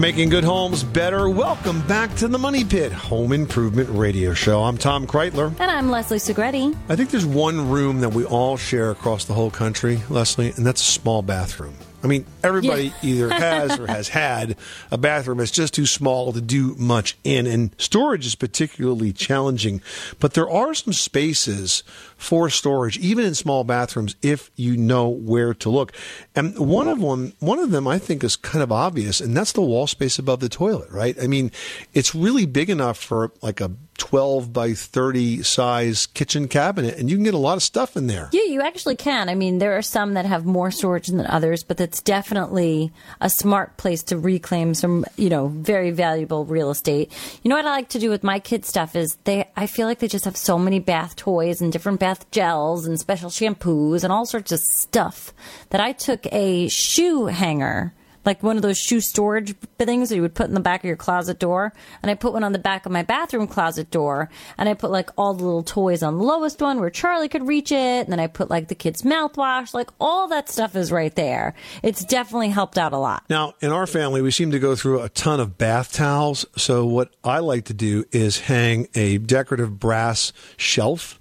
Making 0.00 0.30
good 0.30 0.44
homes 0.44 0.82
better. 0.82 1.28
Welcome 1.28 1.86
back 1.86 2.16
to 2.16 2.26
the 2.26 2.38
Money 2.38 2.64
Pit 2.64 2.90
Home 2.90 3.34
Improvement 3.34 3.90
Radio 3.90 4.32
Show. 4.32 4.62
I'm 4.62 4.78
Tom 4.78 5.06
Kraeutler. 5.06 5.48
And 5.60 5.70
I'm 5.70 5.90
Leslie 5.90 6.16
Segrete. 6.16 6.74
I 6.88 6.96
think 6.96 7.10
there's 7.10 7.26
one 7.26 7.68
room 7.68 8.00
that 8.00 8.14
we 8.14 8.24
all 8.24 8.56
share 8.56 8.90
across 8.92 9.26
the 9.26 9.34
whole 9.34 9.50
country, 9.50 10.00
Leslie, 10.08 10.54
and 10.56 10.64
that's 10.64 10.80
a 10.80 10.90
small 10.90 11.20
bathroom. 11.20 11.74
I 12.02 12.06
mean, 12.06 12.24
everybody 12.42 12.84
Yeah. 13.02 13.10
either 13.10 13.28
has 13.34 13.78
or 13.78 13.86
has 13.86 14.08
had 14.08 14.56
a 14.90 14.96
bathroom 14.98 15.38
that's 15.38 15.50
just 15.50 15.74
too 15.74 15.86
small 15.86 16.32
to 16.32 16.40
do 16.40 16.74
much 16.78 17.16
in, 17.24 17.46
and 17.46 17.74
storage 17.78 18.26
is 18.26 18.34
particularly 18.34 19.12
challenging. 19.12 19.82
But 20.18 20.34
there 20.34 20.48
are 20.48 20.72
some 20.74 20.92
spaces 20.92 21.82
for 22.16 22.48
storage, 22.50 22.98
even 22.98 23.24
in 23.24 23.34
small 23.34 23.64
bathrooms, 23.64 24.16
if 24.22 24.50
you 24.56 24.76
know 24.76 25.08
where 25.08 25.52
to 25.54 25.70
look. 25.70 25.92
And 26.34 26.58
one 26.58 26.88
of 26.88 27.00
them, 27.00 27.34
one 27.40 27.58
of 27.58 27.70
them, 27.70 27.86
I 27.86 27.98
think, 27.98 28.24
is 28.24 28.36
kind 28.36 28.62
of 28.62 28.72
obvious, 28.72 29.20
and 29.20 29.36
that's 29.36 29.52
the 29.52 29.60
wall 29.62 29.86
space 29.86 30.18
above 30.18 30.40
the 30.40 30.48
toilet. 30.48 30.90
Right? 30.90 31.16
I 31.22 31.26
mean, 31.26 31.50
it's 31.92 32.14
really 32.14 32.46
big 32.46 32.70
enough 32.70 32.98
for 32.98 33.32
like 33.42 33.60
a 33.60 33.70
12 34.00 34.52
by 34.52 34.72
30 34.72 35.42
size 35.42 36.06
kitchen 36.06 36.48
cabinet, 36.48 36.98
and 36.98 37.10
you 37.10 37.16
can 37.16 37.22
get 37.22 37.34
a 37.34 37.38
lot 37.38 37.56
of 37.56 37.62
stuff 37.62 37.96
in 37.96 38.06
there. 38.06 38.30
Yeah, 38.32 38.44
you 38.44 38.62
actually 38.62 38.96
can. 38.96 39.28
I 39.28 39.34
mean, 39.34 39.58
there 39.58 39.76
are 39.76 39.82
some 39.82 40.14
that 40.14 40.24
have 40.24 40.46
more 40.46 40.70
storage 40.70 41.08
than 41.08 41.24
others, 41.26 41.62
but 41.62 41.78
it's 41.80 42.00
definitely 42.00 42.92
a 43.20 43.28
smart 43.28 43.76
place 43.76 44.02
to 44.04 44.18
reclaim 44.18 44.72
some, 44.72 45.04
you 45.16 45.28
know, 45.28 45.48
very 45.48 45.90
valuable 45.90 46.46
real 46.46 46.70
estate. 46.70 47.12
You 47.42 47.50
know 47.50 47.56
what 47.56 47.66
I 47.66 47.70
like 47.70 47.90
to 47.90 47.98
do 47.98 48.08
with 48.08 48.24
my 48.24 48.40
kids' 48.40 48.68
stuff 48.68 48.96
is 48.96 49.18
they, 49.24 49.48
I 49.54 49.66
feel 49.66 49.86
like 49.86 49.98
they 49.98 50.08
just 50.08 50.24
have 50.24 50.36
so 50.36 50.58
many 50.58 50.78
bath 50.78 51.14
toys 51.14 51.60
and 51.60 51.70
different 51.70 52.00
bath 52.00 52.30
gels 52.30 52.86
and 52.86 52.98
special 52.98 53.28
shampoos 53.28 54.02
and 54.02 54.12
all 54.12 54.24
sorts 54.24 54.50
of 54.50 54.60
stuff 54.60 55.34
that 55.68 55.80
I 55.80 55.92
took 55.92 56.26
a 56.32 56.68
shoe 56.68 57.26
hanger 57.26 57.92
like 58.24 58.42
one 58.42 58.56
of 58.56 58.62
those 58.62 58.78
shoe 58.78 59.00
storage 59.00 59.54
things 59.78 60.08
that 60.08 60.16
you 60.16 60.22
would 60.22 60.34
put 60.34 60.48
in 60.48 60.54
the 60.54 60.60
back 60.60 60.80
of 60.80 60.88
your 60.88 60.96
closet 60.96 61.38
door. 61.38 61.72
And 62.02 62.10
I 62.10 62.14
put 62.14 62.32
one 62.32 62.44
on 62.44 62.52
the 62.52 62.58
back 62.58 62.84
of 62.86 62.92
my 62.92 63.02
bathroom 63.02 63.46
closet 63.46 63.90
door. 63.90 64.28
And 64.58 64.68
I 64.68 64.74
put 64.74 64.90
like 64.90 65.10
all 65.16 65.34
the 65.34 65.44
little 65.44 65.62
toys 65.62 66.02
on 66.02 66.18
the 66.18 66.24
lowest 66.24 66.60
one 66.60 66.80
where 66.80 66.90
Charlie 66.90 67.28
could 67.28 67.46
reach 67.46 67.72
it. 67.72 68.04
And 68.04 68.08
then 68.08 68.20
I 68.20 68.26
put 68.26 68.50
like 68.50 68.68
the 68.68 68.74
kids' 68.74 69.02
mouthwash. 69.02 69.72
Like 69.72 69.90
all 70.00 70.28
that 70.28 70.48
stuff 70.48 70.76
is 70.76 70.92
right 70.92 71.14
there. 71.14 71.54
It's 71.82 72.04
definitely 72.04 72.50
helped 72.50 72.78
out 72.78 72.92
a 72.92 72.98
lot. 72.98 73.24
Now, 73.30 73.54
in 73.60 73.70
our 73.70 73.86
family, 73.86 74.22
we 74.22 74.30
seem 74.30 74.50
to 74.50 74.58
go 74.58 74.76
through 74.76 75.02
a 75.02 75.08
ton 75.08 75.40
of 75.40 75.56
bath 75.56 75.92
towels. 75.92 76.44
So, 76.56 76.84
what 76.86 77.14
I 77.24 77.38
like 77.38 77.64
to 77.66 77.74
do 77.74 78.04
is 78.12 78.40
hang 78.40 78.88
a 78.94 79.18
decorative 79.18 79.78
brass 79.78 80.32
shelf, 80.56 81.18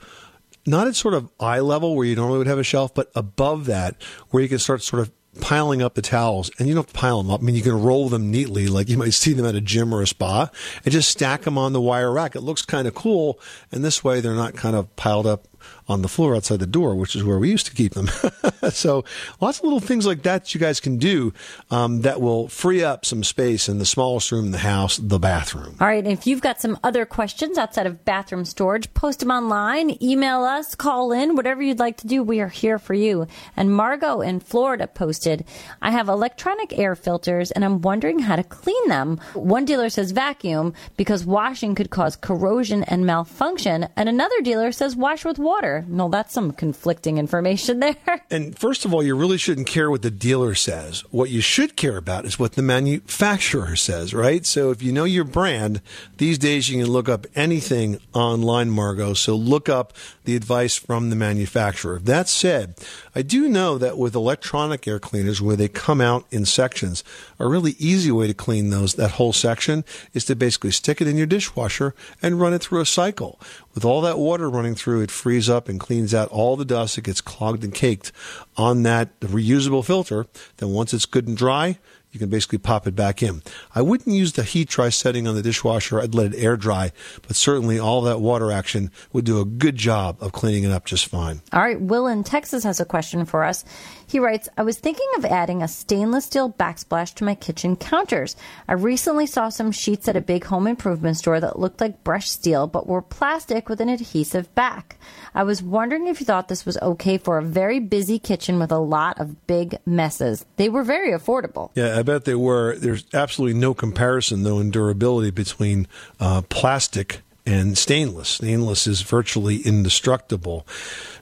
not 0.65 0.87
at 0.87 0.95
sort 0.95 1.13
of 1.13 1.31
eye 1.39 1.59
level 1.59 1.95
where 1.95 2.05
you 2.05 2.15
normally 2.15 2.39
would 2.39 2.47
have 2.47 2.59
a 2.59 2.63
shelf, 2.63 2.93
but 2.93 3.11
above 3.15 3.65
that 3.65 4.01
where 4.29 4.43
you 4.43 4.49
can 4.49 4.59
start 4.59 4.83
sort 4.83 5.01
of 5.01 5.11
piling 5.41 5.81
up 5.81 5.95
the 5.95 6.01
towels. 6.01 6.51
And 6.57 6.67
you 6.67 6.73
don't 6.73 6.85
have 6.85 6.93
to 6.93 6.99
pile 6.99 7.21
them 7.21 7.31
up. 7.31 7.41
I 7.41 7.43
mean, 7.43 7.55
you 7.55 7.61
can 7.61 7.81
roll 7.81 8.09
them 8.09 8.31
neatly 8.31 8.67
like 8.67 8.89
you 8.89 8.97
might 8.97 9.13
see 9.13 9.33
them 9.33 9.45
at 9.45 9.55
a 9.55 9.61
gym 9.61 9.93
or 9.93 10.01
a 10.01 10.07
spa 10.07 10.49
and 10.83 10.91
just 10.91 11.09
stack 11.09 11.41
them 11.41 11.57
on 11.57 11.73
the 11.73 11.81
wire 11.81 12.11
rack. 12.11 12.35
It 12.35 12.41
looks 12.41 12.63
kind 12.65 12.87
of 12.87 12.95
cool. 12.95 13.39
And 13.71 13.83
this 13.83 14.03
way, 14.03 14.19
they're 14.21 14.33
not 14.33 14.55
kind 14.55 14.75
of 14.75 14.95
piled 14.95 15.27
up 15.27 15.47
on 15.87 16.01
the 16.01 16.07
floor 16.07 16.35
outside 16.35 16.59
the 16.59 16.67
door, 16.67 16.95
which 16.95 17.15
is 17.15 17.23
where 17.23 17.39
we 17.39 17.49
used 17.49 17.65
to 17.65 17.73
keep 17.73 17.93
them. 17.93 18.09
so 18.71 19.03
lots 19.41 19.59
of 19.59 19.63
little 19.63 19.79
things 19.79 20.05
like 20.05 20.23
that 20.23 20.53
you 20.53 20.59
guys 20.59 20.79
can 20.79 20.97
do 20.97 21.33
um, 21.71 22.01
that 22.01 22.21
will 22.21 22.47
free 22.47 22.83
up 22.83 23.05
some 23.05 23.23
space 23.23 23.69
in 23.69 23.79
the 23.79 23.85
smallest 23.85 24.31
room 24.31 24.45
in 24.45 24.51
the 24.51 24.57
house, 24.59 24.97
the 24.97 25.19
bathroom. 25.19 25.75
All 25.79 25.87
right. 25.87 26.05
If 26.05 26.27
you've 26.27 26.41
got 26.41 26.61
some 26.61 26.77
other 26.83 27.05
questions 27.05 27.57
outside 27.57 27.87
of 27.87 28.05
bathroom 28.05 28.45
storage, 28.45 28.93
post 28.93 29.19
them 29.19 29.31
online, 29.31 30.01
email 30.03 30.43
us, 30.43 30.75
call 30.75 31.11
in, 31.11 31.35
whatever 31.35 31.61
you'd 31.61 31.79
like 31.79 31.97
to 31.97 32.07
do. 32.07 32.23
We 32.23 32.39
are 32.41 32.47
here 32.47 32.79
for 32.79 32.93
you. 32.93 33.27
And 33.55 33.73
Margot 33.73 34.21
in 34.21 34.39
Florida 34.39 34.87
posted, 34.87 35.45
I 35.81 35.91
have 35.91 36.09
electronic 36.09 36.77
air 36.77 36.95
filters 36.95 37.51
and 37.51 37.65
I'm 37.65 37.81
wondering 37.81 38.19
how 38.19 38.35
to 38.35 38.43
clean 38.43 38.87
them. 38.87 39.19
One 39.33 39.65
dealer 39.65 39.89
says 39.89 40.11
vacuum 40.11 40.73
because 40.97 41.25
washing 41.25 41.75
could 41.75 41.89
cause 41.89 42.15
corrosion 42.15 42.83
and 42.83 43.05
malfunction. 43.05 43.87
And 43.95 44.09
another 44.09 44.41
dealer 44.41 44.71
says 44.71 44.95
wash 44.95 45.25
with 45.25 45.39
water. 45.39 45.48
No, 45.87 46.09
that's 46.09 46.33
some 46.33 46.51
conflicting 46.51 47.17
information 47.17 47.79
there. 47.81 47.95
And 48.29 48.57
first 48.57 48.85
of 48.85 48.93
all, 48.93 49.01
you 49.01 49.15
really 49.15 49.37
shouldn't 49.37 49.67
care 49.67 49.89
what 49.89 50.01
the 50.03 50.11
dealer 50.11 50.53
says. 50.55 51.01
What 51.11 51.29
you 51.29 51.41
should 51.41 51.75
care 51.75 51.97
about 51.97 52.25
is 52.25 52.37
what 52.37 52.53
the 52.53 52.61
manufacturer 52.61 53.75
says, 53.75 54.13
right? 54.13 54.45
So 54.45 54.69
if 54.71 54.83
you 54.83 54.91
know 54.91 55.05
your 55.05 55.23
brand, 55.23 55.81
these 56.17 56.37
days 56.37 56.69
you 56.69 56.83
can 56.83 56.91
look 56.91 57.09
up 57.09 57.25
anything 57.35 57.99
online, 58.13 58.69
Margot. 58.69 59.13
So 59.13 59.35
look 59.35 59.67
up 59.67 59.93
the 60.25 60.35
advice 60.35 60.75
from 60.75 61.09
the 61.09 61.15
manufacturer. 61.15 61.99
That 61.99 62.29
said, 62.29 62.75
I 63.19 63.21
do 63.21 63.49
know 63.49 63.77
that 63.77 63.97
with 63.97 64.15
electronic 64.15 64.87
air 64.87 64.97
cleaners, 64.97 65.41
where 65.41 65.57
they 65.57 65.67
come 65.67 65.99
out 65.99 66.25
in 66.31 66.45
sections, 66.45 67.03
a 67.37 67.49
really 67.49 67.75
easy 67.77 68.11
way 68.13 68.27
to 68.27 68.33
clean 68.33 68.69
those, 68.69 68.93
that 68.93 69.11
whole 69.11 69.33
section, 69.33 69.83
is 70.13 70.23
to 70.23 70.37
basically 70.37 70.71
stick 70.71 71.01
it 71.01 71.07
in 71.07 71.17
your 71.17 71.25
dishwasher 71.25 71.93
and 72.21 72.39
run 72.39 72.53
it 72.53 72.59
through 72.59 72.79
a 72.79 72.85
cycle. 72.85 73.37
With 73.73 73.83
all 73.83 73.99
that 73.99 74.17
water 74.17 74.49
running 74.49 74.73
through, 74.73 75.01
it 75.01 75.11
frees 75.11 75.49
up 75.49 75.67
and 75.67 75.81
cleans 75.81 76.13
out 76.13 76.29
all 76.29 76.55
the 76.55 76.63
dust 76.63 76.95
that 76.95 77.01
gets 77.01 77.19
clogged 77.19 77.65
and 77.65 77.73
caked 77.73 78.13
on 78.55 78.83
that 78.83 79.19
reusable 79.19 79.83
filter. 79.83 80.25
Then 80.55 80.69
once 80.69 80.93
it's 80.93 81.05
good 81.05 81.27
and 81.27 81.35
dry, 81.35 81.77
you 82.11 82.19
can 82.19 82.29
basically 82.29 82.57
pop 82.57 82.87
it 82.87 82.95
back 82.95 83.21
in. 83.21 83.41
I 83.75 83.81
wouldn't 83.81 84.15
use 84.15 84.33
the 84.33 84.43
heat 84.43 84.69
dry 84.69 84.89
setting 84.89 85.27
on 85.27 85.35
the 85.35 85.41
dishwasher. 85.41 85.99
I'd 86.01 86.15
let 86.15 86.33
it 86.33 86.37
air 86.37 86.57
dry, 86.57 86.91
but 87.27 87.35
certainly 87.35 87.77
all 87.77 88.01
that 88.01 88.19
water 88.19 88.51
action 88.51 88.91
would 89.13 89.25
do 89.25 89.39
a 89.39 89.45
good 89.45 89.75
job 89.75 90.17
of 90.21 90.31
cleaning 90.31 90.63
it 90.63 90.71
up 90.71 90.85
just 90.85 91.07
fine. 91.07 91.41
All 91.53 91.61
right, 91.61 91.79
Will 91.79 92.07
in 92.07 92.23
Texas 92.23 92.63
has 92.63 92.79
a 92.79 92.85
question 92.85 93.25
for 93.25 93.43
us. 93.43 93.63
He 94.09 94.19
writes, 94.19 94.49
I 94.57 94.63
was 94.63 94.79
thinking 94.79 95.05
of 95.17 95.25
adding 95.25 95.61
a 95.61 95.67
stainless 95.67 96.25
steel 96.25 96.49
backsplash 96.51 97.13
to 97.13 97.23
my 97.23 97.35
kitchen 97.35 97.75
counters. 97.75 98.35
I 98.67 98.73
recently 98.73 99.27
saw 99.27 99.49
some 99.49 99.71
sheets 99.71 100.07
at 100.07 100.15
a 100.15 100.21
big 100.21 100.45
home 100.45 100.65
improvement 100.65 101.17
store 101.17 101.39
that 101.39 101.59
looked 101.59 101.79
like 101.79 102.03
brushed 102.03 102.31
steel 102.31 102.65
but 102.65 102.87
were 102.87 103.03
plastic 103.03 103.69
with 103.69 103.79
an 103.79 103.87
adhesive 103.87 104.53
back. 104.55 104.97
I 105.35 105.43
was 105.43 105.61
wondering 105.61 106.07
if 106.07 106.19
you 106.19 106.25
thought 106.25 106.47
this 106.47 106.65
was 106.65 106.79
okay 106.79 107.19
for 107.19 107.37
a 107.37 107.43
very 107.43 107.79
busy 107.79 108.17
kitchen 108.17 108.57
with 108.57 108.71
a 108.71 108.79
lot 108.79 109.19
of 109.19 109.45
big 109.45 109.77
messes. 109.85 110.43
They 110.55 110.69
were 110.69 110.83
very 110.83 111.11
affordable. 111.11 111.69
Yeah, 111.75 111.99
I 111.99 112.01
bet 112.01 112.25
they 112.25 112.33
were. 112.33 112.77
There's 112.77 113.05
absolutely 113.13 113.59
no 113.59 113.75
comparison, 113.75 114.41
though, 114.41 114.57
in 114.57 114.71
durability 114.71 115.29
between 115.29 115.87
uh, 116.19 116.41
plastic 116.49 117.21
and 117.45 117.77
stainless. 117.77 118.29
Stainless 118.29 118.87
is 118.87 119.03
virtually 119.03 119.57
indestructible. 119.57 120.65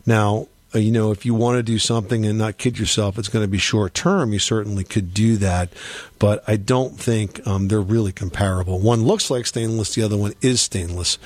Now, 0.05 0.47
you 0.73 0.91
know, 0.91 1.11
if 1.11 1.25
you 1.25 1.33
want 1.33 1.57
to 1.57 1.63
do 1.63 1.79
something 1.79 2.25
and 2.25 2.37
not 2.37 2.57
kid 2.57 2.77
yourself, 2.77 3.17
it's 3.17 3.29
going 3.29 3.43
to 3.43 3.49
be 3.49 3.57
short 3.57 3.93
term. 3.93 4.33
You 4.33 4.39
certainly 4.39 4.83
could 4.83 5.13
do 5.13 5.37
that, 5.37 5.69
but 6.19 6.43
I 6.47 6.57
don't 6.57 6.99
think 6.99 7.45
um, 7.47 7.67
they're 7.69 7.79
really 7.79 8.11
comparable. 8.11 8.79
One 8.79 9.03
looks 9.03 9.31
like 9.31 9.45
stainless, 9.45 9.95
the 9.95 10.03
other 10.03 10.17
one 10.17 10.33
is 10.41 10.61
stainless. 10.61 11.17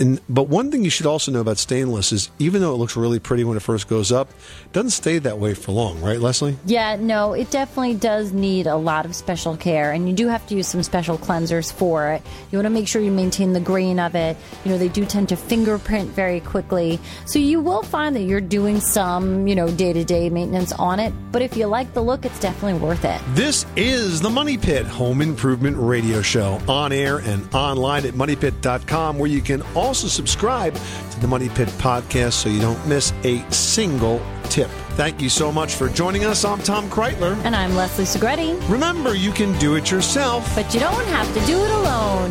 And, 0.00 0.20
but 0.28 0.48
one 0.48 0.70
thing 0.70 0.82
you 0.82 0.90
should 0.90 1.06
also 1.06 1.30
know 1.30 1.40
about 1.40 1.58
stainless 1.58 2.10
is 2.10 2.30
even 2.38 2.62
though 2.62 2.72
it 2.72 2.78
looks 2.78 2.96
really 2.96 3.18
pretty 3.18 3.44
when 3.44 3.56
it 3.56 3.60
first 3.60 3.86
goes 3.86 4.10
up, 4.10 4.30
it 4.64 4.72
doesn't 4.72 4.90
stay 4.90 5.18
that 5.18 5.38
way 5.38 5.52
for 5.52 5.72
long, 5.72 6.00
right, 6.00 6.18
Leslie? 6.18 6.56
Yeah, 6.64 6.96
no, 6.96 7.34
it 7.34 7.50
definitely 7.50 7.94
does 7.94 8.32
need 8.32 8.66
a 8.66 8.76
lot 8.76 9.04
of 9.04 9.14
special 9.14 9.56
care, 9.58 9.92
and 9.92 10.08
you 10.08 10.14
do 10.14 10.28
have 10.28 10.46
to 10.46 10.54
use 10.54 10.66
some 10.66 10.82
special 10.82 11.18
cleansers 11.18 11.70
for 11.70 12.12
it. 12.12 12.22
You 12.50 12.58
want 12.58 12.66
to 12.66 12.70
make 12.70 12.88
sure 12.88 13.02
you 13.02 13.10
maintain 13.10 13.52
the 13.52 13.60
grain 13.60 14.00
of 14.00 14.14
it. 14.14 14.36
You 14.64 14.70
know, 14.70 14.78
they 14.78 14.88
do 14.88 15.04
tend 15.04 15.28
to 15.28 15.36
fingerprint 15.36 16.10
very 16.10 16.40
quickly, 16.40 16.98
so 17.26 17.38
you 17.38 17.60
will 17.60 17.82
find 17.82 18.16
that 18.16 18.22
you're 18.22 18.40
doing 18.40 18.80
some, 18.80 19.46
you 19.46 19.54
know, 19.54 19.68
day 19.68 19.92
to 19.92 20.04
day 20.04 20.30
maintenance 20.30 20.72
on 20.72 20.98
it. 20.98 21.12
But 21.30 21.42
if 21.42 21.56
you 21.56 21.66
like 21.66 21.92
the 21.92 22.02
look, 22.02 22.24
it's 22.24 22.40
definitely 22.40 22.80
worth 22.80 23.04
it. 23.04 23.20
This 23.34 23.66
is 23.76 24.22
the 24.22 24.30
Money 24.30 24.56
Pit 24.56 24.86
Home 24.86 25.20
Improvement 25.20 25.76
Radio 25.78 26.22
Show 26.22 26.58
on 26.66 26.90
air 26.90 27.18
and 27.18 27.52
online 27.54 28.06
at 28.06 28.14
moneypit.com, 28.14 29.18
where 29.18 29.30
you 29.30 29.42
can 29.42 29.62
also 29.90 30.06
subscribe 30.06 30.72
to 31.10 31.18
the 31.18 31.26
Money 31.26 31.48
Pit 31.48 31.66
podcast 31.70 32.34
so 32.34 32.48
you 32.48 32.60
don't 32.60 32.86
miss 32.86 33.12
a 33.24 33.44
single 33.50 34.24
tip. 34.44 34.70
Thank 34.90 35.20
you 35.20 35.28
so 35.28 35.50
much 35.50 35.74
for 35.74 35.88
joining 35.88 36.24
us. 36.24 36.44
I'm 36.44 36.60
Tom 36.60 36.88
Kraeutler. 36.88 37.36
And 37.44 37.56
I'm 37.56 37.74
Leslie 37.74 38.04
Segrete. 38.04 38.56
Remember, 38.70 39.16
you 39.16 39.32
can 39.32 39.58
do 39.58 39.74
it 39.74 39.90
yourself, 39.90 40.54
but 40.54 40.72
you 40.72 40.78
don't 40.78 41.06
have 41.06 41.26
to 41.34 41.44
do 41.44 41.58
it 41.64 41.70
alone. 41.72 42.30